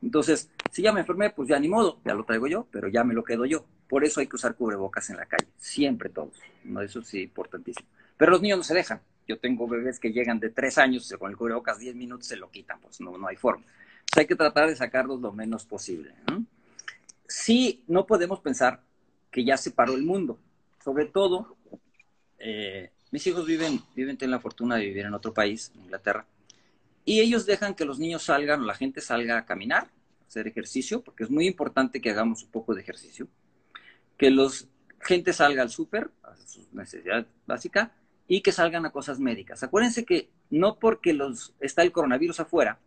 Entonces, 0.04 0.50
si 0.70 0.82
ya 0.82 0.92
me 0.92 1.00
enfermé, 1.00 1.30
pues 1.30 1.48
ya 1.48 1.58
ni 1.58 1.68
modo, 1.68 1.98
ya 2.04 2.14
lo 2.14 2.24
traigo 2.24 2.46
yo, 2.46 2.68
pero 2.70 2.88
ya 2.88 3.02
me 3.02 3.14
lo 3.14 3.24
quedo 3.24 3.44
yo. 3.46 3.64
Por 3.88 4.04
eso 4.04 4.20
hay 4.20 4.26
que 4.26 4.36
usar 4.36 4.54
cubrebocas 4.54 5.10
en 5.10 5.16
la 5.16 5.26
calle, 5.26 5.48
siempre 5.58 6.10
todos. 6.10 6.38
¿no? 6.62 6.80
Eso 6.82 7.02
sí, 7.02 7.22
importantísimo. 7.22 7.88
Pero 8.16 8.32
los 8.32 8.42
niños 8.42 8.58
no 8.58 8.64
se 8.64 8.74
dejan. 8.74 9.00
Yo 9.26 9.38
tengo 9.38 9.66
bebés 9.66 9.98
que 9.98 10.12
llegan 10.12 10.38
de 10.38 10.50
tres 10.50 10.78
años, 10.78 11.12
con 11.18 11.30
el 11.30 11.36
cubrebocas 11.36 11.78
diez 11.78 11.96
minutos 11.96 12.26
se 12.28 12.36
lo 12.36 12.50
quitan, 12.50 12.78
pues 12.80 13.00
no, 13.00 13.16
no 13.16 13.26
hay 13.26 13.36
forma 13.36 13.64
hay 14.16 14.26
que 14.26 14.36
tratar 14.36 14.68
de 14.68 14.76
sacarlos 14.76 15.20
lo 15.20 15.32
menos 15.32 15.64
posible. 15.64 16.14
Sí, 17.26 17.82
no 17.86 18.06
podemos 18.06 18.40
pensar 18.40 18.80
que 19.30 19.44
ya 19.44 19.56
se 19.56 19.70
paró 19.70 19.94
el 19.94 20.04
mundo. 20.04 20.38
Sobre 20.82 21.06
todo, 21.06 21.56
eh, 22.38 22.90
mis 23.10 23.26
hijos 23.26 23.46
viven, 23.46 23.80
viven, 23.94 24.16
tienen 24.16 24.32
la 24.32 24.40
fortuna 24.40 24.76
de 24.76 24.86
vivir 24.86 25.06
en 25.06 25.14
otro 25.14 25.32
país, 25.32 25.72
en 25.74 25.84
Inglaterra, 25.84 26.26
y 27.04 27.20
ellos 27.20 27.46
dejan 27.46 27.74
que 27.74 27.84
los 27.84 27.98
niños 27.98 28.24
salgan 28.24 28.62
o 28.62 28.64
la 28.64 28.74
gente 28.74 29.00
salga 29.00 29.38
a 29.38 29.44
caminar, 29.44 29.84
a 29.84 30.26
hacer 30.26 30.46
ejercicio, 30.46 31.02
porque 31.02 31.24
es 31.24 31.30
muy 31.30 31.46
importante 31.46 32.00
que 32.00 32.10
hagamos 32.10 32.42
un 32.42 32.50
poco 32.50 32.74
de 32.74 32.80
ejercicio, 32.80 33.28
que 34.16 34.30
los 34.30 34.68
gente 35.00 35.32
salga 35.32 35.62
al 35.62 35.70
súper, 35.70 36.10
a 36.22 36.34
sus 36.36 36.72
necesidades 36.72 37.26
básicas, 37.46 37.90
y 38.26 38.40
que 38.40 38.52
salgan 38.52 38.86
a 38.86 38.90
cosas 38.90 39.20
médicas. 39.20 39.62
Acuérdense 39.62 40.04
que 40.04 40.30
no 40.50 40.78
porque 40.78 41.12
los, 41.12 41.54
está 41.60 41.82
el 41.82 41.92
coronavirus 41.92 42.40
afuera, 42.40 42.78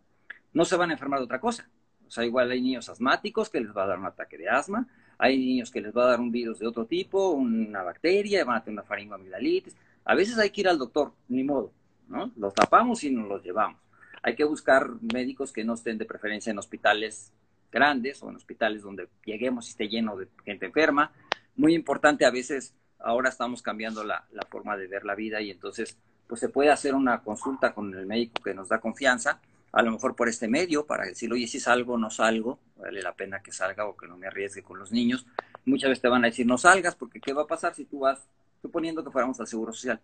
no 0.52 0.64
se 0.64 0.76
van 0.76 0.90
a 0.90 0.94
enfermar 0.94 1.20
de 1.20 1.26
otra 1.26 1.40
cosa. 1.40 1.68
O 2.06 2.10
sea, 2.10 2.24
igual 2.24 2.50
hay 2.50 2.60
niños 2.60 2.88
asmáticos 2.88 3.48
que 3.50 3.60
les 3.60 3.76
va 3.76 3.84
a 3.84 3.88
dar 3.88 3.98
un 3.98 4.06
ataque 4.06 4.38
de 4.38 4.48
asma, 4.48 4.88
hay 5.18 5.38
niños 5.38 5.70
que 5.70 5.80
les 5.80 5.96
va 5.96 6.04
a 6.04 6.08
dar 6.08 6.20
un 6.20 6.32
virus 6.32 6.58
de 6.58 6.66
otro 6.66 6.86
tipo, 6.86 7.30
una 7.30 7.82
bacteria, 7.82 8.44
van 8.44 8.56
a 8.56 8.64
tener 8.64 8.80
una 8.80 8.88
faringoamigdalitis. 8.88 9.76
A 10.04 10.14
veces 10.14 10.38
hay 10.38 10.50
que 10.50 10.62
ir 10.62 10.68
al 10.68 10.78
doctor, 10.78 11.12
ni 11.28 11.44
modo, 11.44 11.72
¿no? 12.08 12.32
Los 12.36 12.54
tapamos 12.54 13.04
y 13.04 13.10
nos 13.10 13.28
los 13.28 13.42
llevamos. 13.42 13.80
Hay 14.22 14.34
que 14.34 14.44
buscar 14.44 14.90
médicos 15.12 15.52
que 15.52 15.64
no 15.64 15.74
estén 15.74 15.98
de 15.98 16.04
preferencia 16.04 16.50
en 16.50 16.58
hospitales 16.58 17.32
grandes 17.70 18.22
o 18.22 18.30
en 18.30 18.36
hospitales 18.36 18.82
donde 18.82 19.08
lleguemos 19.24 19.66
y 19.66 19.70
esté 19.70 19.88
lleno 19.88 20.16
de 20.16 20.28
gente 20.44 20.66
enferma. 20.66 21.12
Muy 21.56 21.74
importante, 21.74 22.24
a 22.24 22.30
veces 22.30 22.74
ahora 22.98 23.28
estamos 23.28 23.62
cambiando 23.62 24.04
la, 24.04 24.26
forma 24.48 24.76
de 24.76 24.86
ver 24.86 25.04
la 25.04 25.14
vida 25.14 25.40
y 25.40 25.50
entonces 25.50 25.96
pues 26.26 26.40
se 26.40 26.48
puede 26.48 26.70
hacer 26.70 26.94
una 26.94 27.22
consulta 27.22 27.72
con 27.74 27.94
el 27.94 28.06
médico 28.06 28.42
que 28.42 28.54
nos 28.54 28.68
da 28.68 28.80
confianza 28.80 29.40
a 29.72 29.82
lo 29.82 29.92
mejor 29.92 30.16
por 30.16 30.28
este 30.28 30.48
medio, 30.48 30.86
para 30.86 31.04
decir, 31.04 31.32
oye, 31.32 31.46
si 31.46 31.60
salgo 31.60 31.94
o 31.94 31.98
no 31.98 32.10
salgo, 32.10 32.58
vale 32.76 33.02
la 33.02 33.12
pena 33.12 33.42
que 33.42 33.52
salga 33.52 33.86
o 33.86 33.96
que 33.96 34.08
no 34.08 34.16
me 34.16 34.26
arriesgue 34.26 34.62
con 34.62 34.78
los 34.78 34.92
niños. 34.92 35.26
Muchas 35.66 35.90
veces 35.90 36.02
te 36.02 36.08
van 36.08 36.24
a 36.24 36.28
decir, 36.28 36.46
no 36.46 36.56
salgas, 36.56 36.94
porque 36.94 37.20
¿qué 37.20 37.32
va 37.32 37.42
a 37.42 37.46
pasar 37.46 37.74
si 37.74 37.84
tú 37.84 38.00
vas, 38.00 38.26
suponiendo 38.62 39.04
que 39.04 39.10
fuéramos 39.10 39.38
al 39.40 39.46
Seguro 39.46 39.72
Social? 39.72 40.00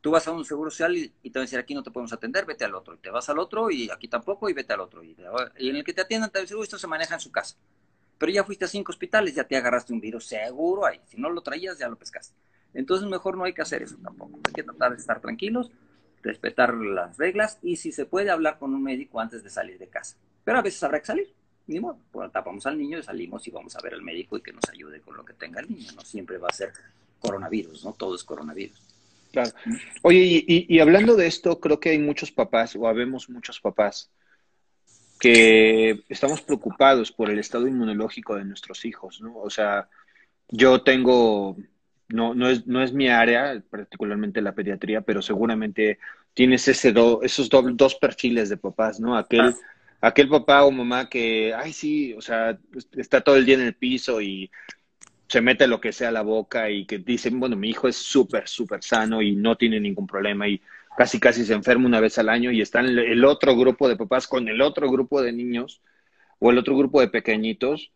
Tú 0.00 0.10
vas 0.10 0.26
a 0.26 0.32
un 0.32 0.44
Seguro 0.44 0.70
Social 0.70 0.96
y, 0.96 1.08
te 1.08 1.38
van 1.38 1.42
a 1.42 1.46
decir, 1.46 1.58
aquí 1.58 1.74
no 1.74 1.82
te 1.82 1.90
podemos 1.90 2.12
atender, 2.12 2.46
vete 2.46 2.64
al 2.64 2.74
otro. 2.74 2.94
Y 2.94 2.98
te 2.98 3.10
vas 3.10 3.28
al 3.28 3.38
otro 3.38 3.70
y 3.70 3.90
aquí 3.90 4.08
tampoco 4.08 4.48
y 4.48 4.52
vete 4.52 4.72
al 4.72 4.80
otro. 4.80 5.02
Y, 5.04 5.16
en 5.56 5.76
el 5.76 5.84
que 5.84 5.92
te 5.92 6.00
atiendan 6.00 6.30
te 6.30 6.42
uy, 6.54 6.62
esto 6.62 6.78
se 6.78 6.86
maneja 6.86 7.14
en 7.14 7.20
su 7.20 7.30
casa. 7.30 7.56
Pero 8.18 8.32
ya 8.32 8.44
fuiste 8.44 8.64
a 8.64 8.68
cinco 8.68 8.92
hospitales, 8.92 9.34
ya 9.34 9.44
te 9.44 9.56
agarraste 9.56 9.92
un 9.92 10.00
virus, 10.00 10.26
seguro 10.26 10.86
ahí. 10.86 11.00
Si 11.06 11.16
no 11.16 11.30
lo 11.30 11.40
traías, 11.42 11.78
ya 11.78 11.88
lo 11.88 11.96
pescaste. 11.96 12.34
Entonces 12.74 13.08
mejor 13.08 13.36
no 13.36 13.44
hay 13.44 13.52
que 13.52 13.62
hacer 13.62 13.82
eso 13.82 13.96
tampoco. 14.02 14.38
Hay 14.46 14.52
que 14.52 14.62
tratar 14.62 14.92
de 14.92 14.98
estar 14.98 15.20
tranquilos 15.20 15.70
respetar 16.22 16.74
las 16.74 17.16
reglas 17.16 17.58
y 17.62 17.76
si 17.76 17.92
se 17.92 18.06
puede 18.06 18.30
hablar 18.30 18.58
con 18.58 18.74
un 18.74 18.82
médico 18.82 19.20
antes 19.20 19.42
de 19.42 19.50
salir 19.50 19.78
de 19.78 19.88
casa. 19.88 20.16
Pero 20.44 20.58
a 20.58 20.62
veces 20.62 20.82
habrá 20.82 21.00
que 21.00 21.06
salir, 21.06 21.32
ni 21.66 21.80
modo, 21.80 21.98
pues 22.10 22.30
tapamos 22.32 22.66
al 22.66 22.78
niño 22.78 22.98
y 22.98 23.02
salimos 23.02 23.46
y 23.46 23.50
vamos 23.50 23.76
a 23.76 23.80
ver 23.80 23.94
al 23.94 24.02
médico 24.02 24.36
y 24.36 24.42
que 24.42 24.52
nos 24.52 24.68
ayude 24.70 25.00
con 25.00 25.16
lo 25.16 25.24
que 25.24 25.34
tenga 25.34 25.60
el 25.60 25.70
niño, 25.70 25.92
no 25.94 26.02
siempre 26.02 26.38
va 26.38 26.48
a 26.48 26.52
ser 26.52 26.72
coronavirus, 27.20 27.84
no 27.84 27.92
todo 27.92 28.14
es 28.14 28.24
coronavirus. 28.24 28.80
Claro. 29.32 29.50
Oye, 30.02 30.44
y, 30.46 30.78
hablando 30.80 31.14
de 31.16 31.26
esto, 31.26 31.60
creo 31.60 31.78
que 31.78 31.90
hay 31.90 31.98
muchos 31.98 32.32
papás, 32.32 32.74
o 32.76 32.88
habemos 32.88 33.28
muchos 33.30 33.60
papás, 33.60 34.10
que 35.20 36.02
estamos 36.08 36.42
preocupados 36.42 37.12
por 37.12 37.30
el 37.30 37.38
estado 37.38 37.68
inmunológico 37.68 38.36
de 38.36 38.44
nuestros 38.44 38.84
hijos, 38.84 39.20
¿no? 39.20 39.36
O 39.36 39.50
sea, 39.50 39.88
yo 40.48 40.82
tengo 40.82 41.56
no, 42.12 42.34
no, 42.34 42.48
es, 42.48 42.66
no 42.66 42.82
es 42.82 42.92
mi 42.92 43.08
área, 43.08 43.62
particularmente 43.70 44.42
la 44.42 44.54
pediatría, 44.54 45.00
pero 45.02 45.22
seguramente 45.22 45.98
tienes 46.34 46.66
ese 46.68 46.92
esos 47.22 47.48
dos 47.48 47.94
perfiles 47.94 48.48
de 48.48 48.56
papás, 48.56 49.00
¿no? 49.00 49.16
Aquel, 49.16 49.54
aquel 50.00 50.28
papá 50.28 50.64
o 50.64 50.70
mamá 50.70 51.08
que, 51.08 51.54
ay, 51.54 51.72
sí, 51.72 52.14
o 52.14 52.20
sea, 52.20 52.58
está 52.96 53.20
todo 53.20 53.36
el 53.36 53.44
día 53.44 53.54
en 53.56 53.62
el 53.62 53.74
piso 53.74 54.20
y 54.20 54.50
se 55.30 55.40
mete 55.40 55.68
lo 55.68 55.80
que 55.80 55.92
sea 55.92 56.08
a 56.08 56.12
la 56.12 56.22
boca 56.22 56.70
y 56.70 56.86
que 56.86 56.98
dicen, 56.98 57.38
bueno, 57.38 57.54
mi 57.54 57.70
hijo 57.70 57.86
es 57.86 57.94
súper, 57.94 58.48
súper 58.48 58.82
sano 58.82 59.22
y 59.22 59.36
no 59.36 59.56
tiene 59.56 59.78
ningún 59.78 60.04
problema 60.04 60.48
y 60.48 60.60
casi, 60.96 61.20
casi 61.20 61.44
se 61.44 61.54
enferma 61.54 61.86
una 61.86 62.00
vez 62.00 62.18
al 62.18 62.28
año 62.28 62.50
y 62.50 62.60
está 62.60 62.80
el 62.80 63.24
otro 63.24 63.56
grupo 63.56 63.88
de 63.88 63.96
papás 63.96 64.26
con 64.26 64.48
el 64.48 64.60
otro 64.60 64.90
grupo 64.90 65.22
de 65.22 65.32
niños 65.32 65.82
o 66.40 66.50
el 66.50 66.58
otro 66.58 66.76
grupo 66.76 67.00
de 67.00 67.08
pequeñitos 67.08 67.92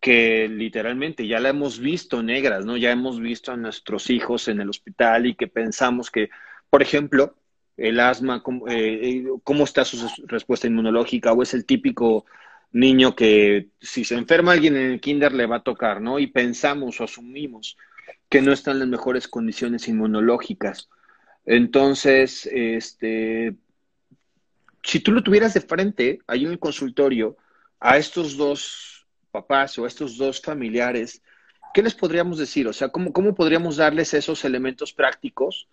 que 0.00 0.48
literalmente 0.48 1.26
ya 1.26 1.40
la 1.40 1.48
hemos 1.48 1.80
visto 1.80 2.22
negras, 2.22 2.66
¿no? 2.66 2.76
Ya 2.76 2.92
hemos 2.92 3.20
visto 3.20 3.52
a 3.52 3.56
nuestros 3.56 4.10
hijos 4.10 4.46
en 4.48 4.60
el 4.60 4.68
hospital 4.68 5.24
y 5.24 5.34
que 5.34 5.48
pensamos 5.48 6.10
que, 6.10 6.28
por 6.68 6.82
ejemplo, 6.82 7.36
el 7.78 7.98
asma, 8.00 8.42
cómo, 8.42 8.68
eh, 8.68 9.24
cómo 9.44 9.64
está 9.64 9.86
su 9.86 10.06
respuesta 10.26 10.66
inmunológica, 10.66 11.32
o 11.32 11.42
es 11.42 11.54
el 11.54 11.64
típico 11.64 12.26
niño 12.76 13.16
que 13.16 13.70
si 13.80 14.04
se 14.04 14.16
enferma 14.16 14.52
alguien 14.52 14.76
en 14.76 14.92
el 14.92 15.00
kinder 15.00 15.32
le 15.32 15.46
va 15.46 15.56
a 15.56 15.62
tocar, 15.62 16.00
¿no? 16.00 16.18
Y 16.18 16.26
pensamos 16.26 17.00
o 17.00 17.04
asumimos 17.04 17.76
que 18.28 18.42
no 18.42 18.52
están 18.52 18.78
las 18.78 18.88
mejores 18.88 19.28
condiciones 19.28 19.88
inmunológicas. 19.88 20.88
Entonces, 21.46 22.46
este, 22.52 23.56
si 24.82 25.00
tú 25.00 25.12
lo 25.12 25.22
tuvieras 25.22 25.54
de 25.54 25.62
frente 25.62 26.18
ahí 26.26 26.44
en 26.44 26.50
el 26.50 26.58
consultorio 26.58 27.36
a 27.80 27.96
estos 27.96 28.36
dos 28.36 29.06
papás 29.30 29.78
o 29.78 29.84
a 29.84 29.88
estos 29.88 30.18
dos 30.18 30.40
familiares, 30.40 31.22
¿qué 31.72 31.82
les 31.82 31.94
podríamos 31.94 32.38
decir? 32.38 32.68
O 32.68 32.72
sea, 32.72 32.88
¿cómo, 32.88 33.12
cómo 33.12 33.34
podríamos 33.34 33.76
darles 33.76 34.12
esos 34.12 34.44
elementos 34.44 34.92
prácticos 34.92 35.68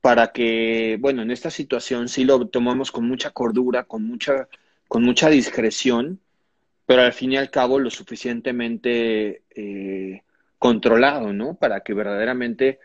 para 0.00 0.32
que, 0.32 0.98
bueno, 1.00 1.22
en 1.22 1.30
esta 1.30 1.50
situación 1.50 2.08
sí 2.08 2.24
lo 2.24 2.48
tomamos 2.48 2.92
con 2.92 3.08
mucha 3.08 3.30
cordura, 3.30 3.84
con 3.84 4.04
mucha, 4.04 4.48
con 4.88 5.04
mucha 5.04 5.28
discreción, 5.28 6.20
pero 6.86 7.02
al 7.02 7.12
fin 7.12 7.32
y 7.32 7.36
al 7.36 7.50
cabo 7.50 7.78
lo 7.78 7.90
suficientemente 7.90 9.42
eh, 9.54 10.22
controlado, 10.58 11.32
¿no? 11.32 11.54
Para 11.54 11.80
que 11.80 11.94
verdaderamente 11.94 12.80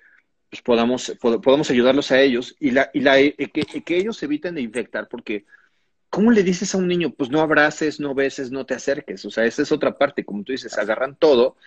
pues 0.50 0.62
podamos, 0.62 1.18
podamos 1.20 1.72
ayudarlos 1.72 2.12
a 2.12 2.22
ellos 2.22 2.56
y, 2.60 2.72
la, 2.72 2.92
y 2.94 3.00
la, 3.00 3.20
eh, 3.20 3.34
que, 3.52 3.64
que 3.64 3.98
ellos 3.98 4.22
eviten 4.22 4.54
de 4.54 4.62
infectar, 4.62 5.08
porque 5.08 5.46
¿cómo 6.14 6.30
le 6.30 6.44
dices 6.44 6.76
a 6.76 6.78
un 6.78 6.88
niño? 6.88 7.10
Pues 7.10 7.32
no 7.32 7.42
abraces, 7.42 8.00
no 8.00 8.14
beses, 8.14 8.52
no 8.52 8.68
te 8.68 8.76
acerques. 8.76 9.26
O 9.26 9.32
sea, 9.32 9.46
esa 9.46 9.64
es 9.64 9.72
otra 9.72 9.98
parte, 9.98 10.24
como 10.24 10.44
tú 10.44 10.52
dices, 10.52 10.78
agarran 10.78 11.16
todo, 11.16 11.58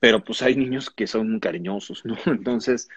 pero 0.00 0.24
pues 0.24 0.42
hay 0.42 0.56
niños 0.56 0.90
que 0.90 1.06
son 1.06 1.38
cariñosos, 1.38 2.04
¿no? 2.04 2.16
Entonces, 2.26 2.88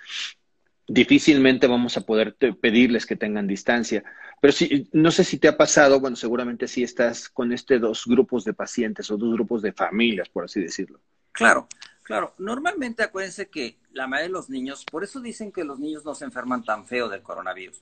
difícilmente 0.90 1.68
vamos 1.68 1.96
a 1.98 2.02
poder 2.02 2.36
pedirles 2.36 3.06
que 3.06 3.16
tengan 3.16 3.48
distancia. 3.48 4.04
Pero 4.42 4.52
sí, 4.52 4.90
no 4.92 5.12
sé 5.12 5.24
si 5.24 5.38
te 5.38 5.48
ha 5.48 5.58
pasado, 5.58 6.00
bueno, 6.00 6.16
seguramente 6.16 6.68
sí 6.68 6.84
estás 6.84 7.30
con 7.30 7.52
este 7.54 7.80
dos 7.80 8.06
grupos 8.06 8.44
de 8.44 8.54
pacientes 8.54 9.10
o 9.12 9.18
dos 9.18 9.34
grupos 9.34 9.62
de 9.62 9.74
familias, 9.74 10.30
por 10.30 10.46
así 10.46 10.62
decirlo. 10.62 11.00
Claro, 11.32 11.68
claro. 12.04 12.34
Normalmente 12.38 13.04
acuérdense 13.04 13.50
que 13.50 13.78
la 13.92 14.08
mayoría 14.08 14.28
de 14.28 14.34
los 14.34 14.50
niños, 14.50 14.86
por 14.86 15.04
eso 15.04 15.20
dicen 15.20 15.52
que 15.52 15.64
los 15.64 15.80
niños 15.80 16.04
no 16.06 16.16
se 16.16 16.26
enferman 16.26 16.64
tan 16.64 16.86
feo 16.86 17.08
del 17.08 17.22
coronavirus 17.22 17.82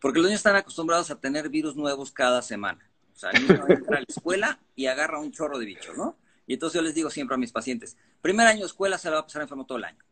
porque 0.00 0.18
los 0.18 0.26
niños 0.26 0.40
están 0.40 0.56
acostumbrados 0.56 1.10
a 1.10 1.20
tener 1.20 1.48
virus 1.48 1.76
nuevos 1.76 2.10
cada 2.10 2.42
semana. 2.42 2.88
O 3.14 3.18
sea, 3.18 3.30
el 3.30 3.46
niño 3.46 3.64
entra 3.68 3.98
a 3.98 4.00
la 4.00 4.06
escuela 4.08 4.58
y 4.74 4.86
agarra 4.86 5.20
un 5.20 5.30
chorro 5.30 5.58
de 5.58 5.66
bichos, 5.66 5.96
¿no? 5.96 6.16
Y 6.46 6.54
entonces 6.54 6.74
yo 6.74 6.82
les 6.82 6.94
digo 6.94 7.10
siempre 7.10 7.34
a 7.34 7.38
mis 7.38 7.52
pacientes, 7.52 7.96
primer 8.20 8.46
año 8.46 8.60
de 8.60 8.66
escuela 8.66 8.98
se 8.98 9.10
va 9.10 9.18
a 9.18 9.22
pasar 9.22 9.42
enfermo 9.42 9.66
todo 9.66 9.78
el 9.78 9.84
año. 9.84 10.02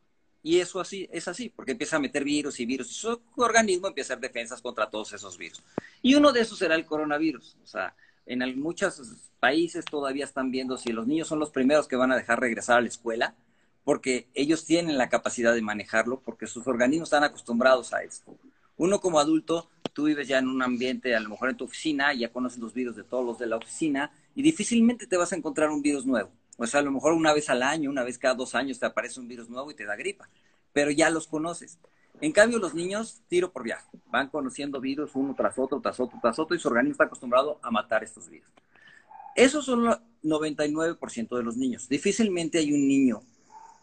Y 0.42 0.61
eso 0.61 0.81
así 0.81 1.09
es 1.12 1.29
así, 1.29 1.48
porque 1.48 1.72
empieza 1.72 1.96
a 1.96 2.01
meter 2.01 2.24
virus 2.24 2.61
y 2.61 2.66
virus. 2.66 2.88
Su 2.88 3.20
organismo 3.37 3.88
empieza 3.88 4.12
a 4.12 4.16
hacer 4.16 4.29
defensas 4.29 4.62
contra 4.62 4.88
todos 4.88 5.12
esos 5.12 5.37
virus. 5.37 5.62
Y 6.03 6.14
uno 6.14 6.33
de 6.33 6.40
esos 6.40 6.59
será 6.59 6.74
el 6.74 6.87
coronavirus. 6.87 7.57
O 7.62 7.66
sea, 7.66 7.94
en 8.27 8.61
muchos 8.61 9.01
países 9.40 9.85
todavía 9.85 10.24
están 10.24 10.51
viendo 10.51 10.77
si 10.77 10.92
los 10.92 11.07
niños 11.07 11.29
son 11.29 11.38
los 11.38 11.51
primeros 11.51 11.88
que 11.88 11.96
van 11.96 12.12
a 12.12 12.16
dejar 12.16 12.40
regresar 12.40 12.79
a 12.79 12.81
la 12.81 12.88
escuela, 12.88 13.35
porque 13.85 14.29
ellos 14.35 14.64
tienen 14.64 14.98
la 14.98 15.09
capacidad 15.09 15.55
de 15.55 15.62
manejarlo, 15.62 16.20
porque 16.20 16.46
sus 16.46 16.66
organismos 16.66 17.09
están 17.09 17.24
acostumbrados 17.24 17.92
a 17.92 18.03
esto. 18.03 18.37
Uno 18.77 19.01
como 19.01 19.18
adulto 19.18 19.68
tú 19.92 20.05
vives 20.05 20.29
ya 20.29 20.38
en 20.38 20.46
un 20.46 20.62
ambiente, 20.62 21.16
a 21.16 21.20
lo 21.20 21.31
mejor 21.31 21.51
en 21.51 21.57
tu 21.57 21.64
oficina, 21.64 22.12
ya 22.14 22.31
conoces 22.31 22.61
los 22.61 22.72
virus 22.72 22.94
de 22.94 23.03
todos 23.03 23.27
los 23.27 23.38
de 23.38 23.46
la 23.46 23.57
oficina 23.57 24.12
y 24.37 24.42
difícilmente 24.42 25.09
te 25.09 25.16
vas 25.16 25.33
a 25.33 25.37
encontrar 25.37 25.70
un 25.70 25.83
virus 25.83 26.07
nuevo. 26.07 26.31
O 26.59 26.66
sea, 26.66 26.81
a 26.81 26.83
lo 26.83 26.90
mejor 26.90 27.12
una 27.12 27.33
vez 27.33 27.49
al 27.49 27.62
año, 27.62 27.88
una 27.88 28.03
vez 28.03 28.18
cada 28.18 28.35
dos 28.35 28.55
años 28.57 28.81
te 28.81 28.87
aparece 28.87 29.21
un 29.21 29.29
virus 29.29 29.49
nuevo 29.49 29.71
y 29.71 29.75
te 29.75 29.87
da 29.87 29.94
gripa, 29.94 30.29
pero 30.73 30.90
ya 30.90 31.09
los 31.09 31.29
conoces. 31.29 31.79
En 32.21 32.33
cambio, 32.33 32.59
los 32.59 32.75
niños, 32.75 33.23
tiro 33.29 33.53
por 33.53 33.62
viaje, 33.62 33.87
van 34.07 34.29
conociendo 34.29 34.81
virus 34.81 35.12
uno 35.14 35.35
tras 35.37 35.57
otro, 35.57 35.81
tras 35.81 36.01
otro, 36.01 36.18
tras 36.21 36.37
otro, 36.38 36.57
y 36.57 36.59
su 36.59 36.66
organismo 36.66 36.92
está 36.92 37.05
acostumbrado 37.05 37.61
a 37.62 37.71
matar 37.71 38.03
estos 38.03 38.29
virus. 38.29 38.49
Esos 39.37 39.64
son 39.64 39.87
el 39.87 39.99
99% 40.25 41.37
de 41.37 41.42
los 41.44 41.57
niños. 41.57 41.88
Difícilmente 41.88 42.59
hay 42.59 42.73
un 42.73 42.88
niño 42.88 43.23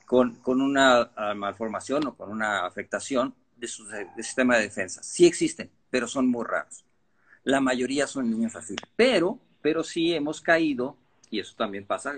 con, 0.05 0.35
con 0.35 0.59
una 0.59 1.11
ah, 1.15 1.33
malformación 1.33 2.07
o 2.07 2.15
con 2.15 2.29
una 2.29 2.65
afectación 2.65 3.33
de 3.55 3.69
su 3.69 3.87
sistema 4.17 4.57
de 4.57 4.63
defensa. 4.63 5.01
Sí 5.01 5.25
existen, 5.25 5.71
pero 5.89 6.09
son 6.09 6.27
muy 6.27 6.43
raros. 6.43 6.83
La 7.45 7.61
mayoría 7.61 8.05
son 8.05 8.29
niños 8.29 8.57
así. 8.57 8.75
Pero, 8.97 9.39
pero 9.61 9.81
sí 9.81 10.13
hemos 10.13 10.41
caído, 10.41 10.97
y 11.29 11.39
eso 11.39 11.55
también 11.55 11.85
pasa, 11.85 12.13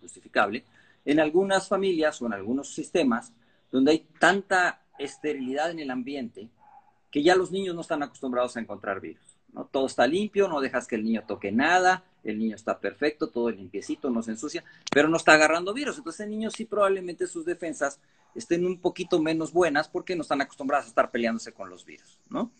justificable, 0.00 0.64
en 1.04 1.20
algunas 1.20 1.68
familias 1.68 2.20
o 2.22 2.26
en 2.26 2.32
algunos 2.32 2.74
sistemas 2.74 3.32
donde 3.70 3.92
hay 3.92 4.06
tanta 4.18 4.82
esterilidad 4.98 5.70
en 5.70 5.80
el 5.80 5.90
ambiente 5.90 6.48
que 7.10 7.22
ya 7.22 7.34
los 7.34 7.50
niños 7.50 7.74
no 7.74 7.80
están 7.80 8.02
acostumbrados 8.02 8.56
a 8.56 8.60
encontrar 8.60 9.00
virus. 9.00 9.36
¿no? 9.52 9.64
Todo 9.64 9.86
está 9.86 10.06
limpio, 10.06 10.48
no 10.48 10.60
dejas 10.60 10.86
que 10.86 10.96
el 10.96 11.04
niño 11.04 11.24
toque 11.26 11.52
nada, 11.52 12.04
el 12.24 12.38
niño 12.38 12.54
está 12.54 12.78
perfecto, 12.78 13.28
todo 13.28 13.50
limpiecito, 13.50 14.08
no 14.10 14.22
se 14.22 14.30
ensucia, 14.30 14.64
pero 14.90 15.08
no 15.08 15.16
está 15.16 15.34
agarrando 15.34 15.74
virus. 15.74 15.98
Entonces 15.98 16.20
el 16.20 16.30
niño 16.30 16.50
sí 16.50 16.64
probablemente 16.64 17.26
sus 17.26 17.44
defensas 17.44 18.00
estén 18.34 18.64
un 18.64 18.80
poquito 18.80 19.20
menos 19.20 19.52
buenas 19.52 19.88
porque 19.88 20.16
no 20.16 20.22
están 20.22 20.40
acostumbrados 20.40 20.86
a 20.86 20.88
estar 20.88 21.10
peleándose 21.10 21.52
con 21.52 21.68
los 21.68 21.84
virus, 21.84 22.18
¿no? 22.30 22.50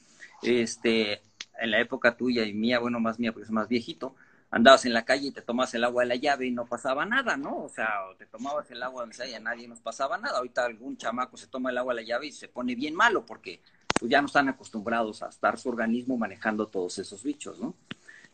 este, 0.42 1.22
en 1.58 1.70
la 1.70 1.80
época 1.80 2.16
tuya 2.16 2.44
y 2.44 2.52
mía, 2.52 2.78
bueno, 2.78 3.00
más 3.00 3.18
mía 3.18 3.32
porque 3.32 3.44
es 3.44 3.50
más 3.50 3.68
viejito, 3.68 4.14
andabas 4.52 4.84
en 4.84 4.92
la 4.92 5.04
calle 5.04 5.28
y 5.28 5.30
te 5.32 5.40
tomabas 5.40 5.72
el 5.74 5.82
agua 5.82 6.02
de 6.02 6.10
la 6.10 6.16
llave 6.16 6.46
y 6.46 6.50
no 6.50 6.66
pasaba 6.66 7.06
nada, 7.06 7.38
¿no? 7.38 7.64
O 7.64 7.68
sea, 7.70 7.88
te 8.18 8.26
tomabas 8.26 8.70
el 8.70 8.82
agua 8.82 9.00
donde 9.00 9.16
sea 9.16 9.26
y 9.26 9.32
a 9.32 9.40
nadie 9.40 9.66
nos 9.66 9.80
pasaba 9.80 10.18
nada. 10.18 10.38
Ahorita 10.38 10.66
algún 10.66 10.98
chamaco 10.98 11.38
se 11.38 11.46
toma 11.46 11.70
el 11.70 11.78
agua 11.78 11.94
de 11.94 12.02
la 12.02 12.06
llave 12.06 12.26
y 12.26 12.32
se 12.32 12.48
pone 12.48 12.74
bien 12.74 12.94
malo 12.94 13.24
porque 13.24 13.62
pues, 13.98 14.10
ya 14.10 14.20
no 14.20 14.26
están 14.26 14.50
acostumbrados 14.50 15.22
a 15.22 15.30
estar 15.30 15.58
su 15.58 15.70
organismo 15.70 16.18
manejando 16.18 16.66
todos 16.66 16.98
esos 16.98 17.22
bichos, 17.24 17.58
¿no? 17.60 17.74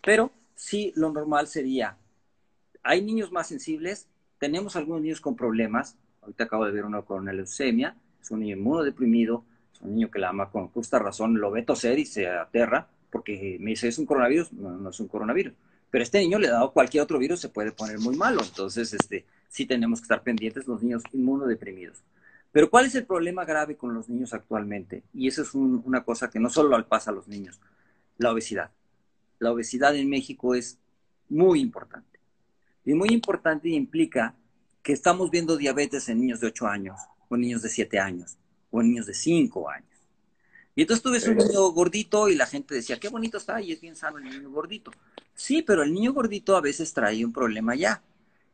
Pero 0.03 0.33
sí, 0.57 0.93
lo 0.97 1.13
normal 1.13 1.47
sería, 1.47 1.97
hay 2.83 3.01
niños 3.01 3.31
más 3.31 3.47
sensibles, 3.47 4.09
tenemos 4.39 4.75
algunos 4.75 5.03
niños 5.03 5.21
con 5.21 5.37
problemas, 5.37 5.97
ahorita 6.23 6.45
acabo 6.45 6.67
de 6.67 6.73
ver 6.73 6.85
uno 6.85 7.05
con 7.05 7.27
leucemia, 7.27 7.97
es 8.21 8.31
un 8.33 8.41
niño 8.41 8.57
inmunodeprimido, 8.57 9.45
un 9.83 9.95
niño 9.95 10.11
que 10.11 10.19
la 10.19 10.31
ama 10.31 10.51
con 10.51 10.67
justa 10.69 10.99
razón 10.99 11.39
lo 11.39 11.53
ve 11.53 11.63
toser 11.63 11.97
y 12.01 12.07
se 12.07 12.29
aterra 12.29 12.89
porque 13.11 13.57
me 13.61 13.71
dice, 13.71 13.87
¿es 13.87 13.99
un 13.99 14.07
coronavirus? 14.07 14.53
No, 14.53 14.71
no 14.71 14.91
es 14.91 14.99
un 14.99 15.09
coronavirus. 15.09 15.55
Pero 15.91 16.05
este 16.05 16.21
niño 16.21 16.39
le 16.39 16.49
ha 16.49 16.53
dado 16.53 16.73
cualquier 16.73 17.03
otro 17.03 17.19
virus, 17.19 17.41
se 17.41 17.49
puede 17.49 17.73
poner 17.73 17.99
muy 17.99 18.17
malo. 18.17 18.43
Entonces, 18.43 18.93
este, 18.93 19.25
sí 19.49 19.67
tenemos 19.67 20.01
que 20.01 20.05
estar 20.05 20.23
pendientes 20.23 20.67
los 20.67 20.83
niños 20.83 21.03
inmunodeprimidos. 21.13 22.03
Pero 22.53 22.71
¿cuál 22.71 22.87
es 22.87 22.95
el 22.95 23.07
problema 23.07 23.45
grave 23.45 23.77
con 23.77 23.95
los 23.95 24.09
niños 24.09 24.33
actualmente? 24.33 25.03
Y 25.15 25.29
eso 25.29 25.43
es 25.43 25.55
una 25.55 26.05
cosa 26.05 26.31
que 26.31 26.41
no 26.41 26.51
solo 26.51 26.87
pasa 26.87 27.11
a 27.11 27.15
los 27.15 27.29
niños, 27.29 27.61
la 28.17 28.33
obesidad. 28.33 28.71
La 29.39 29.53
obesidad 29.53 29.95
en 29.95 30.09
México 30.09 30.55
es 30.55 30.79
muy 31.29 31.61
importante. 31.61 32.19
Y 32.85 32.95
muy 32.95 33.11
importante 33.11 33.69
implica 33.69 34.35
que 34.83 34.93
estamos 34.93 35.31
viendo 35.31 35.57
diabetes 35.57 36.09
en 36.09 36.21
niños 36.21 36.41
de 36.41 36.47
8 36.49 36.67
años 36.67 36.99
o 37.29 37.37
niños 37.37 37.63
de 37.63 37.69
7 37.69 37.99
años 37.99 38.39
o 38.71 38.83
niños 38.83 39.07
de 39.07 39.15
5 39.15 39.69
años. 39.69 39.98
Y 40.79 40.83
entonces 40.83 41.03
tú 41.03 41.11
ves 41.11 41.27
un 41.27 41.37
niño 41.39 41.61
gordito 41.73 42.29
y 42.29 42.37
la 42.37 42.47
gente 42.47 42.73
decía, 42.73 43.01
qué 43.01 43.09
bonito 43.09 43.37
está 43.37 43.61
y 43.61 43.73
es 43.73 43.81
bien 43.81 43.97
sano 43.97 44.19
el 44.19 44.23
niño 44.27 44.49
gordito. 44.49 44.93
Sí, 45.35 45.61
pero 45.61 45.83
el 45.83 45.93
niño 45.93 46.13
gordito 46.13 46.57
a 46.57 46.61
veces 46.61 46.95
trae 46.95 47.25
un 47.25 47.33
problema 47.33 47.75
ya. 47.75 48.05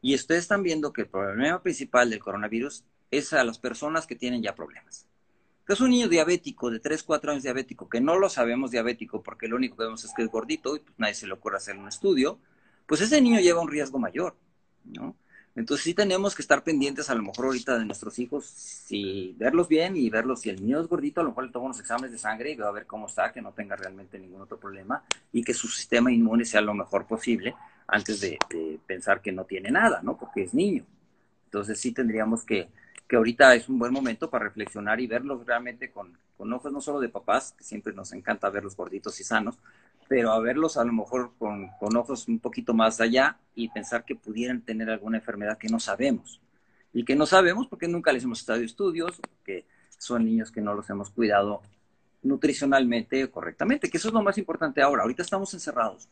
Y 0.01 0.15
ustedes 0.15 0.45
están 0.45 0.63
viendo 0.63 0.91
que 0.91 1.03
el 1.03 1.09
problema 1.09 1.63
principal 1.63 2.09
del 2.09 2.21
coronavirus 2.21 2.83
es 3.11 3.35
a 3.35 3.45
las 3.45 3.59
personas 3.59 4.07
que 4.07 4.17
tienen 4.17 4.43
ya 4.43 4.55
problemas. 4.55 5.07
Entonces 5.59 5.83
un 5.83 5.91
niño 5.91 6.09
diabético 6.09 6.71
de 6.71 6.81
3, 6.81 7.03
4 7.03 7.33
años 7.33 7.43
diabético, 7.43 7.91
que 7.91 8.01
no 8.01 8.19
lo 8.19 8.31
sabemos 8.31 8.71
diabético 8.71 9.23
porque 9.23 9.47
lo 9.47 9.57
único 9.57 9.77
que 9.77 9.85
vemos 9.85 10.03
es 10.07 10.15
que 10.17 10.23
es 10.23 10.31
gordito 10.31 10.77
y 10.77 10.79
pues 10.79 10.95
nadie 10.97 11.13
se 11.13 11.27
le 11.27 11.35
ocurre 11.35 11.59
hacer 11.59 11.77
un 11.77 11.89
estudio, 11.89 12.39
pues 12.87 13.03
ese 13.03 13.21
niño 13.21 13.39
lleva 13.41 13.61
un 13.61 13.69
riesgo 13.69 13.99
mayor, 13.99 14.35
¿no? 14.87 15.15
Entonces 15.57 15.85
sí 15.85 15.95
tenemos 15.95 16.35
que 16.35 16.43
estar 16.43 16.65
pendientes 16.65 17.11
a 17.11 17.15
lo 17.15 17.23
mejor 17.23 17.47
ahorita 17.47 17.79
de 17.79 17.85
nuestros 17.85 18.19
hijos, 18.19 18.45
si 18.45 19.35
verlos 19.39 19.69
bien 19.69 19.97
y 19.97 20.11
verlos, 20.11 20.41
si 20.41 20.51
el 20.51 20.61
niño 20.61 20.81
es 20.81 20.89
gordito, 20.89 21.21
a 21.21 21.25
lo 21.25 21.31
mejor 21.31 21.45
le 21.45 21.53
tomo 21.53 21.67
unos 21.67 21.79
exámenes 21.79 22.11
de 22.11 22.19
sangre 22.19 22.51
y 22.51 22.57
veo 22.57 22.67
a 22.67 22.73
ver 22.73 22.87
cómo 22.87 23.07
está, 23.07 23.33
que 23.33 23.41
no 23.41 23.53
tenga 23.53 23.77
realmente 23.77 24.19
ningún 24.19 24.43
otro 24.43 24.59
problema 24.59 25.05
y 25.33 25.45
que 25.45 25.55
su 25.55 25.69
sistema 25.69 26.11
inmune 26.11 26.45
sea 26.45 26.61
lo 26.61 26.75
mejor 26.75 27.07
posible 27.07 27.55
antes 27.87 28.21
de, 28.21 28.39
pensar 28.87 29.21
que 29.21 29.31
no 29.31 29.45
tiene 29.45 29.71
nada, 29.71 30.01
¿no? 30.03 30.17
Porque 30.17 30.43
es 30.43 30.55
niño. 30.55 30.85
Entonces 31.45 31.79
sí 31.79 31.93
tendríamos 31.93 32.43
que, 32.43 32.69
que 33.07 33.17
ahorita 33.17 33.55
es 33.55 33.69
un 33.69 33.79
buen 33.79 33.93
momento 33.93 34.29
para 34.29 34.45
reflexionar 34.45 35.01
y 35.01 35.07
verlos 35.07 35.47
realmente 35.47 35.91
con, 35.91 36.17
con 36.37 36.53
ojos 36.53 36.73
no 36.73 36.81
solo 36.81 36.99
de 36.99 37.09
papás, 37.09 37.55
que 37.57 37.63
siempre 37.63 37.93
nos 37.93 38.13
encanta 38.13 38.51
verlos 38.51 38.77
gorditos 38.77 39.21
y 39.21 39.25
sanos, 39.25 39.57
pero 40.09 40.33
a 40.33 40.41
verlos 40.41 40.77
a 40.77 40.85
lo 40.85 40.93
mejor 40.93 41.33
con, 41.39 41.71
ojos 41.97 42.29
un 42.29 42.39
poquito 42.39 42.75
más 42.75 43.01
allá 43.01 43.39
y 43.55 43.69
pensar 43.69 44.05
que 44.05 44.15
pudieran 44.15 44.63
tener 44.63 44.91
alguna 44.91 45.19
enfermedad 45.19 45.59
que 45.59 45.69
no 45.69 45.81
sabemos. 45.81 46.41
Y 46.93 47.05
que 47.05 47.17
no 47.17 47.27
sabemos 47.27 47.67
porque 47.67 47.89
nunca 47.89 48.13
les 48.13 48.25
hemos 48.25 48.41
estado 48.41 48.61
estudios, 48.61 49.21
porque 49.21 49.67
son 49.99 50.25
niños 50.25 50.53
que 50.53 50.61
no 50.61 50.75
los 50.75 50.89
hemos 50.91 51.11
cuidado 51.11 51.63
nutricionalmente 52.23 53.29
correctamente, 53.31 53.91
que 53.91 53.97
eso 53.97 54.09
es 54.09 54.15
lo 54.15 54.23
más 54.23 54.39
importante 54.39 54.81
ahora. 54.81 55.03
Ahorita 55.03 55.23
estamos 55.23 55.53
encerrados. 55.55 56.09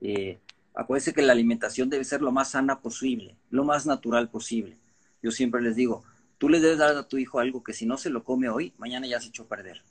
Eh, 0.00 0.38
acuérdense 0.74 1.12
que 1.12 1.22
la 1.22 1.32
alimentación 1.32 1.90
debe 1.90 2.04
ser 2.04 2.22
lo 2.22 2.32
más 2.32 2.50
sana 2.50 2.80
posible, 2.80 3.36
lo 3.50 3.64
más 3.64 3.86
natural 3.86 4.28
posible. 4.28 4.76
Yo 5.22 5.30
siempre 5.30 5.60
les 5.60 5.76
digo, 5.76 6.04
tú 6.38 6.48
le 6.48 6.60
debes 6.60 6.78
dar 6.78 6.96
a 6.96 7.08
tu 7.08 7.18
hijo 7.18 7.38
algo 7.38 7.62
que 7.62 7.72
si 7.72 7.86
no 7.86 7.96
se 7.96 8.10
lo 8.10 8.24
come 8.24 8.48
hoy, 8.48 8.72
mañana 8.78 9.06
ya 9.06 9.20
se 9.20 9.28
echó 9.28 9.42
a 9.44 9.48
perder, 9.48 9.82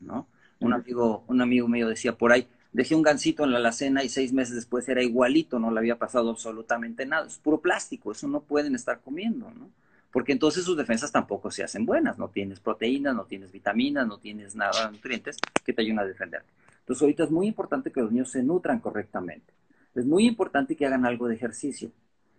¿no? 0.00 0.26
Un 0.60 0.72
amigo, 0.72 1.24
un 1.28 1.40
amigo 1.40 1.68
mío 1.68 1.88
decía 1.88 2.16
por 2.16 2.32
ahí, 2.32 2.48
dejé 2.78 2.94
un 2.94 3.02
gansito 3.02 3.42
en 3.42 3.50
la 3.50 3.58
alacena 3.58 4.04
y 4.04 4.08
seis 4.08 4.32
meses 4.32 4.54
después 4.54 4.88
era 4.88 5.02
igualito, 5.02 5.58
no 5.58 5.72
le 5.72 5.80
había 5.80 5.98
pasado 5.98 6.30
absolutamente 6.30 7.04
nada. 7.06 7.26
Es 7.26 7.36
puro 7.36 7.60
plástico, 7.60 8.12
eso 8.12 8.28
no 8.28 8.38
pueden 8.38 8.76
estar 8.76 9.00
comiendo, 9.00 9.50
¿no? 9.50 9.68
Porque 10.12 10.30
entonces 10.30 10.64
sus 10.64 10.76
defensas 10.76 11.10
tampoco 11.10 11.50
se 11.50 11.64
hacen 11.64 11.84
buenas, 11.84 12.18
no 12.18 12.28
tienes 12.28 12.60
proteínas, 12.60 13.16
no 13.16 13.24
tienes 13.24 13.50
vitaminas, 13.50 14.06
no 14.06 14.18
tienes 14.18 14.54
nada 14.54 14.86
de 14.86 14.92
nutrientes 14.92 15.38
que 15.64 15.72
te 15.72 15.82
ayuden 15.82 15.98
a 15.98 16.04
defenderte. 16.04 16.46
Entonces 16.78 17.02
ahorita 17.02 17.24
es 17.24 17.32
muy 17.32 17.48
importante 17.48 17.90
que 17.90 18.00
los 18.00 18.12
niños 18.12 18.30
se 18.30 18.44
nutran 18.44 18.78
correctamente. 18.78 19.52
Es 19.96 20.06
muy 20.06 20.28
importante 20.28 20.76
que 20.76 20.86
hagan 20.86 21.04
algo 21.04 21.26
de 21.26 21.34
ejercicio. 21.34 21.90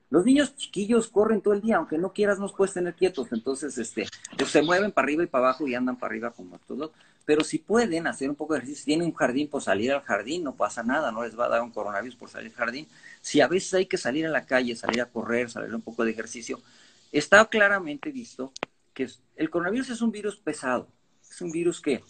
Los 0.10 0.26
niños 0.26 0.56
chiquillos 0.56 1.08
corren 1.08 1.42
todo 1.42 1.54
el 1.54 1.62
día, 1.62 1.78
aunque 1.78 2.00
no 2.00 2.14
quieras, 2.14 2.40
nos 2.40 2.54
puedes 2.54 2.74
tener 2.74 2.96
quietos. 2.96 3.28
Entonces, 3.32 3.78
este, 3.78 4.08
pues 4.36 4.50
se 4.50 4.64
mueven 4.64 4.92
para 4.92 5.06
arriba 5.06 5.24
y 5.24 5.28
para 5.28 5.50
abajo 5.50 5.68
y 5.68 5.76
andan 5.76 5.98
para 5.98 6.12
arriba 6.12 6.32
como 6.32 6.58
todos. 6.60 6.92
Pero 7.26 7.44
si 7.44 7.60
pueden 7.60 8.08
hacer 8.08 8.28
un 8.28 8.36
poco 8.36 8.54
de 8.54 8.60
ejercicio, 8.60 8.80
si 8.80 8.86
tienen 8.86 9.08
un 9.08 9.14
jardín, 9.14 9.48
por 9.48 9.62
salir 9.62 9.92
al 9.92 10.02
jardín, 10.02 10.44
no 10.44 10.56
pasa 10.56 10.82
nada, 10.82 11.12
no 11.12 11.24
les 11.24 11.38
va 11.38 11.46
a 11.46 11.50
dar 11.50 11.62
un 11.62 11.70
coronavirus 11.70 12.16
por 12.16 12.28
salir 12.28 12.50
al 12.50 12.58
jardín. 12.58 12.88
Si 13.22 13.40
a 13.40 13.48
veces 13.48 13.72
hay 13.76 13.86
que 13.86 13.98
salir 13.98 14.26
a 14.26 14.30
la 14.30 14.48
calle, 14.48 14.76
salir 14.76 15.00
a 15.00 15.06
correr, 15.06 15.52
salir 15.52 15.76
un 15.76 15.82
poco 15.82 16.04
de 16.04 16.12
ejercicio, 16.12 16.60
está 17.12 17.46
claramente 17.46 18.12
visto 18.12 18.52
que 18.96 19.08
el 19.36 19.50
coronavirus 19.52 19.92
es 19.92 20.02
un 20.02 20.12
virus 20.12 20.38
pesado, 20.38 20.88
es 21.30 21.40
un 21.42 21.52
virus 21.52 21.82
que, 21.82 22.04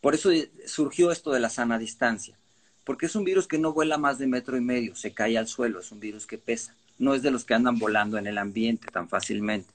por 0.00 0.14
eso 0.14 0.30
surgió 0.66 1.12
esto 1.12 1.30
de 1.30 1.38
la 1.38 1.50
sana 1.50 1.78
distancia, 1.78 2.36
porque 2.84 3.06
es 3.06 3.14
un 3.14 3.22
virus 3.22 3.46
que 3.46 3.58
no 3.58 3.72
vuela 3.72 3.96
más 3.96 4.18
de 4.18 4.26
metro 4.26 4.56
y 4.56 4.60
medio, 4.60 4.96
se 4.96 5.14
cae 5.14 5.38
al 5.38 5.46
suelo, 5.46 5.78
es 5.78 5.92
un 5.92 6.00
virus 6.00 6.26
que 6.26 6.36
pesa, 6.36 6.74
no 6.98 7.14
es 7.14 7.22
de 7.22 7.30
los 7.30 7.44
que 7.44 7.54
andan 7.54 7.78
volando 7.78 8.18
en 8.18 8.26
el 8.26 8.38
ambiente 8.38 8.88
tan 8.88 9.08
fácilmente. 9.08 9.72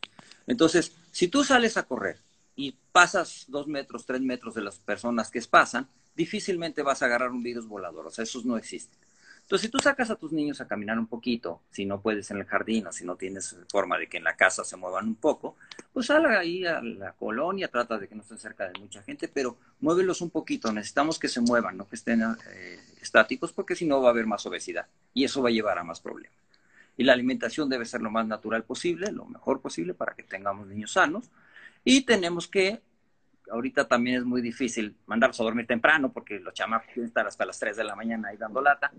Entonces, 0.48 0.96
si 1.12 1.28
tú 1.28 1.44
sales 1.44 1.78
a 1.78 1.84
correr 1.84 2.18
y 2.56 2.76
pasas 2.92 3.46
dos 3.48 3.68
metros, 3.68 4.06
tres 4.06 4.22
metros 4.22 4.56
de 4.56 4.62
las 4.62 4.78
personas 4.80 5.30
que 5.30 5.42
pasan, 5.42 5.88
difícilmente 6.16 6.82
vas 6.82 7.02
a 7.02 7.06
agarrar 7.06 7.32
un 7.32 7.44
virus 7.44 7.68
volador, 7.68 8.08
o 8.08 8.12
sea, 8.12 8.24
esos 8.24 8.46
no 8.46 8.58
existen. 8.58 9.00
Entonces, 9.50 9.66
si 9.66 9.72
tú 9.72 9.80
sacas 9.80 10.12
a 10.12 10.16
tus 10.16 10.32
niños 10.32 10.62
a 10.62 10.68
caminar 10.68 11.00
un 11.00 11.08
poquito, 11.08 11.62
si 11.72 11.84
no 11.84 12.02
puedes 12.02 12.30
en 12.30 12.38
el 12.38 12.46
jardín 12.46 12.86
o 12.86 12.92
si 12.92 13.04
no 13.04 13.16
tienes 13.16 13.58
forma 13.72 13.98
de 13.98 14.08
que 14.08 14.18
en 14.18 14.24
la 14.24 14.36
casa 14.36 14.64
se 14.64 14.78
muevan 14.78 15.08
un 15.08 15.16
poco, 15.16 15.56
pues 15.92 16.06
sal 16.06 16.28
ahí 16.28 16.68
a 16.68 16.82
la 16.84 17.14
colonia, 17.14 17.68
trata 17.68 17.98
de 17.98 18.08
que 18.08 18.14
no 18.14 18.22
estén 18.22 18.38
cerca 18.38 18.70
de 18.70 18.80
mucha 18.80 19.02
gente, 19.02 19.28
pero 19.28 19.58
muévelos 19.80 20.22
un 20.22 20.30
poquito. 20.30 20.72
Necesitamos 20.72 21.18
que 21.18 21.28
se 21.28 21.42
muevan, 21.42 21.78
no 21.78 21.88
que 21.88 21.96
estén 21.96 22.22
eh, 22.22 22.80
estáticos, 23.02 23.52
porque 23.52 23.76
si 23.76 23.88
no 23.88 24.00
va 24.00 24.10
a 24.10 24.12
haber 24.12 24.28
más 24.28 24.46
obesidad 24.46 24.86
y 25.16 25.24
eso 25.24 25.42
va 25.42 25.50
a 25.50 25.52
llevar 25.52 25.80
a 25.80 25.84
más 25.84 26.00
problemas. 26.00 26.38
Y 27.00 27.06
la 27.06 27.14
alimentación 27.14 27.70
debe 27.70 27.86
ser 27.86 28.02
lo 28.02 28.12
más 28.12 28.28
natural 28.28 28.66
posible, 28.66 29.10
lo 29.14 29.24
mejor 29.24 29.62
posible 29.62 29.94
para 29.94 30.16
que 30.16 30.24
tengamos 30.24 30.68
niños 30.68 30.92
sanos. 30.92 31.32
Y 31.86 32.02
tenemos 32.02 32.46
que 32.46 32.82
ahorita 33.50 33.88
también 33.88 34.18
es 34.18 34.26
muy 34.26 34.42
difícil 34.42 34.98
mandarlos 35.06 35.40
a 35.40 35.46
dormir 35.46 35.66
temprano 35.66 36.12
porque 36.12 36.42
los 36.42 36.54
chamacos 36.54 36.88
quieren 36.88 37.06
estar 37.06 37.26
hasta 37.26 37.46
las 37.46 37.58
3 37.58 37.78
de 37.78 37.86
la 37.86 37.96
mañana 37.96 38.28
ahí 38.28 38.36
dando 38.36 38.62
lata. 38.62 38.92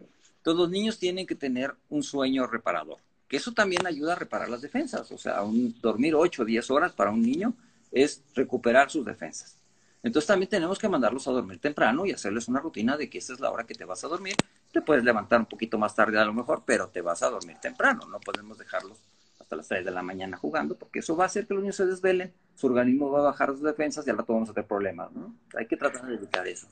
Todos 0.42 0.56
los 0.56 0.70
niños 0.70 0.98
tienen 0.98 1.26
que 1.26 1.34
tener 1.34 1.74
un 1.90 2.02
sueño 2.02 2.46
reparador, 2.46 2.96
que 3.28 3.36
eso 3.36 3.52
también 3.52 3.86
ayuda 3.86 4.14
a 4.14 4.16
reparar 4.16 4.48
las 4.48 4.62
defensas. 4.62 5.12
O 5.12 5.18
sea, 5.18 5.42
un, 5.42 5.78
dormir 5.82 6.14
8 6.14 6.40
o 6.40 6.44
10 6.46 6.70
horas 6.70 6.92
para 6.92 7.10
un 7.10 7.20
niño 7.20 7.52
es 7.92 8.24
recuperar 8.34 8.90
sus 8.90 9.04
defensas. 9.04 9.60
Entonces 10.02 10.26
también 10.26 10.48
tenemos 10.48 10.78
que 10.78 10.88
mandarlos 10.88 11.28
a 11.28 11.32
dormir 11.32 11.58
temprano 11.58 12.06
y 12.06 12.12
hacerles 12.12 12.48
una 12.48 12.60
rutina 12.60 12.96
de 12.96 13.10
que 13.10 13.18
esa 13.18 13.34
es 13.34 13.40
la 13.40 13.50
hora 13.50 13.64
que 13.64 13.74
te 13.74 13.84
vas 13.84 14.02
a 14.04 14.08
dormir. 14.08 14.34
Te 14.72 14.80
puedes 14.80 15.04
levantar 15.04 15.40
un 15.40 15.46
poquito 15.46 15.78
más 15.78 15.94
tarde 15.94 16.18
a 16.18 16.24
lo 16.24 16.32
mejor, 16.32 16.62
pero 16.64 16.88
te 16.88 17.02
vas 17.02 17.22
a 17.22 17.30
dormir 17.30 17.56
temprano. 17.60 18.06
No 18.08 18.18
podemos 18.20 18.56
dejarlos 18.56 18.98
hasta 19.38 19.56
las 19.56 19.68
3 19.68 19.84
de 19.84 19.90
la 19.90 20.02
mañana 20.02 20.36
jugando, 20.36 20.76
porque 20.76 21.00
eso 21.00 21.16
va 21.16 21.24
a 21.24 21.26
hacer 21.26 21.46
que 21.46 21.54
los 21.54 21.62
niños 21.62 21.76
se 21.76 21.86
desvelen, 21.86 22.32
su 22.54 22.68
organismo 22.68 23.10
va 23.10 23.20
a 23.20 23.22
bajar 23.24 23.50
sus 23.50 23.62
defensas 23.62 24.06
y 24.06 24.10
al 24.10 24.18
rato 24.18 24.32
vamos 24.32 24.48
a 24.48 24.54
tener 24.54 24.68
problemas, 24.68 25.12
¿no? 25.12 25.34
Hay 25.56 25.66
que 25.66 25.76
tratar 25.76 26.06
de 26.06 26.14
evitar 26.14 26.46
eso. 26.46 26.68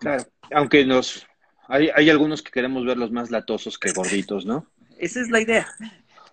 Claro, 0.00 0.24
aunque 0.52 0.84
nos 0.86 1.26
hay, 1.68 1.90
hay 1.94 2.10
algunos 2.10 2.42
que 2.42 2.50
queremos 2.50 2.84
verlos 2.84 3.10
más 3.10 3.30
latosos 3.30 3.78
que 3.78 3.92
gorditos, 3.92 4.44
¿no? 4.46 4.66
Esa 4.98 5.20
es 5.20 5.30
la 5.30 5.40
idea. 5.40 5.66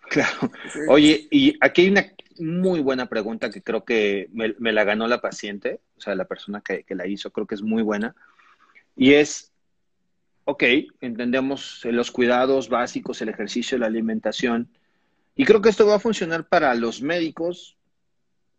Claro. 0.10 0.52
Oye, 0.90 1.28
y 1.32 1.58
aquí 1.62 1.84
hay 1.84 1.90
una 1.90 2.06
muy 2.40 2.82
buena 2.82 3.08
pregunta 3.08 3.50
que 3.50 3.62
creo 3.62 3.86
que 3.86 4.28
me, 4.34 4.56
me 4.60 4.74
la 4.74 4.84
ganó 4.84 5.08
la 5.08 5.22
paciente, 5.22 5.80
o 6.02 6.04
sea, 6.04 6.16
la 6.16 6.26
persona 6.26 6.62
que, 6.62 6.84
que, 6.84 6.96
la 6.96 7.06
hizo, 7.06 7.32
creo 7.32 7.46
que 7.46 7.54
es 7.54 7.62
muy 7.62 7.84
buena. 7.84 8.16
Y 8.96 9.14
es, 9.14 9.52
ok, 10.46 10.64
entendemos 11.00 11.82
los 11.86 12.10
cuidados 12.10 12.70
básicos, 12.70 13.22
el 13.22 13.30
ejercicio, 13.30 13.78
la 13.78 13.86
alimentación, 13.86 14.68
y 15.36 15.46
creo 15.46 15.62
que 15.62 15.70
esto 15.70 15.86
va 15.86 15.96
a 15.96 16.00
funcionar 16.00 16.48
para 16.48 16.74
los 16.74 17.04
médicos, 17.04 17.78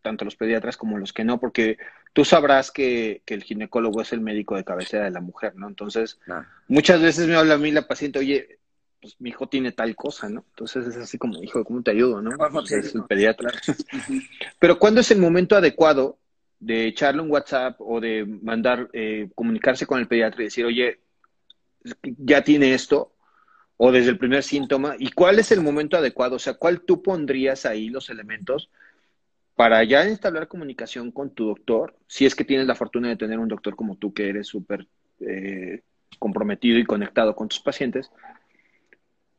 tanto 0.02 0.24
los 0.24 0.36
pediatras 0.36 0.76
como 0.76 0.98
los 0.98 1.12
que 1.12 1.24
no, 1.24 1.40
porque 1.40 1.78
tú 2.12 2.24
sabrás 2.24 2.70
que, 2.70 3.22
el 3.26 3.42
ginecólogo 3.42 4.00
es 4.00 4.12
el 4.12 4.20
médico 4.20 4.56
de 4.56 4.64
cabecera 4.64 5.04
de 5.04 5.10
la 5.10 5.20
mujer, 5.20 5.56
¿no? 5.56 5.68
Entonces, 5.68 6.20
muchas 6.68 7.02
veces 7.02 7.26
me 7.26 7.34
habla 7.34 7.54
a 7.54 7.58
mí 7.58 7.72
la 7.72 7.88
paciente, 7.88 8.20
oye, 8.20 8.60
pues 9.02 9.16
mi 9.18 9.30
hijo 9.30 9.48
tiene 9.48 9.72
tal 9.72 9.96
cosa, 9.96 10.28
¿no? 10.28 10.44
Entonces 10.50 10.86
es 10.86 10.96
así 10.96 11.18
como, 11.18 11.42
hijo, 11.42 11.64
¿cómo 11.64 11.82
te 11.82 11.90
ayudo, 11.90 12.22
no? 12.22 12.30
es 12.64 12.94
el 12.94 13.02
pediatra. 13.04 13.50
Pero 14.60 14.78
¿cuándo 14.78 15.00
es 15.00 15.10
el 15.10 15.18
momento 15.18 15.56
adecuado 15.56 16.18
de 16.62 16.86
echarle 16.86 17.22
un 17.22 17.30
WhatsApp 17.30 17.80
o 17.80 18.00
de 18.00 18.24
mandar, 18.24 18.88
eh, 18.92 19.28
comunicarse 19.34 19.84
con 19.84 19.98
el 19.98 20.06
pediatra 20.06 20.42
y 20.42 20.44
decir, 20.44 20.64
oye, 20.64 21.00
ya 22.18 22.44
tiene 22.44 22.72
esto, 22.72 23.12
o 23.76 23.90
desde 23.90 24.10
el 24.10 24.18
primer 24.18 24.44
síntoma? 24.44 24.94
¿Y 24.96 25.10
cuál 25.10 25.40
es 25.40 25.50
el 25.50 25.60
momento 25.60 25.96
adecuado? 25.96 26.36
O 26.36 26.38
sea, 26.38 26.54
¿cuál 26.54 26.82
tú 26.82 27.02
pondrías 27.02 27.66
ahí 27.66 27.88
los 27.88 28.10
elementos 28.10 28.70
para 29.56 29.82
ya 29.82 30.08
instalar 30.08 30.46
comunicación 30.46 31.10
con 31.10 31.30
tu 31.30 31.46
doctor? 31.46 31.96
Si 32.06 32.24
es 32.24 32.36
que 32.36 32.44
tienes 32.44 32.68
la 32.68 32.76
fortuna 32.76 33.08
de 33.08 33.16
tener 33.16 33.40
un 33.40 33.48
doctor 33.48 33.74
como 33.74 33.96
tú, 33.96 34.14
que 34.14 34.28
eres 34.28 34.46
súper 34.46 34.86
eh, 35.18 35.82
comprometido 36.20 36.78
y 36.78 36.84
conectado 36.84 37.34
con 37.34 37.48
tus 37.48 37.58
pacientes. 37.58 38.12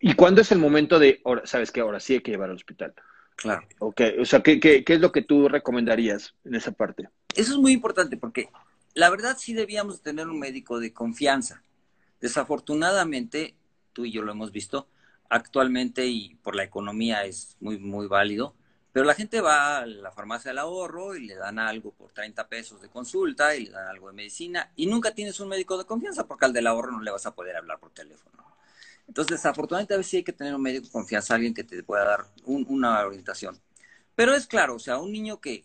¿Y 0.02 0.14
cuándo 0.16 0.42
es 0.42 0.52
el 0.52 0.60
momento 0.60 1.00
de, 1.00 1.22
ahora, 1.24 1.46
sabes 1.46 1.72
que 1.72 1.80
ahora 1.80 2.02
sí 2.02 2.16
hay 2.16 2.20
que 2.20 2.32
llevar 2.32 2.50
al 2.50 2.58
hospital? 2.58 2.94
Claro. 3.36 3.67
Okay. 3.80 4.17
O 4.19 4.26
sea, 4.26 4.41
¿qué, 4.41 4.60
¿qué, 4.60 4.84
qué, 4.84 4.93
es 4.93 5.00
lo 5.00 5.12
que 5.12 5.22
tú 5.22 5.50
recomendarías 5.50 6.34
en 6.43 6.56
esa 6.56 6.72
parte? 6.72 7.10
Eso 7.36 7.54
es 7.54 7.58
muy 7.58 7.72
importante 7.72 8.17
porque 8.17 8.50
la 8.93 9.10
verdad 9.10 9.38
sí 9.39 9.54
debíamos 9.54 10.02
tener 10.02 10.28
un 10.28 10.39
médico 10.39 10.80
de 10.80 10.93
confianza. 10.93 11.63
Desafortunadamente, 12.22 13.56
tú 13.91 14.06
y 14.06 14.12
yo 14.12 14.22
lo 14.22 14.32
hemos 14.32 14.52
visto, 14.52 14.88
actualmente 15.30 16.06
y 16.06 16.36
por 16.36 16.56
la 16.56 16.63
economía 16.63 17.26
es 17.26 17.58
muy, 17.60 17.80
muy 17.80 18.08
válido, 18.08 18.56
pero 18.91 19.06
la 19.06 19.15
gente 19.15 19.41
va 19.41 19.80
a 19.80 19.86
la 19.88 20.12
farmacia 20.12 20.52
del 20.52 20.60
ahorro 20.60 21.15
y 21.15 21.26
le 21.26 21.36
dan 21.36 21.58
algo 21.58 21.91
por 21.91 22.12
30 22.12 22.48
pesos 22.48 22.82
de 22.82 22.89
consulta 22.89 23.56
y 23.56 23.65
le 23.65 23.72
dan 23.72 23.88
algo 23.88 24.08
de 24.08 24.13
medicina 24.13 24.72
y 24.76 24.86
nunca 24.86 25.15
tienes 25.15 25.39
un 25.39 25.50
médico 25.50 25.78
de 25.78 25.86
confianza 25.86 26.28
porque 26.28 26.46
al 26.46 26.54
del 26.54 26.67
ahorro 26.67 26.91
no 26.91 27.02
le 27.02 27.12
vas 27.12 27.26
a 27.26 27.34
poder 27.34 27.56
hablar 27.56 27.80
por 27.80 27.89
teléfono. 27.89 28.53
Entonces, 29.08 29.38
desafortunadamente 29.38 29.94
a 29.94 29.98
veces 29.98 30.10
sí 30.10 30.18
hay 30.18 30.24
que 30.24 30.34
tener 30.34 30.56
un 30.56 30.62
médico 30.62 30.86
de 30.86 30.92
confianza, 30.92 31.36
alguien 31.36 31.54
que 31.54 31.63
te 31.63 31.84
pueda 31.84 32.06
dar 32.06 32.26
una 32.46 33.06
orientación. 33.06 33.60
Pero 34.16 34.34
es 34.34 34.48
claro, 34.48 34.76
o 34.76 34.80
sea, 34.80 34.98
un 35.00 35.12
niño 35.12 35.39
que, 35.42 35.63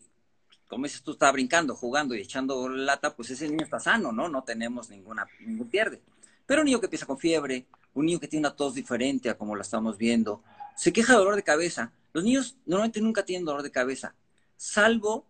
como 0.67 0.85
dices 0.85 1.01
tú, 1.01 1.11
está 1.11 1.31
brincando, 1.31 1.75
jugando 1.75 2.15
y 2.15 2.21
echando 2.21 2.67
lata, 2.67 3.15
pues 3.15 3.29
ese 3.29 3.47
niño 3.47 3.63
está 3.63 3.79
sano, 3.79 4.11
¿no? 4.11 4.27
No 4.27 4.43
tenemos 4.43 4.89
ninguna, 4.89 5.27
ningún 5.39 5.69
pierde. 5.69 6.01
Pero 6.45 6.61
un 6.61 6.65
niño 6.65 6.79
que 6.79 6.87
empieza 6.87 7.05
con 7.05 7.17
fiebre, 7.17 7.67
un 7.93 8.05
niño 8.05 8.19
que 8.19 8.27
tiene 8.27 8.47
una 8.47 8.55
tos 8.55 8.73
diferente 8.73 9.29
a 9.29 9.37
como 9.37 9.55
la 9.55 9.61
estamos 9.61 9.97
viendo, 9.97 10.43
se 10.75 10.91
queja 10.91 11.13
de 11.13 11.19
dolor 11.19 11.35
de 11.35 11.43
cabeza. 11.43 11.91
Los 12.13 12.23
niños 12.23 12.57
normalmente 12.65 13.01
nunca 13.01 13.23
tienen 13.23 13.45
dolor 13.45 13.61
de 13.61 13.71
cabeza, 13.71 14.15
salvo 14.57 15.25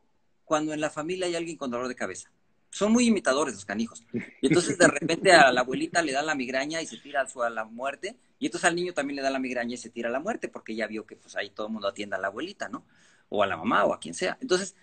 cuando 0.45 0.73
en 0.73 0.81
la 0.81 0.89
familia 0.89 1.27
hay 1.27 1.35
alguien 1.35 1.57
con 1.57 1.69
dolor 1.69 1.87
de 1.87 1.95
cabeza. 1.95 2.31
Son 2.71 2.91
muy 2.91 3.07
imitadores 3.07 3.55
los 3.55 3.65
canijos. 3.65 4.03
Y 4.41 4.47
entonces 4.47 4.77
de 4.77 4.87
repente 4.87 5.31
a 5.31 5.51
la 5.51 5.61
abuelita 5.61 6.01
le 6.01 6.11
da 6.11 6.21
la 6.21 6.35
migraña 6.35 6.81
y 6.81 6.87
se 6.87 6.97
tira 6.97 7.21
a 7.33 7.49
la 7.49 7.65
muerte. 7.65 8.15
Y 8.37 8.45
entonces 8.45 8.67
al 8.67 8.75
niño 8.75 8.93
también 8.93 9.17
le 9.17 9.21
da 9.21 9.29
la 9.29 9.39
migraña 9.39 9.73
y 9.73 9.77
se 9.77 9.89
tira 9.89 10.09
a 10.09 10.11
la 10.11 10.19
muerte 10.19 10.47
porque 10.47 10.75
ya 10.75 10.87
vio 10.87 11.05
que 11.05 11.15
pues 11.15 11.35
ahí 11.35 11.49
todo 11.49 11.67
el 11.67 11.73
mundo 11.73 11.87
atienda 11.87 12.17
a 12.17 12.19
la 12.19 12.27
abuelita, 12.27 12.69
¿no? 12.69 12.85
O 13.29 13.43
a 13.43 13.47
la 13.47 13.57
mamá 13.57 13.85
o 13.85 13.93
a 13.93 13.99
quien 13.99 14.13
sea. 14.13 14.37
Entonces, 14.41 14.75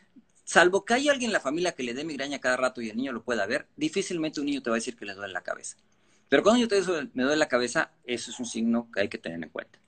salvo 0.45 0.85
que 0.85 0.95
haya 0.95 1.13
alguien 1.13 1.29
en 1.29 1.33
la 1.33 1.41
familia 1.41 1.73
que 1.73 1.83
le 1.83 1.95
dé 1.95 2.05
migraña 2.05 2.41
cada 2.41 2.57
rato 2.57 2.81
y 2.81 2.91
el 2.91 2.97
niño 2.97 3.13
lo 3.13 3.23
pueda 3.23 3.47
ver, 3.47 3.67
difícilmente 3.77 4.41
un 4.41 4.47
niño 4.47 4.63
te 4.63 4.71
va 4.71 4.77
a 4.77 4.79
decir 4.79 4.97
que 4.97 5.05
le 5.05 5.15
duele 5.15 5.33
la 5.33 5.43
cabeza. 5.43 5.77
Pero 6.29 6.43
cuando 6.43 6.61
yo 6.61 6.69
te 6.69 6.81
digo, 6.81 6.95
me 7.15 7.23
duele 7.23 7.37
la 7.37 7.49
cabeza, 7.49 7.93
eso 8.05 8.31
es 8.31 8.41
un 8.41 8.47
signo 8.47 8.91
que 8.93 9.01
hay 9.01 9.09
que 9.09 9.19
tener 9.19 9.43
en 9.43 9.51
cuenta. 9.51 9.79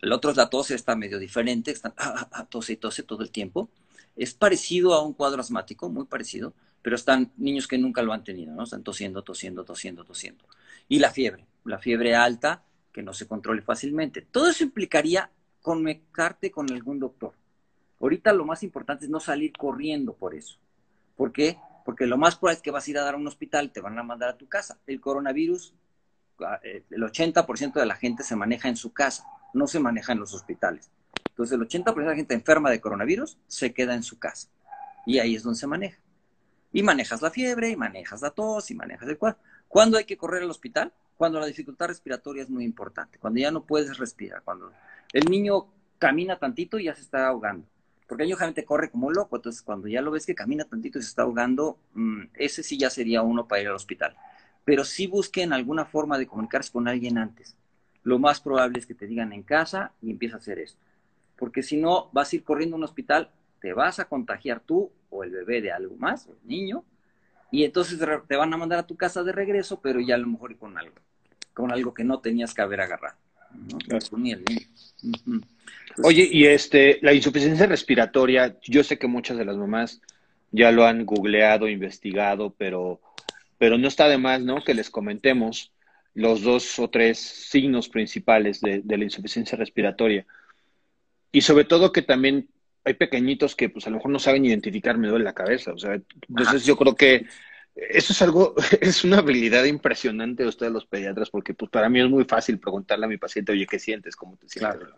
El 0.00 0.12
otro 0.12 0.30
es 0.30 0.36
la 0.36 0.48
tos, 0.48 0.70
está 0.70 0.96
medio 0.96 1.18
diferente, 1.18 1.70
están 1.70 1.92
ah, 1.96 2.28
ah, 2.32 2.48
ah, 2.52 2.60
y 2.68 2.76
tose 2.76 3.02
todo 3.02 3.22
el 3.22 3.30
tiempo. 3.30 3.70
Es 4.16 4.34
parecido 4.34 4.94
a 4.94 5.02
un 5.02 5.12
cuadro 5.12 5.40
asmático, 5.40 5.88
muy 5.88 6.06
parecido, 6.06 6.54
pero 6.82 6.96
están 6.96 7.32
niños 7.36 7.66
que 7.66 7.78
nunca 7.78 8.02
lo 8.02 8.12
han 8.12 8.24
tenido, 8.24 8.54
¿no? 8.54 8.64
Están 8.64 8.82
tosiendo, 8.82 9.22
tosiendo, 9.22 9.64
tosiendo, 9.64 10.04
tosiendo. 10.04 10.44
Y 10.88 10.98
la 10.98 11.10
fiebre, 11.10 11.46
la 11.64 11.78
fiebre 11.78 12.14
alta, 12.14 12.62
que 12.92 13.02
no 13.02 13.12
se 13.12 13.26
controle 13.26 13.62
fácilmente. 13.62 14.22
Todo 14.22 14.48
eso 14.48 14.64
implicaría 14.64 15.30
conectarte 15.62 16.50
con 16.50 16.70
algún 16.72 16.98
doctor. 16.98 17.34
Ahorita 18.00 18.32
lo 18.32 18.44
más 18.44 18.62
importante 18.62 19.04
es 19.04 19.10
no 19.10 19.20
salir 19.20 19.52
corriendo 19.52 20.14
por 20.14 20.34
eso. 20.34 20.56
¿Por 21.16 21.32
qué? 21.32 21.58
porque 21.84 22.06
lo 22.06 22.16
más 22.16 22.36
probable 22.36 22.56
es 22.56 22.62
que 22.62 22.70
vas 22.70 22.86
a 22.86 22.90
ir 22.90 22.98
a 22.98 23.02
dar 23.02 23.14
a 23.14 23.16
un 23.16 23.26
hospital, 23.26 23.72
te 23.72 23.80
van 23.80 23.98
a 23.98 24.02
mandar 24.02 24.28
a 24.28 24.36
tu 24.36 24.48
casa. 24.48 24.78
El 24.86 25.00
coronavirus, 25.00 25.74
ah, 26.40 26.60
eh, 26.62 26.84
el 26.90 27.02
80% 27.02 27.72
de 27.72 27.86
la 27.86 27.96
gente 27.96 28.22
se 28.22 28.36
maneja 28.36 28.68
en 28.68 28.76
su 28.76 28.92
casa, 28.92 29.24
no 29.54 29.66
se 29.66 29.80
maneja 29.80 30.12
en 30.12 30.20
los 30.20 30.34
hospitales. 30.34 30.90
Entonces 31.30 31.58
el 31.58 31.66
80% 31.66 31.94
de 31.94 32.04
la 32.04 32.14
gente 32.14 32.34
enferma 32.34 32.70
de 32.70 32.80
coronavirus 32.80 33.38
se 33.46 33.72
queda 33.72 33.94
en 33.94 34.02
su 34.02 34.18
casa 34.18 34.48
y 35.06 35.18
ahí 35.18 35.34
es 35.34 35.42
donde 35.42 35.58
se 35.58 35.66
maneja. 35.66 35.98
Y 36.72 36.82
manejas 36.82 37.22
la 37.22 37.30
fiebre, 37.30 37.70
y 37.70 37.76
manejas 37.76 38.22
la 38.22 38.30
tos, 38.30 38.70
y 38.70 38.74
manejas 38.74 39.08
el 39.08 39.18
cuadro. 39.18 39.38
¿Cuándo 39.68 39.98
hay 39.98 40.04
que 40.04 40.16
correr 40.16 40.42
al 40.42 40.50
hospital? 40.50 40.92
Cuando 41.16 41.40
la 41.40 41.46
dificultad 41.46 41.88
respiratoria 41.88 42.42
es 42.42 42.50
muy 42.50 42.64
importante, 42.64 43.18
cuando 43.18 43.40
ya 43.40 43.50
no 43.50 43.64
puedes 43.64 43.98
respirar, 43.98 44.42
cuando 44.42 44.72
el 45.12 45.24
niño 45.24 45.66
camina 45.98 46.38
tantito 46.38 46.78
y 46.78 46.84
ya 46.84 46.94
se 46.94 47.02
está 47.02 47.26
ahogando 47.26 47.66
porque 48.10 48.24
el 48.24 48.26
niño 48.26 48.38
generalmente 48.38 48.64
corre 48.64 48.90
como 48.90 49.12
loco, 49.12 49.36
entonces 49.36 49.62
cuando 49.62 49.86
ya 49.86 50.02
lo 50.02 50.10
ves 50.10 50.26
que 50.26 50.34
camina 50.34 50.64
tantito 50.64 50.98
y 50.98 51.02
se 51.02 51.10
está 51.10 51.22
ahogando, 51.22 51.78
mm, 51.94 52.22
ese 52.34 52.64
sí 52.64 52.76
ya 52.76 52.90
sería 52.90 53.22
uno 53.22 53.46
para 53.46 53.62
ir 53.62 53.68
al 53.68 53.76
hospital. 53.76 54.16
Pero 54.64 54.82
sí 54.84 55.06
busquen 55.06 55.52
alguna 55.52 55.84
forma 55.84 56.18
de 56.18 56.26
comunicarse 56.26 56.72
con 56.72 56.88
alguien 56.88 57.18
antes. 57.18 57.54
Lo 58.02 58.18
más 58.18 58.40
probable 58.40 58.80
es 58.80 58.86
que 58.86 58.96
te 58.96 59.06
digan 59.06 59.32
en 59.32 59.44
casa 59.44 59.92
y 60.02 60.10
empieza 60.10 60.34
a 60.34 60.38
hacer 60.40 60.58
esto. 60.58 60.80
Porque 61.36 61.62
si 61.62 61.76
no, 61.76 62.10
vas 62.10 62.32
a 62.32 62.34
ir 62.34 62.42
corriendo 62.42 62.74
a 62.74 62.78
un 62.78 62.84
hospital, 62.84 63.30
te 63.60 63.72
vas 63.72 63.98
a 63.98 64.06
contagiar 64.06 64.60
tú 64.60 64.90
o 65.10 65.24
el 65.24 65.30
bebé 65.30 65.60
de 65.60 65.72
algo 65.72 65.96
más, 65.96 66.26
o 66.26 66.32
el 66.32 66.48
niño, 66.48 66.84
y 67.50 67.64
entonces 67.64 67.98
te 68.28 68.36
van 68.36 68.52
a 68.54 68.56
mandar 68.56 68.78
a 68.78 68.86
tu 68.86 68.96
casa 68.96 69.22
de 69.22 69.32
regreso, 69.32 69.80
pero 69.80 70.00
ya 70.00 70.14
a 70.14 70.18
lo 70.18 70.28
mejor 70.28 70.56
con 70.56 70.78
algo, 70.78 70.94
con 71.52 71.72
algo 71.72 71.92
que 71.92 72.04
no 72.04 72.20
tenías 72.20 72.54
que 72.54 72.62
haber 72.62 72.80
agarrado. 72.80 73.16
Oye, 76.04 76.28
y 76.30 76.46
este, 76.46 76.98
la 77.02 77.12
insuficiencia 77.12 77.66
respiratoria, 77.66 78.56
yo 78.62 78.84
sé 78.84 78.98
que 78.98 79.08
muchas 79.08 79.36
de 79.36 79.44
las 79.44 79.56
mamás 79.56 80.00
ya 80.52 80.70
lo 80.70 80.86
han 80.86 81.04
googleado, 81.04 81.68
investigado, 81.68 82.54
pero, 82.56 83.00
pero 83.58 83.78
no 83.78 83.88
está 83.88 84.08
de 84.08 84.18
más, 84.18 84.40
¿no? 84.40 84.62
Que 84.62 84.74
les 84.74 84.90
comentemos 84.90 85.72
los 86.14 86.42
dos 86.42 86.78
o 86.78 86.88
tres 86.88 87.18
signos 87.18 87.88
principales 87.88 88.60
de, 88.60 88.82
la 88.84 89.04
insuficiencia 89.04 89.56
respiratoria. 89.56 90.26
Y 91.32 91.42
sobre 91.42 91.64
todo 91.64 91.92
que 91.92 92.02
también 92.02 92.48
hay 92.84 92.94
pequeñitos 92.94 93.54
que 93.54 93.68
pues 93.68 93.86
a 93.86 93.90
lo 93.90 93.96
mejor 93.96 94.10
no 94.10 94.18
saben 94.18 94.44
identificar 94.44 94.96
me 94.96 95.08
duele 95.08 95.24
la 95.24 95.34
cabeza. 95.34 95.72
O 95.72 95.78
sea, 95.78 96.00
entonces 96.28 96.64
yo 96.64 96.76
creo 96.76 96.94
que 96.94 97.26
eso 97.74 98.12
es 98.12 98.22
algo, 98.22 98.54
es 98.80 99.04
una 99.04 99.18
habilidad 99.18 99.64
impresionante 99.64 100.42
de 100.42 100.48
ustedes 100.48 100.72
los 100.72 100.86
pediatras, 100.86 101.30
porque 101.30 101.54
pues 101.54 101.70
para 101.70 101.88
mí 101.88 102.00
es 102.00 102.08
muy 102.08 102.24
fácil 102.24 102.58
preguntarle 102.58 103.06
a 103.06 103.08
mi 103.08 103.16
paciente, 103.16 103.52
oye, 103.52 103.66
¿qué 103.66 103.78
sientes? 103.78 104.16
¿Cómo 104.16 104.36
te 104.36 104.48
sientes? 104.48 104.88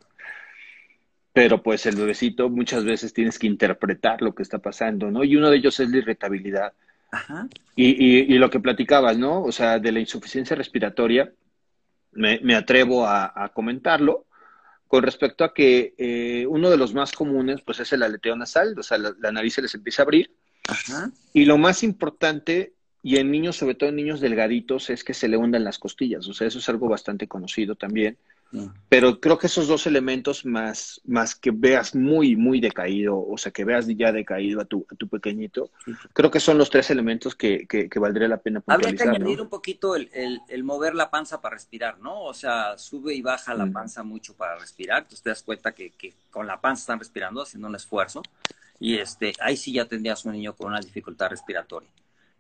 Pero 1.33 1.63
pues 1.63 1.87
el 1.87 1.97
bebecito 1.97 2.51
muchas 2.51 2.85
veces 2.85 3.13
tienes 3.13 3.39
que 3.39 3.47
interpretar 3.47 4.21
lo 4.21 4.35
que 4.35 4.43
está 4.43 4.59
pasando, 4.59 5.11
¿no? 5.11 5.25
Y 5.25 5.37
uno 5.37 5.49
de 5.49 5.57
ellos 5.57 5.81
es 5.81 5.89
la 5.89 5.99
irritabilidad. 5.99 6.73
Ajá. 7.11 7.49
Y, 7.75 8.35
y, 8.35 8.39
lo 8.39 8.51
que 8.51 8.61
platicabas, 8.61 9.19
¿no? 9.19 9.43
O 9.43 9.53
sea, 9.53 9.79
de 9.79 9.93
la 9.93 10.01
insuficiencia 10.01 10.57
respiratoria, 10.57 11.31
me, 12.13 12.39
me 12.41 12.55
atrevo 12.55 13.07
a, 13.07 13.51
comentarlo 13.55 14.27
con 14.93 15.03
respecto 15.03 15.43
a 15.43 15.55
que 15.55 15.95
eh, 15.97 16.45
uno 16.47 16.69
de 16.69 16.77
los 16.77 16.93
más 16.93 17.13
comunes, 17.13 17.63
pues 17.63 17.81
es 17.81 17.95
el 17.95 18.03
aleteo 18.03 18.37
nasal, 18.37 18.79
o 18.79 18.83
sea, 18.83 18.99
la, 18.99 19.33
nariz 19.33 19.55
se 19.55 19.63
les 19.63 19.75
empieza 19.75 20.03
a 20.03 20.05
abrir. 20.05 20.37
Ajá. 20.69 21.11
Y 21.33 21.47
lo 21.47 21.57
más 21.57 21.83
importante, 21.83 22.75
y 23.03 23.17
en 23.17 23.31
niños, 23.31 23.57
sobre 23.57 23.75
todo 23.75 23.89
en 23.89 23.97
niños 23.97 24.21
delgaditos, 24.21 24.91
es 24.91 25.03
que 25.03 25.15
se 25.15 25.29
le 25.29 25.39
hundan 25.39 25.65
las 25.65 25.79
costillas, 25.79 26.29
o 26.29 26.35
sea, 26.35 26.47
eso 26.47 26.59
es 26.59 26.69
algo 26.69 26.91
bastante 26.91 27.27
conocido 27.27 27.75
también. 27.75 28.19
Pero 28.89 29.19
creo 29.19 29.39
que 29.39 29.47
esos 29.47 29.67
dos 29.67 29.87
elementos 29.87 30.45
más, 30.45 31.01
más 31.05 31.35
que 31.35 31.51
veas 31.51 31.95
muy, 31.95 32.37
muy 32.37 32.61
decaído, 32.61 33.19
o 33.19 33.39
sea, 33.39 33.51
que 33.51 33.65
veas 33.65 33.87
ya 33.89 34.13
decaído 34.13 34.61
a 34.61 34.67
tu, 34.67 34.87
a 34.91 34.95
tu 34.95 35.09
pequeñito, 35.09 35.71
creo 36.13 36.31
que 36.31 36.41
son 36.41 36.59
los 36.59 36.69
tres 36.69 36.91
elementos 36.91 37.35
que, 37.35 37.67
que, 37.67 37.99
valdría 37.99 38.29
la 38.29 38.39
pena 38.39 38.63
Habría 38.67 38.95
que 38.95 39.03
añadir 39.05 39.41
un 39.41 39.49
poquito 39.49 39.97
el, 39.97 40.11
el, 40.13 40.65
mover 40.65 40.95
la 40.95 41.11
panza 41.11 41.41
para 41.41 41.55
respirar, 41.55 41.99
¿no? 42.01 42.25
O 42.25 42.35
sea, 42.35 42.77
sube 42.77 43.15
y 43.15 43.23
baja 43.23 43.55
la 43.55 43.67
panza 43.67 44.03
mucho 44.03 44.35
para 44.35 44.59
respirar. 44.59 44.99
Entonces 44.99 45.23
te 45.23 45.31
das 45.31 45.43
cuenta 45.43 45.73
que, 45.73 45.91
que 45.91 46.13
con 46.31 46.47
la 46.47 46.61
panza 46.61 46.83
están 46.83 46.99
respirando, 46.99 47.43
haciendo 47.43 47.69
un 47.69 47.77
esfuerzo. 47.77 48.23
Y 48.79 48.99
este, 48.99 49.33
ahí 49.41 49.57
sí 49.57 49.73
ya 49.73 49.87
tendrías 49.87 50.25
un 50.25 50.33
niño 50.33 50.55
con 50.55 50.69
una 50.69 50.81
dificultad 50.81 51.31
respiratoria. 51.31 51.89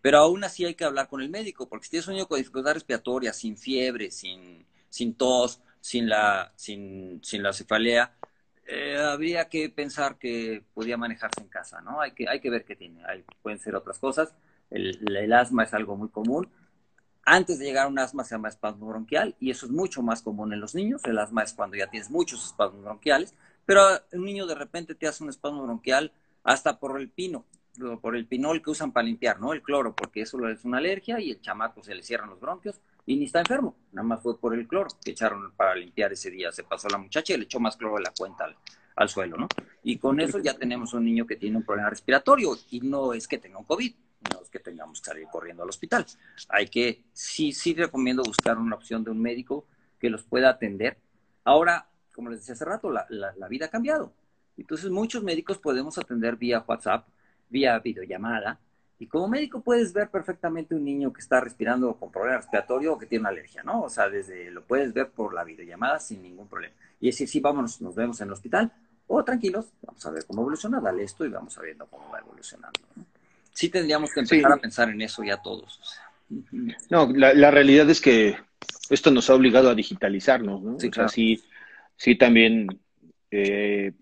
Pero 0.03 0.19
aún 0.19 0.45
así 0.45 0.65
hay 0.65 0.75
que 0.75 0.85
hablar 0.85 1.09
con 1.09 1.23
el 1.23 1.31
médico, 1.31 1.69
porque 1.69 1.85
si 1.85 1.91
tienes 1.93 2.09
un 2.09 2.15
niño 2.15 2.27
con 2.27 2.37
dificultad 2.37 2.75
respiratoria, 2.75 3.33
sin 3.33 3.57
fiebre, 3.57 4.11
sin, 4.11 4.67
sin 4.91 5.15
tos, 5.15 5.61
sin 5.83 6.09
la, 6.09 6.53
sin, 6.57 7.21
sin 7.25 7.43
la 7.43 7.53
cefalea, 7.53 8.15
eh, 8.67 8.97
habría 8.97 9.49
que 9.49 9.69
pensar 9.69 10.17
que 10.17 10.65
podía 10.73 10.97
manejarse 10.97 11.41
en 11.43 11.49
casa, 11.49 11.81
¿no? 11.83 12.01
Hay 12.01 12.13
que, 12.13 12.29
hay 12.29 12.41
que 12.41 12.51
ver 12.51 12.65
qué 12.65 12.77
tiene. 12.77 13.03
Pueden 13.43 13.59
ser 13.59 13.75
otras 13.75 13.99
cosas. 13.99 14.33
El, 14.71 15.01
el, 15.15 15.33
asma 15.33 15.65
es 15.65 15.75
algo 15.75 15.97
muy 15.97 16.09
común. 16.09 16.49
Antes 17.25 17.59
de 17.59 17.67
llegar 17.67 17.87
a 17.87 17.89
un 17.89 17.99
asma 17.99 18.23
se 18.23 18.37
llama 18.37 18.49
espasmo 18.49 18.87
bronquial 18.87 19.35
y 19.41 19.51
eso 19.51 19.67
es 19.67 19.73
mucho 19.73 20.03
más 20.03 20.23
común 20.23 20.53
en 20.53 20.61
los 20.61 20.75
niños. 20.77 21.03
El 21.05 21.19
asma 21.19 21.43
es 21.43 21.53
cuando 21.53 21.77
ya 21.77 21.89
tienes 21.89 22.11
muchos 22.11 22.47
espasmos 22.47 22.85
bronquiales, 22.85 23.35
pero 23.67 23.83
un 24.13 24.25
niño 24.25 24.47
de 24.47 24.55
repente 24.55 24.95
te 24.95 25.09
hace 25.09 25.25
un 25.25 25.31
espasmo 25.31 25.65
bronquial 25.65 26.13
hasta 26.45 26.79
por 26.79 27.01
el 27.01 27.09
pino, 27.09 27.45
por 28.01 28.15
el 28.15 28.27
pinol 28.27 28.63
que 28.63 28.71
usan 28.71 28.93
para 28.93 29.07
limpiar, 29.07 29.41
¿no? 29.41 29.53
El 29.53 29.63
cloro, 29.63 29.97
porque 29.97 30.23
eso 30.23 30.49
es 30.49 30.65
una 30.65 30.79
alergia 30.79 31.19
y 31.21 31.33
el 31.33 31.41
chamaco 31.41 31.83
se 31.83 31.95
le 31.95 32.05
cierran 32.05 32.31
los 32.31 32.41
bronquios 32.41 32.81
y 33.05 33.17
ni 33.17 33.25
está 33.25 33.41
enfermo, 33.41 33.77
nada 33.93 34.07
más 34.07 34.23
fue 34.23 34.39
por 34.39 34.55
el 34.55 34.67
cloro 34.69 34.91
que 35.05 35.11
echaron 35.11 35.53
para 35.57 35.75
limpiar 35.75 36.13
ese 36.13 36.31
día. 36.31 36.53
Se 36.53 36.63
pasó 36.63 36.89
la 36.89 36.99
muchacha 36.99 37.35
y 37.35 37.37
le 37.37 37.45
echó 37.45 37.59
más 37.59 37.77
cloro 37.77 37.97
de 37.97 38.03
la 38.03 38.13
cuenta 38.17 38.47
al, 38.95 39.09
suelo, 39.09 39.37
¿no? 39.37 39.49
Y 39.83 39.99
con 39.99 40.21
eso 40.21 40.39
ya 40.39 40.55
tenemos 40.55 40.95
un 40.95 41.05
niño 41.05 41.27
que 41.27 41.37
tiene 41.37 41.57
un 41.57 41.65
problema 41.65 41.91
respiratorio 41.91 42.57
y 42.71 42.81
no 42.81 43.13
es 43.13 43.27
que 43.27 43.39
tenga 43.39 43.59
un 43.59 43.65
COVID, 43.65 43.93
no 44.33 44.43
es 44.43 44.49
que 44.49 44.61
tengamos 44.61 45.01
que 45.01 45.07
salir 45.07 45.27
corriendo 45.33 45.65
al 45.65 45.69
hospital. 45.69 46.07
Hay 46.49 46.69
que, 46.69 47.03
sí, 47.13 47.53
sí 47.53 47.75
recomiendo 47.75 48.23
buscar 48.23 48.59
una 48.59 48.77
opción 48.77 49.03
de 49.03 49.11
un 49.11 49.21
médico 49.21 49.67
que 49.99 50.09
los 50.09 50.23
pueda 50.23 50.51
atender. 50.51 50.99
Ahora, 51.43 51.89
como 52.15 52.31
les 52.31 52.41
decía 52.41 52.55
hace 52.55 52.65
rato, 52.65 52.91
la, 52.91 53.07
la 53.09 53.49
vida 53.49 53.67
ha 53.67 53.71
cambiado. 53.71 54.13
Entonces, 54.57 54.91
muchos 54.91 55.25
médicos 55.25 55.59
podemos 55.59 55.99
atender 55.99 56.37
vía 56.37 56.65
WhatsApp, 56.67 57.09
vía 57.49 57.79
videollamada, 57.81 58.61
y 59.03 59.07
como 59.09 59.27
médico 59.27 59.61
puedes 59.61 59.93
ver 59.93 60.11
perfectamente 60.11 60.77
un 60.77 60.85
niño 60.85 61.13
que 61.13 61.21
está 61.21 61.41
respirando 61.41 61.93
con 61.95 62.13
problema 62.13 62.37
respiratorio 62.37 62.93
o 62.93 62.99
que 62.99 63.07
tiene 63.07 63.23
una 63.23 63.31
alergia, 63.31 63.65
¿no? 63.65 63.83
O 63.83 63.91
sea, 63.91 64.09
desde 64.09 64.49
lo 64.53 64.63
puedes 64.63 64.95
ver 64.95 65.09
por 65.09 65.35
la 65.35 65.43
videollamada 65.43 65.99
sin 65.99 66.23
ningún 66.23 66.47
problema. 66.47 66.73
Y 67.01 67.07
decir, 67.07 67.27
sí, 67.27 67.41
vámonos, 67.41 67.81
nos 67.81 67.97
vemos 67.97 68.21
en 68.21 68.29
el 68.29 68.33
hospital. 68.33 68.71
O 69.09 69.25
tranquilos, 69.25 69.67
vamos 69.83 70.07
a 70.07 70.11
ver 70.13 70.25
cómo 70.25 70.43
evoluciona, 70.43 70.81
dale 70.81 71.03
esto 71.03 71.27
y 71.27 71.31
vamos 71.31 71.59
a 71.59 71.63
viendo 71.63 71.85
cómo 71.87 72.09
va 72.13 72.21
evolucionando. 72.21 72.79
Sí 73.53 73.71
tendríamos 73.71 74.13
que 74.13 74.21
empezar 74.21 74.53
a 74.53 74.57
pensar 74.59 74.89
en 74.89 75.03
eso 75.03 75.25
ya 75.25 75.43
todos. 75.43 75.81
No, 76.89 77.11
la, 77.13 77.51
realidad 77.51 77.91
es 77.91 78.01
que 78.01 78.37
esto 78.89 79.11
nos 79.11 79.29
ha 79.31 79.35
obligado 79.35 79.69
a 79.69 79.75
digitalizarnos, 79.75 80.63
¿no? 80.63 80.79
Sí, 80.79 80.91
o 80.91 80.93
sea, 80.93 81.09
sí, 81.09 81.43
sí 81.97 82.15
también 82.15 82.69
eh, 83.33 83.95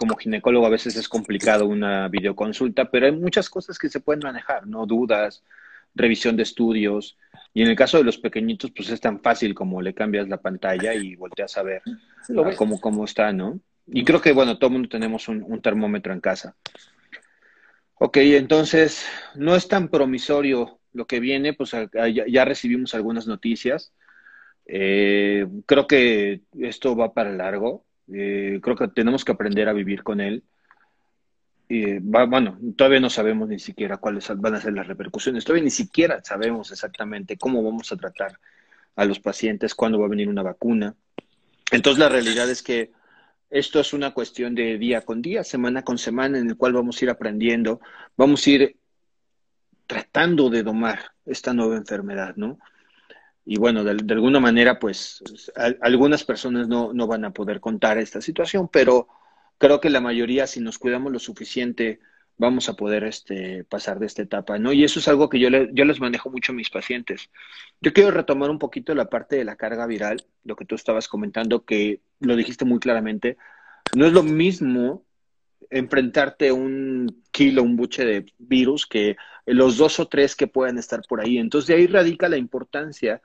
como 0.00 0.16
ginecólogo 0.16 0.64
a 0.64 0.70
veces 0.70 0.96
es 0.96 1.10
complicado 1.10 1.66
una 1.66 2.08
videoconsulta, 2.08 2.90
pero 2.90 3.04
hay 3.04 3.12
muchas 3.12 3.50
cosas 3.50 3.78
que 3.78 3.90
se 3.90 4.00
pueden 4.00 4.22
manejar, 4.22 4.66
¿no? 4.66 4.86
Dudas, 4.86 5.44
revisión 5.94 6.38
de 6.38 6.42
estudios. 6.42 7.18
Y 7.52 7.60
en 7.60 7.68
el 7.68 7.76
caso 7.76 7.98
de 7.98 8.04
los 8.04 8.16
pequeñitos, 8.16 8.70
pues 8.70 8.88
es 8.88 8.98
tan 8.98 9.20
fácil 9.20 9.54
como 9.54 9.82
le 9.82 9.92
cambias 9.92 10.26
la 10.26 10.38
pantalla 10.38 10.94
y 10.94 11.16
volteas 11.16 11.54
a 11.58 11.64
ver 11.64 11.82
cómo, 12.56 12.80
cómo 12.80 13.04
está, 13.04 13.30
¿no? 13.34 13.60
Y 13.88 14.02
creo 14.02 14.22
que, 14.22 14.32
bueno, 14.32 14.56
todo 14.56 14.68
el 14.68 14.72
mundo 14.72 14.88
tenemos 14.88 15.28
un, 15.28 15.60
termómetro 15.60 16.14
en 16.14 16.22
casa. 16.22 16.56
Ok, 17.96 18.16
entonces, 18.16 19.04
no 19.34 19.54
es 19.54 19.68
tan 19.68 19.88
promisorio 19.88 20.80
lo 20.94 21.06
que 21.06 21.20
viene, 21.20 21.52
pues 21.52 21.72
ya, 22.26 22.44
recibimos 22.46 22.94
algunas 22.94 23.26
noticias. 23.26 23.92
Eh, 24.64 25.46
creo 25.66 25.86
que 25.86 26.40
esto 26.58 26.96
va 26.96 27.12
para 27.12 27.32
largo. 27.32 27.84
Eh, 28.12 28.60
creo 28.62 28.76
que 28.76 28.88
tenemos 28.88 29.24
que 29.24 29.32
aprender 29.32 29.68
a 29.68 29.72
vivir 29.72 30.02
con 30.02 30.20
él. 30.20 30.42
bueno, 32.02 32.58
todavía 32.76 33.00
no 33.00 33.10
sabemos 33.10 33.48
ni 33.48 33.58
siquiera 33.58 33.98
cuáles 33.98 34.28
van 34.36 34.54
a 34.54 34.60
ser 34.60 34.72
las 34.72 34.86
repercusiones. 34.86 35.44
Todavía 35.44 35.64
ni 35.64 35.70
siquiera 35.70 36.20
sabemos 36.24 36.72
exactamente 36.72 37.36
cómo 37.36 37.62
vamos 37.62 37.92
a 37.92 37.96
tratar 37.96 38.38
a 38.96 39.04
los 39.04 39.20
pacientes, 39.20 39.74
cuándo 39.74 39.98
va 39.98 40.06
a 40.06 40.10
venir 40.10 40.28
una 40.28 40.42
vacuna. 40.42 40.94
Entonces, 41.70 42.00
la 42.00 42.08
realidad 42.08 42.50
es 42.50 42.62
que 42.62 42.90
esto 43.50 43.80
es 43.80 43.92
una 43.92 44.12
cuestión 44.12 44.54
de 44.54 44.78
día 44.78 45.02
con 45.02 45.22
día, 45.22 45.44
semana 45.44 45.82
con 45.82 45.98
semana, 45.98 46.38
en 46.38 46.48
el 46.48 46.56
cual 46.56 46.72
vamos 46.72 47.00
a 47.00 47.04
ir 47.04 47.10
aprendiendo, 47.10 47.80
vamos 48.16 48.46
a 48.46 48.50
ir 48.50 48.76
tratando 49.86 50.50
de 50.50 50.62
domar 50.62 51.12
esta 51.26 51.52
nueva 51.52 51.76
enfermedad, 51.76 52.36
¿no? 52.36 52.58
Y 53.50 53.58
bueno, 53.58 53.82
de, 53.82 54.14
alguna 54.14 54.38
manera, 54.38 54.78
pues 54.78 55.24
algunas 55.80 56.22
personas 56.22 56.68
no, 56.68 56.92
no, 56.92 57.08
van 57.08 57.24
a 57.24 57.32
poder 57.32 57.58
contar 57.58 57.98
esta 57.98 58.20
situación, 58.20 58.68
pero 58.68 59.08
creo 59.58 59.80
que 59.80 59.90
la 59.90 60.00
mayoría, 60.00 60.46
si 60.46 60.60
nos 60.60 60.78
cuidamos 60.78 61.10
lo 61.10 61.18
suficiente, 61.18 61.98
vamos 62.38 62.68
a 62.68 62.74
poder 62.74 63.02
este, 63.02 63.64
pasar 63.64 63.98
de 63.98 64.06
esta 64.06 64.22
etapa, 64.22 64.56
¿no? 64.60 64.72
Y 64.72 64.84
eso 64.84 65.00
es 65.00 65.08
algo 65.08 65.28
que 65.28 65.40
yo, 65.40 65.48
yo 65.50 65.84
les 65.84 65.98
manejo 65.98 66.30
mucho 66.30 66.52
a 66.52 66.54
mis 66.54 66.70
pacientes. 66.70 67.28
Yo 67.80 67.92
quiero 67.92 68.12
retomar 68.12 68.50
un 68.50 68.60
poquito 68.60 68.94
la 68.94 69.10
parte 69.10 69.34
de 69.34 69.44
la 69.44 69.56
carga 69.56 69.84
viral, 69.84 70.24
lo 70.44 70.54
que 70.54 70.64
tú 70.64 70.76
estabas 70.76 71.08
comentando, 71.08 71.64
que 71.64 72.02
lo 72.20 72.36
dijiste 72.36 72.64
muy 72.64 72.78
claramente. 72.78 73.36
No 73.96 74.06
es 74.06 74.12
lo 74.12 74.22
mismo 74.22 75.04
enfrentarte 75.70 76.52
un 76.52 77.24
kilo, 77.32 77.64
un 77.64 77.74
buche 77.74 78.04
de 78.04 78.26
virus, 78.38 78.86
que 78.86 79.16
los 79.44 79.76
dos 79.76 79.98
o 79.98 80.06
tres 80.06 80.36
que 80.36 80.46
puedan 80.46 80.78
estar 80.78 81.02
por 81.08 81.20
ahí. 81.20 81.38
Entonces, 81.38 81.66
de 81.66 81.74
ahí 81.74 81.88
radica 81.88 82.28
la 82.28 82.36
importancia 82.36 83.20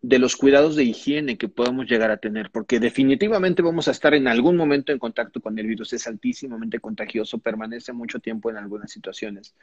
de 0.00 0.18
los 0.18 0.36
cuidados 0.36 0.76
de 0.76 0.84
higiene 0.84 1.36
que 1.36 1.48
podamos 1.48 1.86
llegar 1.86 2.10
a 2.10 2.18
tener, 2.18 2.50
porque 2.50 2.78
definitivamente 2.78 3.62
vamos 3.62 3.88
a 3.88 3.90
estar 3.90 4.14
en 4.14 4.28
algún 4.28 4.56
momento 4.56 4.92
en 4.92 4.98
contacto 4.98 5.40
con 5.40 5.58
el 5.58 5.66
virus, 5.66 5.92
es 5.92 6.06
altísimamente 6.06 6.78
contagioso, 6.78 7.38
permanece 7.38 7.92
mucho 7.92 8.20
tiempo 8.20 8.48
en 8.50 8.56
algunas 8.56 8.92
situaciones. 8.92 9.54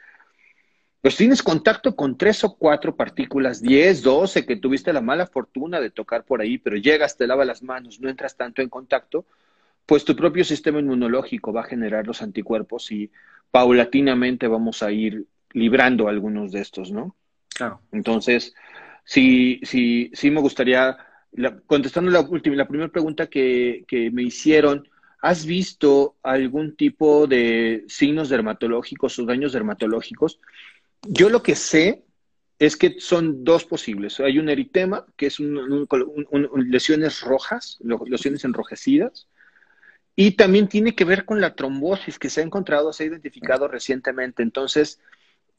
Pues 1.00 1.16
tienes 1.16 1.42
contacto 1.42 1.94
con 1.94 2.18
tres 2.18 2.42
o 2.44 2.56
cuatro 2.56 2.96
partículas, 2.96 3.62
diez, 3.62 4.02
doce, 4.02 4.44
que 4.44 4.56
tuviste 4.56 4.92
la 4.92 5.00
mala 5.00 5.26
fortuna 5.26 5.80
de 5.80 5.90
tocar 5.90 6.24
por 6.24 6.40
ahí, 6.40 6.58
pero 6.58 6.76
llegas, 6.76 7.16
te 7.16 7.26
lava 7.26 7.44
las 7.44 7.62
manos, 7.62 8.00
no 8.00 8.10
entras 8.10 8.36
tanto 8.36 8.60
en 8.60 8.68
contacto, 8.68 9.24
pues 9.86 10.04
tu 10.04 10.16
propio 10.16 10.44
sistema 10.44 10.80
inmunológico 10.80 11.52
va 11.52 11.60
a 11.60 11.64
generar 11.64 12.06
los 12.06 12.22
anticuerpos 12.22 12.90
y 12.90 13.10
paulatinamente 13.50 14.48
vamos 14.48 14.82
a 14.82 14.90
ir 14.90 15.26
librando 15.52 16.08
algunos 16.08 16.52
de 16.52 16.60
estos, 16.60 16.90
¿no? 16.90 17.14
Claro. 17.54 17.80
Entonces, 17.92 18.54
sí, 19.06 19.60
sí, 19.62 20.10
sí 20.12 20.30
me 20.30 20.40
gustaría, 20.40 20.98
contestando 21.66 22.10
la 22.10 22.20
última, 22.20 22.56
la 22.56 22.68
primera 22.68 22.90
pregunta 22.90 23.28
que, 23.28 23.84
que 23.88 24.10
me 24.10 24.24
hicieron, 24.24 24.86
¿has 25.22 25.46
visto 25.46 26.16
algún 26.22 26.76
tipo 26.76 27.26
de 27.26 27.84
signos 27.88 28.28
dermatológicos 28.28 29.18
o 29.18 29.24
daños 29.24 29.52
dermatológicos? 29.52 30.40
Yo 31.02 31.30
lo 31.30 31.42
que 31.42 31.54
sé 31.54 32.04
es 32.58 32.76
que 32.76 33.00
son 33.00 33.44
dos 33.44 33.64
posibles. 33.64 34.18
Hay 34.20 34.38
un 34.38 34.48
eritema, 34.48 35.06
que 35.16 35.26
es 35.26 35.38
lesiones 35.40 37.20
rojas, 37.20 37.78
lesiones 38.06 38.44
enrojecidas, 38.44 39.28
y 40.14 40.32
también 40.32 40.66
tiene 40.68 40.94
que 40.94 41.04
ver 41.04 41.26
con 41.26 41.40
la 41.40 41.54
trombosis 41.54 42.18
que 42.18 42.30
se 42.30 42.40
ha 42.40 42.44
encontrado, 42.44 42.92
se 42.92 43.04
ha 43.04 43.06
identificado 43.06 43.68
recientemente. 43.68 44.42
Entonces, 44.42 44.98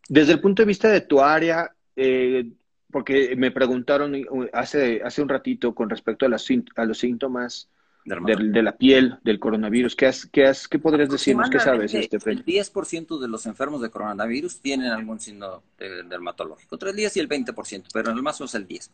desde 0.10 0.34
el 0.34 0.42
punto 0.42 0.64
de 0.64 0.68
vista 0.68 0.90
de 0.90 1.02
tu 1.02 1.22
área, 1.22 1.72
eh, 1.96 2.50
porque 2.92 3.36
me 3.36 3.52
preguntaron 3.52 4.16
hace, 4.54 5.02
hace 5.04 5.22
un 5.22 5.30
ratito 5.30 5.76
con 5.76 5.90
respecto 5.90 6.26
a, 6.26 6.30
a 6.30 6.86
los 6.86 6.98
síntomas 6.98 7.70
de, 8.08 8.64
la 8.64 8.78
piel 8.78 9.18
del 9.24 9.40
coronavirus. 9.40 9.96
¿Qué, 9.96 10.06
has, 10.06 10.26
qué, 10.26 10.46
has, 10.46 10.68
qué 10.68 10.80
podrías 10.80 11.10
decirnos? 11.10 11.50
¿Qué 11.50 11.60
sabes, 11.60 11.94
este, 11.94 12.18
El 12.30 12.46
10% 12.46 13.20
de 13.20 13.28
los 13.28 13.46
enfermos 13.46 13.82
de 13.82 13.90
coronavirus 13.90 14.62
tienen 14.62 14.92
algún 14.92 15.20
signo 15.20 15.64
dermatológico, 15.78 16.76
entre 16.76 16.92
el 16.92 16.96
10 16.96 17.18
y 17.18 17.20
el 17.20 17.30
20%, 17.30 17.86
pero 17.92 18.12
en 18.12 18.18
el 18.18 18.24
más 18.24 18.40
es 18.40 18.56
el 18.56 18.66
10. 18.66 18.92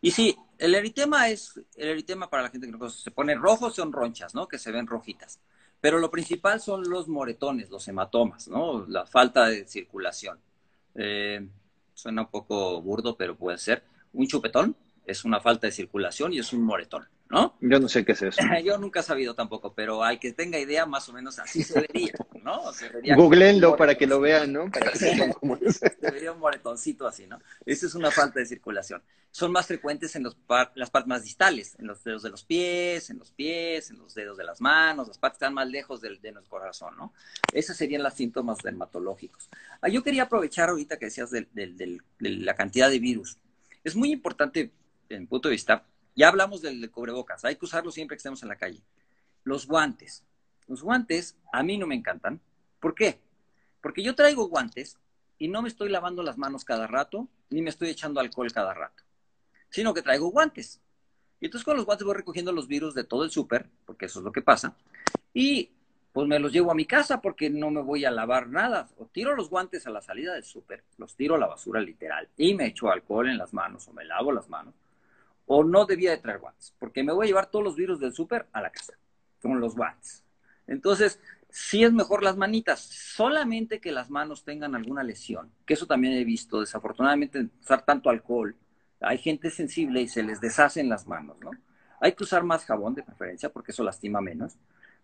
Y 0.00 0.10
sí, 0.10 0.36
el 0.58 0.74
eritema 0.74 1.28
es, 1.28 1.60
el 1.76 1.88
eritema 1.88 2.28
para 2.28 2.44
la 2.44 2.50
gente 2.50 2.66
que 2.66 2.72
no 2.72 2.78
conoce, 2.78 3.02
se 3.02 3.10
pone 3.10 3.34
rojo, 3.34 3.70
son 3.70 3.92
ronchas, 3.92 4.34
¿no? 4.34 4.48
Que 4.48 4.58
se 4.58 4.72
ven 4.72 4.86
rojitas. 4.86 5.40
Pero 5.80 5.98
lo 5.98 6.10
principal 6.10 6.60
son 6.60 6.88
los 6.88 7.08
moretones, 7.08 7.70
los 7.70 7.86
hematomas, 7.88 8.48
¿no? 8.48 8.86
La 8.86 9.06
falta 9.06 9.46
de 9.46 9.66
circulación. 9.66 10.38
Eh, 10.94 11.46
suena 11.94 12.22
un 12.22 12.28
poco 12.28 12.80
burdo, 12.82 13.16
pero 13.16 13.36
puede 13.36 13.58
ser. 13.58 13.84
Un 14.12 14.26
chupetón 14.26 14.76
es 15.06 15.24
una 15.24 15.40
falta 15.40 15.66
de 15.66 15.72
circulación 15.72 16.32
y 16.32 16.38
es 16.38 16.52
un 16.52 16.62
moretón. 16.62 17.08
¿No? 17.30 17.56
Yo 17.60 17.80
no 17.80 17.88
sé 17.88 18.04
qué 18.04 18.12
es 18.12 18.22
eso. 18.22 18.40
Yo 18.64 18.78
nunca 18.78 19.00
he 19.00 19.02
sabido 19.02 19.34
tampoco, 19.34 19.74
pero 19.74 20.04
hay 20.04 20.18
que 20.18 20.32
tenga 20.32 20.58
idea, 20.58 20.86
más 20.86 21.08
o 21.08 21.12
menos 21.12 21.38
así 21.38 21.62
se 21.62 21.80
vería, 21.80 22.12
¿no? 22.42 22.62
Googleenlo 23.16 23.76
para 23.76 23.96
que 23.96 24.06
lo 24.06 24.20
vean, 24.20 24.52
¿no? 24.52 24.70
Para 24.70 24.92
que 24.92 24.98
es. 25.66 25.80
Debería 26.00 26.32
un 26.32 26.38
moretoncito 26.38 27.06
así, 27.06 27.26
¿no? 27.26 27.40
Esa 27.64 27.86
es 27.86 27.94
una 27.94 28.10
falta 28.10 28.40
de 28.40 28.46
circulación. 28.46 29.02
Son 29.30 29.50
más 29.50 29.66
frecuentes 29.66 30.14
en 30.14 30.22
los 30.22 30.36
las 30.76 30.90
partes 30.90 31.08
más 31.08 31.24
distales, 31.24 31.74
en 31.80 31.88
los 31.88 32.04
dedos 32.04 32.22
de 32.22 32.30
los 32.30 32.44
pies, 32.44 33.10
en 33.10 33.18
los 33.18 33.32
pies, 33.32 33.90
en 33.90 33.98
los 33.98 34.14
dedos 34.14 34.36
de 34.36 34.44
las 34.44 34.60
manos, 34.60 35.08
las 35.08 35.18
partes 35.18 35.36
están 35.36 35.54
más 35.54 35.68
lejos 35.68 36.00
del, 36.00 36.20
de 36.20 36.30
nuestro 36.30 36.50
corazón, 36.50 36.96
¿no? 36.96 37.12
Esos 37.52 37.76
serían 37.76 38.04
los 38.04 38.14
síntomas 38.14 38.58
dermatológicos. 38.58 39.48
Ah, 39.80 39.88
yo 39.88 40.04
quería 40.04 40.24
aprovechar 40.24 40.68
ahorita 40.68 40.98
que 40.98 41.06
decías 41.06 41.30
de, 41.30 41.48
de 41.52 42.00
la 42.20 42.54
cantidad 42.54 42.88
de 42.88 43.00
virus. 43.00 43.38
Es 43.82 43.96
muy 43.96 44.12
importante, 44.12 44.70
en 45.08 45.26
punto 45.26 45.48
de 45.48 45.54
vista, 45.54 45.84
ya 46.14 46.28
hablamos 46.28 46.62
del, 46.62 46.90
cubrebocas, 46.90 47.44
hay 47.44 47.56
que 47.56 47.64
usarlo 47.64 47.90
siempre 47.90 48.16
que 48.16 48.18
estemos 48.18 48.42
en 48.42 48.48
la 48.48 48.56
calle. 48.56 48.82
Los 49.42 49.66
guantes. 49.66 50.24
Los 50.66 50.82
guantes 50.82 51.36
a 51.52 51.62
mí 51.62 51.76
no 51.76 51.86
me 51.86 51.94
encantan. 51.94 52.40
¿Por 52.80 52.94
qué? 52.94 53.20
Porque 53.80 54.02
yo 54.02 54.14
traigo 54.14 54.48
guantes 54.48 54.98
y 55.38 55.48
no 55.48 55.62
me 55.62 55.68
estoy 55.68 55.88
lavando 55.88 56.22
las 56.22 56.38
manos 56.38 56.64
cada 56.64 56.86
rato, 56.86 57.28
ni 57.50 57.62
me 57.62 57.70
estoy 57.70 57.88
echando 57.90 58.20
alcohol 58.20 58.52
cada 58.52 58.72
rato, 58.72 59.02
sino 59.68 59.92
que 59.92 60.02
traigo 60.02 60.28
guantes. 60.28 60.80
Y 61.40 61.46
entonces 61.46 61.64
con 61.64 61.76
los 61.76 61.84
guantes 61.84 62.06
voy 62.06 62.14
recogiendo 62.14 62.52
los 62.52 62.68
virus 62.68 62.94
de 62.94 63.04
todo 63.04 63.24
el 63.24 63.30
súper, 63.30 63.68
porque 63.84 64.06
eso 64.06 64.20
es 64.20 64.24
lo 64.24 64.32
que 64.32 64.40
pasa, 64.40 64.76
y 65.34 65.70
pues 66.12 66.28
me 66.28 66.38
los 66.38 66.52
llevo 66.52 66.70
a 66.70 66.76
mi 66.76 66.86
casa 66.86 67.20
porque 67.20 67.50
no 67.50 67.72
me 67.72 67.82
voy 67.82 68.04
a 68.04 68.10
lavar 68.12 68.46
nada. 68.48 68.88
O 68.98 69.06
tiro 69.06 69.34
los 69.34 69.50
guantes 69.50 69.84
a 69.88 69.90
la 69.90 70.00
salida 70.00 70.34
del 70.34 70.44
súper, 70.44 70.84
los 70.96 71.16
tiro 71.16 71.34
a 71.34 71.38
la 71.38 71.48
basura 71.48 71.80
literal 71.80 72.28
y 72.36 72.54
me 72.54 72.66
echo 72.66 72.88
alcohol 72.88 73.28
en 73.28 73.36
las 73.36 73.52
manos 73.52 73.88
o 73.88 73.92
me 73.92 74.04
lavo 74.04 74.30
las 74.30 74.48
manos 74.48 74.74
o 75.46 75.64
no 75.64 75.84
debía 75.84 76.10
de 76.10 76.18
traer 76.18 76.38
guantes, 76.38 76.74
porque 76.78 77.02
me 77.02 77.12
voy 77.12 77.26
a 77.26 77.28
llevar 77.28 77.50
todos 77.50 77.64
los 77.64 77.76
virus 77.76 78.00
del 78.00 78.12
súper 78.12 78.46
a 78.52 78.60
la 78.60 78.70
casa, 78.70 78.94
con 79.42 79.60
los 79.60 79.74
guantes. 79.74 80.24
Entonces, 80.66 81.20
sí 81.50 81.84
es 81.84 81.92
mejor 81.92 82.22
las 82.22 82.36
manitas, 82.36 82.80
solamente 82.80 83.80
que 83.80 83.92
las 83.92 84.10
manos 84.10 84.44
tengan 84.44 84.74
alguna 84.74 85.02
lesión, 85.02 85.52
que 85.66 85.74
eso 85.74 85.86
también 85.86 86.14
he 86.14 86.24
visto, 86.24 86.60
desafortunadamente, 86.60 87.48
usar 87.60 87.84
tanto 87.84 88.10
alcohol, 88.10 88.56
hay 89.00 89.18
gente 89.18 89.50
sensible 89.50 90.00
y 90.00 90.08
se 90.08 90.22
les 90.22 90.40
deshacen 90.40 90.88
las 90.88 91.06
manos, 91.06 91.36
¿no? 91.40 91.50
Hay 92.00 92.12
que 92.12 92.24
usar 92.24 92.42
más 92.42 92.64
jabón 92.64 92.94
de 92.94 93.02
preferencia, 93.02 93.50
porque 93.50 93.72
eso 93.72 93.84
lastima 93.84 94.20
menos. 94.20 94.56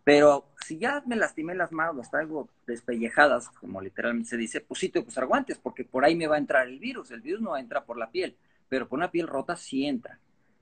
Pero 0.02 0.48
si 0.66 0.78
ya 0.78 1.02
me 1.06 1.16
lastimé 1.16 1.54
las 1.54 1.72
manos, 1.72 1.96
las 1.96 2.10
traigo 2.10 2.48
despellejadas, 2.66 3.48
como 3.50 3.80
literalmente 3.80 4.30
se 4.30 4.36
dice, 4.36 4.60
pues 4.60 4.80
sí 4.80 4.88
tengo 4.88 5.04
que 5.04 5.10
usar 5.10 5.26
guantes, 5.26 5.58
porque 5.58 5.84
por 5.84 6.04
ahí 6.04 6.16
me 6.16 6.26
va 6.26 6.36
a 6.36 6.38
entrar 6.38 6.66
el 6.66 6.78
virus. 6.78 7.10
El 7.10 7.20
virus 7.20 7.40
no 7.40 7.50
va 7.50 7.58
a 7.58 7.60
entrar 7.60 7.84
por 7.84 7.96
la 7.96 8.10
piel, 8.10 8.36
pero 8.68 8.88
por 8.88 8.98
una 8.98 9.10
piel 9.10 9.26
rota 9.26 9.56
sí 9.56 9.86
entra. 9.86 10.18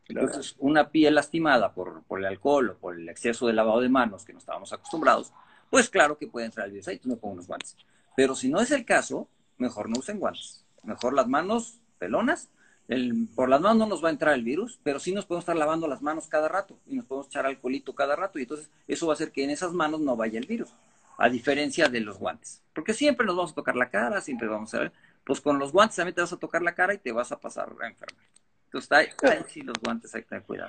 Entonces, 0.09 0.57
una 0.59 0.91
piel 0.91 1.15
lastimada 1.15 1.73
por, 1.73 2.03
por, 2.05 2.19
el 2.19 2.25
alcohol 2.25 2.71
o 2.71 2.77
por 2.77 2.97
el 2.97 3.09
exceso 3.09 3.47
de 3.47 3.53
lavado 3.53 3.81
de 3.81 3.91
manos 3.91 4.25
que 4.25 4.33
no 4.33 4.39
estábamos 4.39 4.73
acostumbrados, 4.73 5.33
pues 5.71 5.91
claro 5.91 6.17
que 6.17 6.27
puede 6.27 6.47
entrar 6.47 6.67
el 6.67 6.73
virus 6.73 6.89
ahí, 6.89 6.99
tú 6.99 7.11
me 7.11 7.17
pongo 7.17 7.35
unos 7.35 7.47
guantes. 7.47 7.77
Pero 8.17 8.35
si 8.35 8.49
no 8.49 8.61
es 8.61 8.71
el 8.71 8.85
caso, 8.85 9.29
mejor 9.59 9.89
no 9.89 9.99
usen 9.99 10.19
guantes. 10.19 10.65
Mejor 10.83 11.13
las 11.13 11.29
manos 11.29 11.81
pelonas. 11.99 12.49
El, 12.89 13.29
por 13.35 13.51
las 13.51 13.61
manos 13.61 13.77
no 13.77 13.87
nos 13.87 14.03
va 14.03 14.09
a 14.09 14.13
entrar 14.13 14.35
el 14.35 14.43
virus, 14.43 14.81
pero 14.83 14.99
sí 14.99 15.13
nos 15.13 15.27
podemos 15.27 15.43
estar 15.43 15.57
lavando 15.57 15.87
las 15.87 16.01
manos 16.01 16.27
cada 16.27 16.49
rato 16.49 16.79
y 16.87 16.97
nos 16.97 17.05
podemos 17.05 17.27
echar 17.27 17.45
alcoholito 17.45 17.95
cada 17.95 18.17
rato 18.17 18.39
y 18.39 18.43
entonces 18.43 18.71
eso 18.87 19.07
va 19.07 19.13
a 19.13 19.15
hacer 19.15 19.31
que 19.31 19.45
en 19.45 19.51
esas 19.51 19.75
manos 19.75 20.01
no 20.01 20.17
vaya 20.17 20.39
el 20.39 20.47
virus, 20.47 20.71
a 21.19 21.29
diferencia 21.29 21.91
de 21.91 22.01
los 22.01 22.19
guantes. 22.19 22.63
Porque 22.75 22.95
siempre 22.95 23.27
nos 23.27 23.37
vamos 23.37 23.53
a 23.53 23.55
tocar 23.55 23.77
la 23.77 23.91
cara, 23.91 24.23
siempre 24.23 24.49
vamos 24.49 24.73
a 24.73 24.79
ver, 24.79 24.93
pues 25.23 25.43
con 25.43 25.59
los 25.59 25.71
guantes 25.71 25.97
también 25.97 26.15
te 26.15 26.23
vas 26.23 26.33
a 26.33 26.39
tocar 26.39 26.63
la 26.63 26.75
cara 26.75 26.95
y 26.95 26.99
te 26.99 27.13
vas 27.13 27.31
a 27.31 27.39
pasar 27.39 27.69
a 27.83 27.87
enfermar. 27.87 28.25
Entonces, 28.69 28.93
ahí, 28.93 29.07
sí 29.49 29.63
los 29.63 29.79
guantes 29.83 30.15
hay 30.15 30.23
que 30.23 30.29
tener 30.29 30.45
cuidado. 30.45 30.69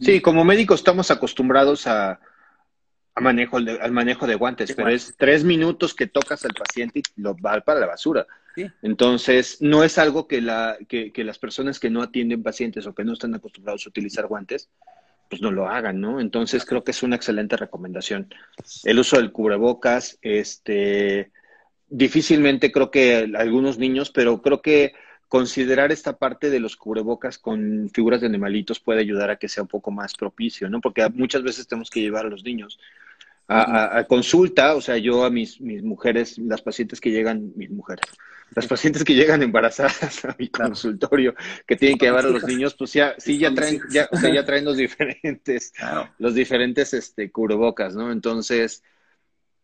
Sí, 0.00 0.20
como 0.20 0.44
médicos 0.44 0.80
estamos 0.80 1.10
acostumbrados 1.10 1.86
a, 1.86 2.20
manejo 3.20 3.56
al 3.56 3.92
manejo 3.92 4.26
de 4.26 4.34
guantes, 4.34 4.74
pero 4.74 4.88
es 4.88 5.14
tres 5.16 5.42
minutos 5.42 5.94
que 5.94 6.06
tocas 6.06 6.44
al 6.44 6.52
paciente 6.52 7.00
y 7.00 7.20
lo 7.20 7.36
va 7.36 7.60
para 7.60 7.80
la 7.80 7.86
basura. 7.86 8.26
Entonces, 8.82 9.58
no 9.60 9.82
es 9.82 9.98
algo 9.98 10.28
que, 10.28 10.40
la, 10.40 10.76
que, 10.86 11.12
las 11.24 11.38
personas 11.38 11.80
que 11.80 11.90
no 11.90 12.02
atienden 12.02 12.42
pacientes 12.42 12.86
o 12.86 12.94
que 12.94 13.04
no 13.04 13.14
están 13.14 13.34
acostumbrados 13.34 13.86
a 13.86 13.88
utilizar 13.88 14.26
guantes, 14.26 14.68
pues 15.28 15.40
no 15.40 15.50
lo 15.50 15.68
hagan, 15.68 16.00
¿no? 16.00 16.20
Entonces, 16.20 16.64
creo 16.64 16.84
que 16.84 16.92
es 16.92 17.02
una 17.02 17.16
excelente 17.16 17.56
recomendación. 17.56 18.32
El 18.84 18.98
uso 18.98 19.16
del 19.16 19.32
cubrebocas, 19.32 20.18
este, 20.22 21.32
difícilmente 21.88 22.70
creo 22.70 22.90
que 22.90 23.32
algunos 23.34 23.78
niños, 23.78 24.10
pero 24.10 24.40
creo 24.40 24.62
que 24.62 24.92
considerar 25.34 25.90
esta 25.90 26.16
parte 26.16 26.48
de 26.48 26.60
los 26.60 26.76
cubrebocas 26.76 27.38
con 27.38 27.90
figuras 27.92 28.20
de 28.20 28.28
animalitos 28.28 28.78
puede 28.78 29.00
ayudar 29.00 29.30
a 29.30 29.36
que 29.36 29.48
sea 29.48 29.64
un 29.64 29.68
poco 29.68 29.90
más 29.90 30.14
propicio, 30.14 30.70
¿no? 30.70 30.80
Porque 30.80 31.04
muchas 31.08 31.42
veces 31.42 31.66
tenemos 31.66 31.90
que 31.90 32.02
llevar 32.02 32.26
a 32.26 32.28
los 32.28 32.44
niños 32.44 32.78
a, 33.48 34.04
consulta, 34.08 34.76
o 34.76 34.80
sea, 34.80 34.96
yo 34.96 35.24
a 35.24 35.30
mis, 35.30 35.60
mis 35.60 35.82
mujeres, 35.82 36.38
las 36.38 36.62
pacientes 36.62 37.00
que 37.00 37.10
llegan, 37.10 37.50
mis 37.56 37.68
mujeres, 37.68 38.06
las 38.54 38.68
pacientes 38.68 39.02
que 39.02 39.14
llegan 39.14 39.42
embarazadas 39.42 40.24
a 40.24 40.36
mi 40.38 40.50
consultorio, 40.50 41.34
que 41.66 41.74
tienen 41.74 41.98
que 41.98 42.06
llevar 42.06 42.26
a 42.26 42.30
los 42.30 42.44
niños, 42.44 42.76
pues 42.78 42.92
ya, 42.92 43.16
sí, 43.18 43.36
ya 43.36 43.52
traen, 43.52 43.80
ya, 43.90 44.08
o 44.12 44.16
sea, 44.16 44.32
ya 44.32 44.44
traen 44.46 44.64
los 44.64 44.76
diferentes, 44.76 45.72
los 46.18 46.36
diferentes 46.36 46.94
este, 46.94 47.32
cubrebocas, 47.32 47.96
¿no? 47.96 48.12
Entonces, 48.12 48.84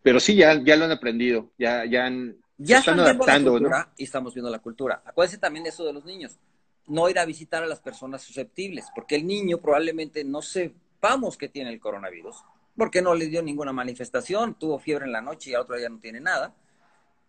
pero 0.03 0.19
sí, 0.19 0.35
ya, 0.35 0.61
ya 0.65 0.75
lo 0.75 0.87
han 0.87 0.91
aprendido, 0.91 1.53
ya, 1.57 1.85
ya 1.85 2.07
han, 2.07 2.39
ya 2.63 2.79
están 2.81 3.01
adaptando, 3.01 3.59
Y 3.97 4.05
estamos 4.05 4.35
viendo 4.35 4.51
la 4.51 4.59
cultura. 4.59 5.03
Acuérdense 5.05 5.39
también 5.39 5.65
de 5.65 5.71
eso 5.71 5.85
de 5.85 5.95
los 5.95 6.05
niños. 6.05 6.39
No 6.87 7.09
ir 7.09 7.19
a 7.19 7.25
visitar 7.25 7.63
a 7.63 7.67
las 7.67 7.81
personas 7.81 8.23
susceptibles, 8.23 8.87
porque 8.95 9.17
el 9.17 9.27
niño 9.27 9.59
probablemente 9.59 10.25
no 10.25 10.43
sepamos 10.43 11.39
que 11.39 11.49
tiene 11.49 11.71
el 11.71 11.81
coronavirus, 11.81 12.45
porque 12.77 13.01
no 13.01 13.15
le 13.15 13.29
dio 13.29 13.43
ninguna 13.43 13.73
manifestación, 13.73 14.55
tuvo 14.55 14.79
fiebre 14.79 15.07
en 15.07 15.13
la 15.13 15.23
noche 15.23 15.51
y 15.51 15.55
al 15.55 15.63
otro 15.63 15.77
día 15.77 15.89
no 15.89 15.99
tiene 15.99 16.21
nada, 16.21 16.55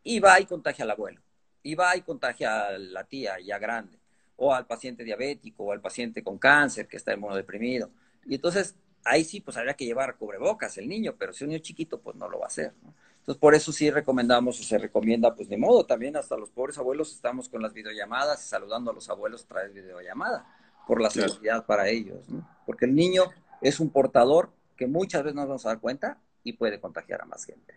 y 0.03 0.19
va 0.19 0.39
y 0.39 0.45
contagia 0.45 0.83
al 0.83 0.91
abuelo, 0.91 1.21
y 1.63 1.75
va 1.75 1.95
y 1.95 2.01
contagia 2.01 2.67
a 2.67 2.77
la 2.77 3.05
tía 3.05 3.39
ya 3.39 3.57
grande, 3.57 3.97
o 4.35 4.53
al 4.53 4.65
paciente 4.65 5.03
diabético, 5.03 5.63
o 5.63 5.71
al 5.71 5.79
paciente 5.79 6.23
con 6.23 6.37
cáncer 6.39 6.87
que 6.87 6.97
está 6.97 7.15
deprimido. 7.15 7.89
Y 8.25 8.35
entonces, 8.35 8.75
ahí 9.05 9.23
sí, 9.23 9.39
pues 9.39 9.55
habría 9.55 9.75
que 9.75 9.85
llevar 9.85 10.17
cubrebocas 10.17 10.77
el 10.77 10.89
niño, 10.89 11.15
pero 11.17 11.31
si 11.31 11.43
un 11.45 11.51
niño 11.51 11.61
chiquito, 11.61 12.01
pues 12.01 12.17
no 12.17 12.27
lo 12.27 12.39
va 12.39 12.45
a 12.45 12.47
hacer. 12.47 12.73
¿no? 12.83 12.93
Entonces, 13.21 13.39
por 13.39 13.53
eso 13.53 13.71
sí 13.71 13.91
recomendamos 13.91 14.59
o 14.59 14.63
se 14.63 14.79
recomienda, 14.79 15.35
pues 15.35 15.47
de 15.47 15.55
modo, 15.55 15.85
también 15.85 16.17
hasta 16.17 16.35
los 16.35 16.49
pobres 16.49 16.79
abuelos 16.79 17.13
estamos 17.13 17.47
con 17.49 17.61
las 17.61 17.71
videollamadas 17.71 18.43
y 18.43 18.49
saludando 18.49 18.89
a 18.89 18.93
los 18.95 19.09
abuelos 19.09 19.43
a 19.43 19.47
través 19.47 19.75
de 19.75 19.81
videollamada, 19.83 20.47
por 20.87 20.99
la 20.99 21.11
seguridad 21.11 21.65
para 21.67 21.87
ellos, 21.87 22.27
¿no? 22.29 22.47
Porque 22.65 22.85
el 22.85 22.95
niño 22.95 23.25
es 23.61 23.79
un 23.79 23.91
portador 23.91 24.51
que 24.75 24.87
muchas 24.87 25.23
veces 25.23 25.35
no 25.35 25.41
nos 25.41 25.49
vamos 25.49 25.65
a 25.67 25.69
dar 25.69 25.79
cuenta 25.79 26.17
y 26.43 26.53
puede 26.53 26.79
contagiar 26.79 27.21
a 27.21 27.25
más 27.25 27.45
gente. 27.45 27.75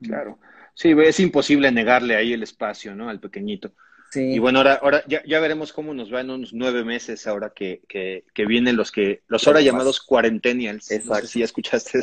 Claro. 0.00 0.38
Sí, 0.74 0.94
es 0.96 1.18
imposible 1.18 1.72
negarle 1.72 2.14
ahí 2.14 2.32
el 2.32 2.44
espacio, 2.44 2.94
¿no? 2.94 3.08
Al 3.08 3.18
pequeñito. 3.18 3.72
Y 4.16 4.38
bueno, 4.38 4.58
ahora, 4.58 4.74
ahora 4.82 5.04
ya, 5.06 5.22
ya, 5.24 5.40
veremos 5.40 5.72
cómo 5.72 5.94
nos 5.94 6.12
va 6.12 6.20
en 6.20 6.30
unos 6.30 6.52
nueve 6.52 6.84
meses 6.84 7.26
ahora 7.26 7.50
que, 7.54 7.82
que, 7.88 8.46
vienen 8.46 8.76
los 8.76 8.90
que, 8.90 9.22
los 9.28 9.46
ahora 9.46 9.60
llamados 9.60 10.00
cuarentenials. 10.00 10.90
No 11.04 11.14
sé 11.16 11.26
si 11.26 11.38
ya 11.40 11.44
escuchaste 11.44 12.00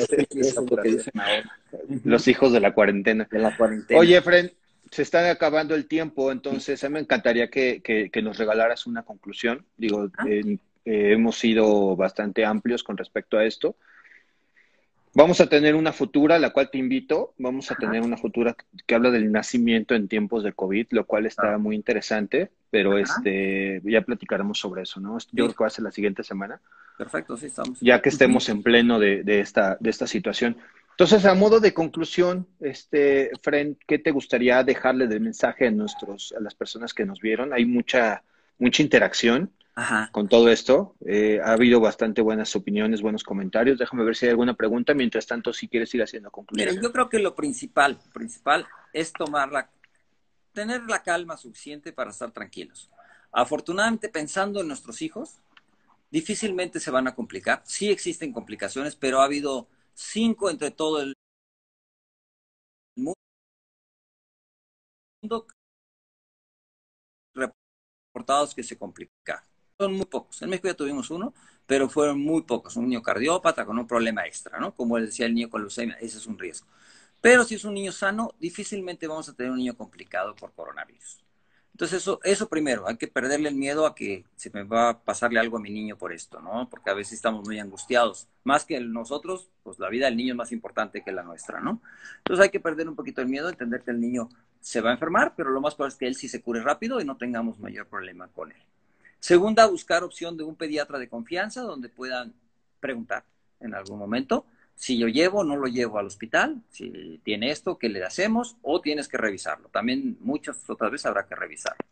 Los 2.03 2.27
hijos 2.27 2.53
de 2.53 2.59
la 2.59 2.73
cuarentena. 2.73 3.27
Oye, 3.95 4.21
Fred, 4.21 4.51
se 4.91 5.01
está 5.01 5.29
acabando 5.29 5.75
el 5.75 5.87
tiempo, 5.87 6.31
entonces 6.31 6.83
a 6.83 6.89
mí 6.89 6.93
me 6.93 6.99
encantaría 6.99 7.49
que, 7.49 7.81
que, 7.81 8.21
nos 8.21 8.37
regalaras 8.37 8.85
una 8.85 9.03
conclusión. 9.03 9.65
Digo, 9.77 10.09
ah. 10.17 10.25
eh, 10.27 10.57
hemos 10.85 11.37
sido 11.37 11.95
bastante 11.95 12.45
amplios 12.45 12.83
con 12.83 12.97
respecto 12.97 13.37
a 13.37 13.45
esto. 13.45 13.75
Vamos 15.15 15.39
a 15.41 15.47
tener 15.47 15.75
una 15.75 15.93
futura, 15.93 16.39
la 16.39 16.49
cual 16.49 16.71
te 16.71 16.79
invito. 16.79 17.35
Vamos 17.37 17.69
a 17.69 17.75
tener 17.75 18.01
una 18.01 18.17
futura 18.17 18.55
que 18.87 18.95
habla 18.95 19.11
del 19.11 19.31
nacimiento 19.31 19.93
en 19.93 20.07
tiempos 20.07 20.43
de 20.43 20.53
COVID, 20.53 20.87
lo 20.89 21.05
cual 21.05 21.27
está 21.27 21.59
muy 21.59 21.75
interesante, 21.75 22.49
pero 22.71 22.97
este 22.97 23.79
ya 23.83 24.01
platicaremos 24.01 24.57
sobre 24.57 24.81
eso, 24.81 24.99
¿no? 24.99 25.19
Yo 25.31 25.45
creo 25.45 25.55
que 25.55 25.63
va 25.63 25.67
a 25.67 25.69
ser 25.69 25.83
la 25.83 25.91
siguiente 25.91 26.23
semana. 26.23 26.59
Perfecto, 26.97 27.37
sí, 27.37 27.45
estamos. 27.45 27.79
Ya 27.79 28.01
que 28.01 28.09
estemos 28.09 28.49
en 28.49 28.63
pleno 28.63 28.97
de, 28.99 29.21
esta, 29.39 29.77
de 29.79 29.91
esta 29.91 30.07
situación. 30.07 30.57
Entonces, 30.91 31.25
a 31.25 31.35
modo 31.35 31.59
de 31.59 31.73
conclusión, 31.73 32.47
este, 32.59 33.31
Fren, 33.41 33.77
¿qué 33.87 33.99
te 33.99 34.11
gustaría 34.11 34.63
dejarle 34.63 35.07
de 35.07 35.19
mensaje 35.19 35.67
a 35.67 35.71
nuestros, 35.71 36.33
a 36.35 36.39
las 36.39 36.55
personas 36.55 36.93
que 36.93 37.05
nos 37.05 37.19
vieron? 37.19 37.53
Hay 37.53 37.65
mucha, 37.65 38.23
mucha 38.57 38.81
interacción 38.81 39.51
con 40.11 40.27
todo 40.27 40.49
esto. 40.49 40.95
Eh, 41.05 41.39
ha 41.43 41.53
habido 41.53 41.79
bastante 41.79 42.21
buenas 42.21 42.55
opiniones, 42.55 43.01
buenos 43.01 43.23
comentarios. 43.23 43.79
Déjame 43.79 44.03
ver 44.03 44.15
si 44.15 44.25
hay 44.25 44.31
alguna 44.31 44.53
pregunta. 44.53 44.93
Mientras 44.93 45.25
tanto, 45.25 45.51
si 45.51 45.67
quieres 45.67 45.93
ir 45.95 46.03
haciendo 46.03 46.29
conclusiones. 46.31 46.81
yo 46.81 46.91
creo 46.91 47.09
que 47.09 47.19
lo 47.19 47.35
principal, 47.35 47.99
principal 48.13 48.67
es 48.91 49.11
tomar 49.11 49.51
la, 49.51 49.69
tener 50.53 50.83
la 50.83 51.01
calma 51.01 51.37
suficiente 51.37 51.91
para 51.91 52.11
estar 52.11 52.31
tranquilos. 52.31 52.89
Afortunadamente, 53.31 54.09
pensando 54.09 54.61
en 54.61 54.67
nuestros 54.67 55.01
hijos, 55.01 55.39
difícilmente 56.11 56.79
se 56.79 56.91
van 56.91 57.07
a 57.07 57.15
complicar. 57.15 57.63
Sí 57.65 57.89
existen 57.89 58.31
complicaciones, 58.31 58.95
pero 58.95 59.21
ha 59.21 59.25
habido 59.25 59.67
cinco 59.95 60.51
entre 60.51 60.69
todo 60.69 61.01
el 61.01 61.15
mundo 62.95 63.15
reportados 67.33 68.53
que 68.53 68.61
se 68.61 68.77
complicaron. 68.77 69.52
Son 69.79 69.93
muy 69.93 70.05
pocos. 70.05 70.41
En 70.41 70.49
México 70.49 70.67
ya 70.67 70.75
tuvimos 70.75 71.09
uno, 71.09 71.33
pero 71.65 71.89
fueron 71.89 72.19
muy 72.19 72.43
pocos. 72.43 72.75
Un 72.75 72.87
niño 72.87 73.01
cardiópata 73.01 73.65
con 73.65 73.77
un 73.79 73.87
problema 73.87 74.25
extra, 74.25 74.59
¿no? 74.59 74.73
Como 74.75 74.97
decía 74.99 75.25
el 75.25 75.33
niño 75.33 75.49
con 75.49 75.61
leucemia, 75.61 75.95
ese 75.99 76.17
es 76.17 76.27
un 76.27 76.37
riesgo. 76.37 76.67
Pero 77.21 77.43
si 77.43 77.55
es 77.55 77.65
un 77.65 77.73
niño 77.73 77.91
sano, 77.91 78.33
difícilmente 78.39 79.07
vamos 79.07 79.29
a 79.29 79.33
tener 79.33 79.51
un 79.51 79.57
niño 79.57 79.75
complicado 79.75 80.35
por 80.35 80.53
coronavirus. 80.53 81.23
Entonces, 81.73 82.01
eso, 82.01 82.19
eso 82.23 82.49
primero, 82.49 82.87
hay 82.87 82.97
que 82.97 83.07
perderle 83.07 83.49
el 83.49 83.55
miedo 83.55 83.87
a 83.87 83.95
que 83.95 84.25
se 84.35 84.51
me 84.51 84.63
va 84.63 84.89
a 84.89 85.03
pasarle 85.03 85.39
algo 85.39 85.57
a 85.57 85.59
mi 85.59 85.71
niño 85.71 85.97
por 85.97 86.13
esto, 86.13 86.39
¿no? 86.39 86.69
Porque 86.69 86.91
a 86.91 86.93
veces 86.93 87.13
estamos 87.13 87.47
muy 87.47 87.59
angustiados. 87.59 88.27
Más 88.43 88.65
que 88.65 88.79
nosotros, 88.79 89.49
pues 89.63 89.79
la 89.79 89.89
vida 89.89 90.05
del 90.05 90.17
niño 90.17 90.33
es 90.33 90.37
más 90.37 90.51
importante 90.51 91.03
que 91.03 91.11
la 91.11 91.23
nuestra, 91.23 91.61
¿no? 91.61 91.81
Entonces 92.19 92.43
hay 92.43 92.49
que 92.51 92.59
perder 92.59 92.87
un 92.89 92.95
poquito 92.95 93.21
el 93.21 93.27
miedo, 93.27 93.49
entender 93.49 93.81
que 93.81 93.91
el 93.91 93.99
niño 93.99 94.29
se 94.61 94.81
va 94.81 94.91
a 94.91 94.93
enfermar, 94.93 95.33
pero 95.35 95.49
lo 95.49 95.61
más 95.61 95.73
probable 95.75 95.93
es 95.93 95.99
que 95.99 96.07
él 96.07 96.15
sí 96.15 96.29
se 96.29 96.41
cure 96.43 96.61
rápido 96.61 97.01
y 97.01 97.05
no 97.05 97.17
tengamos 97.17 97.59
mayor 97.59 97.87
problema 97.87 98.27
con 98.27 98.51
él. 98.51 98.61
Segunda, 99.23 99.67
buscar 99.67 100.03
opción 100.03 100.35
de 100.35 100.43
un 100.43 100.57
pediatra 100.57 100.99
de 100.99 101.07
confianza 101.07 101.61
donde 101.61 101.87
puedan 101.87 102.33
preguntar 102.81 103.23
en 103.61 103.73
algún 103.73 103.97
momento 103.97 104.45
si 104.75 104.97
yo 104.97 105.07
llevo 105.07 105.45
no 105.45 105.55
lo 105.55 105.67
llevo 105.67 105.97
al 105.97 106.07
hospital, 106.07 106.61
si 106.69 107.21
tiene 107.23 107.49
esto, 107.49 107.77
¿qué 107.77 107.87
le 107.87 108.03
hacemos? 108.03 108.57
O 108.61 108.81
tienes 108.81 109.07
que 109.07 109.15
revisarlo. 109.15 109.69
También 109.69 110.17
muchas 110.19 110.69
otras 110.69 110.91
veces 110.91 111.05
habrá 111.05 111.25
que 111.25 111.35
revisarlo. 111.35 111.85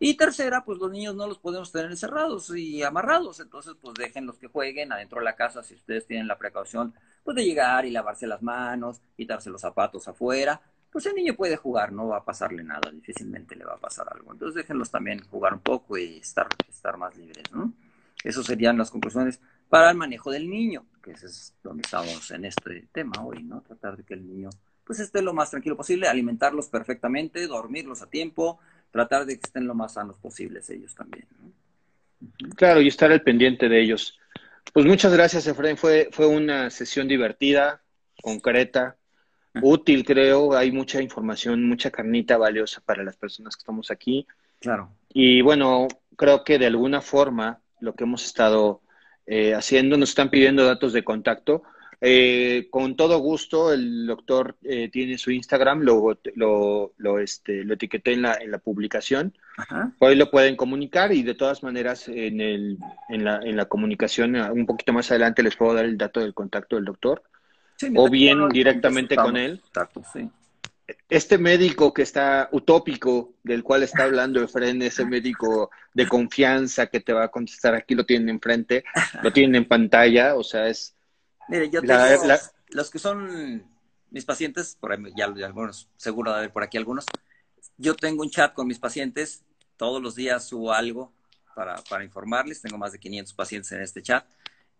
Y 0.00 0.14
tercera, 0.14 0.64
pues 0.64 0.80
los 0.80 0.90
niños 0.90 1.14
no 1.14 1.28
los 1.28 1.38
podemos 1.38 1.70
tener 1.70 1.88
encerrados 1.88 2.52
y 2.56 2.82
amarrados, 2.82 3.38
entonces 3.38 3.74
pues 3.80 3.94
déjenlos 3.94 4.36
que 4.36 4.48
jueguen 4.48 4.90
adentro 4.90 5.20
de 5.20 5.24
la 5.24 5.36
casa 5.36 5.62
si 5.62 5.74
ustedes 5.74 6.04
tienen 6.08 6.26
la 6.26 6.36
precaución 6.36 6.92
pues 7.22 7.36
de 7.36 7.44
llegar 7.44 7.86
y 7.86 7.92
lavarse 7.92 8.26
las 8.26 8.42
manos, 8.42 9.00
quitarse 9.16 9.50
los 9.50 9.60
zapatos 9.60 10.08
afuera, 10.08 10.60
pues 10.90 11.06
el 11.06 11.14
niño 11.14 11.34
puede 11.34 11.56
jugar, 11.56 11.92
no 11.92 12.08
va 12.08 12.18
a 12.18 12.24
pasarle 12.24 12.62
nada, 12.64 12.90
difícilmente 12.90 13.54
le 13.56 13.64
va 13.64 13.74
a 13.74 13.78
pasar 13.78 14.06
algo. 14.10 14.32
Entonces 14.32 14.54
déjenlos 14.54 14.90
también 14.90 15.20
jugar 15.26 15.54
un 15.54 15.60
poco 15.60 15.98
y 15.98 16.18
estar, 16.18 16.48
estar 16.68 16.96
más 16.96 17.16
libres, 17.16 17.44
¿no? 17.52 17.72
Esas 18.24 18.46
serían 18.46 18.78
las 18.78 18.90
conclusiones 18.90 19.40
para 19.68 19.90
el 19.90 19.96
manejo 19.96 20.30
del 20.30 20.48
niño, 20.48 20.86
que 21.02 21.12
es 21.12 21.54
donde 21.62 21.82
estamos 21.82 22.30
en 22.30 22.44
este 22.44 22.88
tema 22.92 23.24
hoy, 23.24 23.42
¿no? 23.42 23.60
Tratar 23.60 23.96
de 23.96 24.04
que 24.04 24.14
el 24.14 24.26
niño 24.26 24.50
pues 24.84 25.00
esté 25.00 25.20
lo 25.20 25.34
más 25.34 25.50
tranquilo 25.50 25.76
posible, 25.76 26.06
alimentarlos 26.06 26.68
perfectamente, 26.68 27.46
dormirlos 27.48 28.02
a 28.02 28.06
tiempo, 28.08 28.60
tratar 28.92 29.26
de 29.26 29.34
que 29.34 29.42
estén 29.44 29.66
lo 29.66 29.74
más 29.74 29.94
sanos 29.94 30.16
posibles 30.18 30.70
ellos 30.70 30.94
también. 30.94 31.26
Claro, 32.54 32.80
y 32.80 32.88
estar 32.88 33.10
al 33.10 33.22
pendiente 33.22 33.68
de 33.68 33.82
ellos. 33.82 34.16
Pues 34.72 34.86
muchas 34.86 35.12
gracias, 35.12 35.46
Efraín. 35.46 35.76
Fue, 35.76 36.08
fue 36.12 36.26
una 36.26 36.70
sesión 36.70 37.08
divertida, 37.08 37.82
concreta, 38.22 38.96
útil, 39.62 40.04
creo. 40.04 40.54
Hay 40.54 40.72
mucha 40.72 41.00
información, 41.02 41.68
mucha 41.68 41.90
carnita 41.90 42.36
valiosa 42.36 42.80
para 42.84 43.02
las 43.02 43.16
personas 43.16 43.56
que 43.56 43.60
estamos 43.60 43.90
aquí. 43.90 44.26
Claro. 44.60 44.90
Y 45.12 45.42
bueno, 45.42 45.88
creo 46.16 46.44
que 46.44 46.58
de 46.58 46.66
alguna 46.66 47.00
forma 47.00 47.60
lo 47.80 47.94
que 47.94 48.04
hemos 48.04 48.24
estado 48.24 48.80
eh, 49.26 49.54
haciendo, 49.54 49.96
nos 49.96 50.10
están 50.10 50.30
pidiendo 50.30 50.64
datos 50.64 50.92
de 50.92 51.04
contacto. 51.04 51.62
Eh, 52.00 52.68
con 52.70 52.94
todo 52.94 53.18
gusto, 53.18 53.72
el 53.72 54.06
doctor 54.06 54.56
eh, 54.62 54.90
tiene 54.92 55.16
su 55.16 55.30
Instagram, 55.30 55.80
lo, 55.80 56.18
lo, 56.34 56.92
lo, 56.98 57.18
este, 57.18 57.64
lo 57.64 57.74
etiqueté 57.74 58.12
en 58.12 58.22
la, 58.22 58.34
en 58.34 58.50
la 58.50 58.58
publicación. 58.58 59.34
Hoy 59.98 60.14
lo 60.14 60.30
pueden 60.30 60.56
comunicar 60.56 61.12
y 61.12 61.22
de 61.22 61.34
todas 61.34 61.62
maneras 61.62 62.08
en, 62.08 62.42
el, 62.42 62.78
en, 63.08 63.24
la, 63.24 63.40
en 63.42 63.56
la 63.56 63.64
comunicación 63.64 64.36
un 64.36 64.66
poquito 64.66 64.92
más 64.92 65.10
adelante 65.10 65.42
les 65.42 65.56
puedo 65.56 65.72
dar 65.72 65.86
el 65.86 65.96
dato 65.96 66.20
del 66.20 66.34
contacto 66.34 66.76
del 66.76 66.84
doctor. 66.84 67.22
O 67.94 68.08
bien 68.08 68.48
directamente 68.48 69.16
con 69.16 69.36
él. 69.36 69.62
Este 71.08 71.36
médico 71.36 71.92
que 71.92 72.02
está 72.02 72.48
utópico, 72.52 73.34
del 73.42 73.64
cual 73.64 73.82
está 73.82 74.04
hablando 74.04 74.42
Efren, 74.42 74.82
ese 74.82 75.04
médico 75.04 75.70
de 75.94 76.06
confianza 76.06 76.86
que 76.86 77.00
te 77.00 77.12
va 77.12 77.24
a 77.24 77.28
contestar, 77.28 77.74
aquí 77.74 77.94
lo 77.94 78.06
tienen 78.06 78.28
enfrente, 78.28 78.84
lo 79.22 79.32
tienen 79.32 79.56
en 79.56 79.68
pantalla, 79.68 80.36
o 80.36 80.44
sea, 80.44 80.68
es 80.68 80.96
Mire, 81.48 81.70
yo 81.70 81.80
tengo 81.80 82.02
los 82.70 82.90
que 82.90 82.98
son 82.98 83.64
mis 84.10 84.24
pacientes, 84.24 84.76
por 84.80 84.92
ahí 84.92 84.98
ya, 85.16 85.26
algunos, 85.26 85.88
seguro 85.96 86.32
de 86.32 86.38
haber 86.38 86.52
por 86.52 86.62
aquí 86.62 86.76
algunos, 86.76 87.06
yo 87.76 87.94
tengo 87.94 88.22
un 88.22 88.30
chat 88.30 88.52
con 88.52 88.66
mis 88.66 88.78
pacientes, 88.78 89.44
todos 89.76 90.02
los 90.02 90.14
días 90.14 90.44
subo 90.44 90.72
algo 90.72 91.12
para, 91.54 91.76
para 91.88 92.04
informarles, 92.04 92.60
tengo 92.60 92.78
más 92.78 92.92
de 92.92 92.98
500 92.98 93.34
pacientes 93.34 93.72
en 93.72 93.82
este 93.82 94.02
chat. 94.02 94.26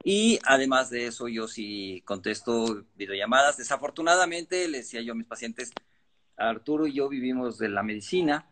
Y 0.04 0.38
además 0.44 0.90
de 0.90 1.06
eso, 1.06 1.28
yo 1.28 1.48
sí 1.48 2.02
contesto 2.04 2.84
videollamadas. 2.96 3.56
Desafortunadamente, 3.56 4.68
le 4.68 4.78
decía 4.78 5.00
yo 5.00 5.12
a 5.12 5.16
mis 5.16 5.26
pacientes, 5.26 5.72
Arturo 6.36 6.86
y 6.86 6.92
yo 6.92 7.08
vivimos 7.08 7.58
de 7.58 7.68
la 7.68 7.82
medicina 7.82 8.46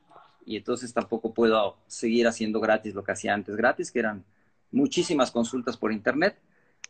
y 0.46 0.56
entonces 0.56 0.92
tampoco 0.92 1.32
puedo 1.32 1.78
seguir 1.86 2.26
haciendo 2.26 2.60
gratis 2.60 2.94
lo 2.94 3.04
que 3.04 3.12
hacía 3.12 3.34
antes 3.34 3.56
gratis, 3.56 3.90
que 3.90 4.00
eran 4.00 4.24
muchísimas 4.70 5.30
consultas 5.30 5.76
por 5.76 5.92
internet. 5.92 6.36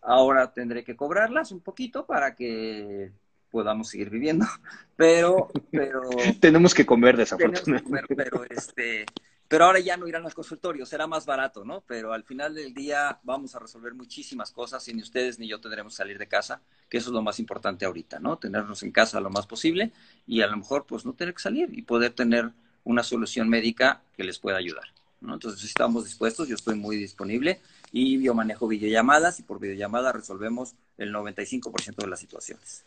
Ahora 0.02 0.52
tendré 0.52 0.84
que 0.84 0.96
cobrarlas 0.96 1.52
un 1.52 1.60
poquito 1.60 2.06
para 2.06 2.34
que 2.34 3.12
podamos 3.50 3.88
seguir 3.88 4.10
viviendo, 4.10 4.46
pero, 4.96 5.48
pero 5.70 6.00
tenemos 6.40 6.74
que 6.74 6.84
comer 6.84 7.16
desafortunadamente. 7.16 8.14
pero 8.16 8.44
este, 8.50 9.06
pero 9.48 9.66
ahora 9.66 9.78
ya 9.80 9.96
no 9.96 10.08
irán 10.08 10.22
los 10.22 10.34
consultorios, 10.34 10.88
será 10.88 11.06
más 11.06 11.26
barato, 11.26 11.64
¿no? 11.64 11.82
Pero 11.86 12.12
al 12.12 12.24
final 12.24 12.54
del 12.54 12.72
día 12.72 13.18
vamos 13.22 13.54
a 13.54 13.58
resolver 13.58 13.94
muchísimas 13.94 14.50
cosas 14.50 14.86
y 14.88 14.94
ni 14.94 15.02
ustedes 15.02 15.38
ni 15.38 15.48
yo 15.48 15.60
tendremos 15.60 15.92
que 15.92 15.98
salir 15.98 16.18
de 16.18 16.26
casa, 16.26 16.60
que 16.88 16.98
eso 16.98 17.10
es 17.10 17.14
lo 17.14 17.22
más 17.22 17.38
importante 17.38 17.84
ahorita, 17.84 18.18
¿no? 18.18 18.38
Tenernos 18.38 18.82
en 18.82 18.90
casa 18.90 19.20
lo 19.20 19.30
más 19.30 19.46
posible 19.46 19.92
y 20.26 20.40
a 20.40 20.46
lo 20.46 20.56
mejor 20.56 20.86
pues 20.86 21.04
no 21.04 21.12
tener 21.12 21.34
que 21.34 21.42
salir 21.42 21.68
y 21.72 21.82
poder 21.82 22.12
tener 22.12 22.52
una 22.84 23.02
solución 23.02 23.48
médica 23.48 24.02
que 24.16 24.24
les 24.24 24.38
pueda 24.38 24.56
ayudar, 24.56 24.84
¿no? 25.20 25.34
Entonces 25.34 25.62
estamos 25.64 26.04
dispuestos, 26.04 26.48
yo 26.48 26.54
estoy 26.54 26.76
muy 26.76 26.96
disponible 26.96 27.60
y 27.92 28.22
yo 28.22 28.34
manejo 28.34 28.66
videollamadas 28.66 29.40
y 29.40 29.42
por 29.42 29.60
videollamada 29.60 30.12
resolvemos 30.12 30.74
el 30.96 31.12
95% 31.12 31.96
de 31.96 32.06
las 32.06 32.20
situaciones. 32.20 32.82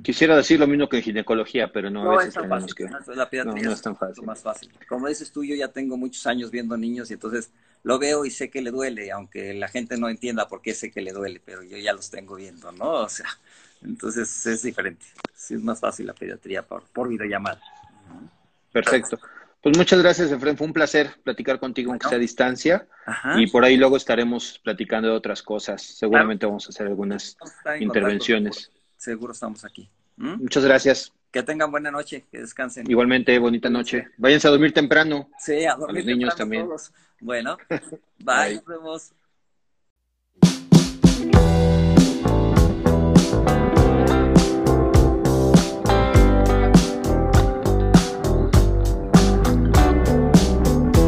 Quisiera 0.00 0.34
decir 0.34 0.58
lo 0.58 0.66
mismo 0.66 0.88
que 0.88 0.96
en 0.98 1.02
ginecología, 1.02 1.70
pero 1.70 1.90
no, 1.90 2.18
es 2.18 2.32
tan 2.32 2.48
fácil. 2.48 2.74
la 3.14 3.28
pediatría 3.28 3.64
no, 3.64 3.72
es 3.72 3.82
tan 3.82 3.94
fácil. 3.94 4.24
más 4.24 4.40
fácil. 4.40 4.70
Como 4.88 5.06
dices 5.06 5.30
tú, 5.30 5.44
yo 5.44 5.54
ya 5.54 5.68
tengo 5.68 5.98
muchos 5.98 6.26
años 6.26 6.50
viendo 6.50 6.78
niños 6.78 7.10
y 7.10 7.14
entonces 7.14 7.50
lo 7.82 7.98
veo 7.98 8.24
y 8.24 8.30
sé 8.30 8.48
que 8.48 8.62
le 8.62 8.70
duele, 8.70 9.10
aunque 9.10 9.52
la 9.52 9.68
gente 9.68 9.98
no 9.98 10.08
entienda 10.08 10.48
por 10.48 10.62
qué 10.62 10.72
sé 10.72 10.90
que 10.90 11.02
le 11.02 11.12
duele, 11.12 11.42
pero 11.44 11.62
yo 11.62 11.76
ya 11.76 11.92
los 11.92 12.10
tengo 12.10 12.36
viendo, 12.36 12.72
¿no? 12.72 12.90
O 12.90 13.08
sea, 13.08 13.26
entonces 13.82 14.46
es 14.46 14.62
diferente. 14.62 15.04
Sí 15.34 15.54
es 15.54 15.62
más 15.62 15.80
fácil 15.80 16.06
la 16.06 16.14
pediatría 16.14 16.62
por, 16.62 16.84
por 16.84 17.08
videollamada. 17.08 17.60
Perfecto. 18.72 19.18
Pues 19.62 19.78
muchas 19.78 20.02
gracias, 20.02 20.32
Efren. 20.32 20.56
Fue 20.56 20.66
un 20.66 20.72
placer 20.72 21.10
platicar 21.22 21.60
contigo, 21.60 21.92
aunque 21.92 22.08
sea 22.08 22.16
a 22.16 22.20
distancia. 22.20 22.88
Y 23.36 23.46
por 23.46 23.64
ahí 23.64 23.76
luego 23.76 23.96
estaremos 23.96 24.60
platicando 24.64 25.08
de 25.08 25.14
otras 25.14 25.40
cosas. 25.40 25.82
Seguramente 25.82 26.46
vamos 26.46 26.66
a 26.66 26.70
hacer 26.70 26.88
algunas 26.88 27.36
intervenciones. 27.78 28.71
Seguro 29.02 29.32
estamos 29.32 29.64
aquí. 29.64 29.90
Muchas 30.14 30.64
gracias. 30.64 31.12
Que 31.32 31.42
tengan 31.42 31.72
buena 31.72 31.90
noche, 31.90 32.24
que 32.30 32.38
descansen. 32.38 32.88
Igualmente, 32.88 33.36
bonita 33.40 33.68
noche. 33.68 34.06
Váyanse 34.16 34.46
a 34.46 34.52
dormir 34.52 34.72
temprano. 34.72 35.28
Sí, 35.40 35.64
a 35.64 35.74
dormir 35.74 36.04
a 36.04 36.06
los 36.06 36.06
niños 36.06 36.36
también. 36.36 36.68
Bueno, 37.18 37.58
bye, 38.20 38.54
nos 38.54 38.64
vemos. 38.64 39.12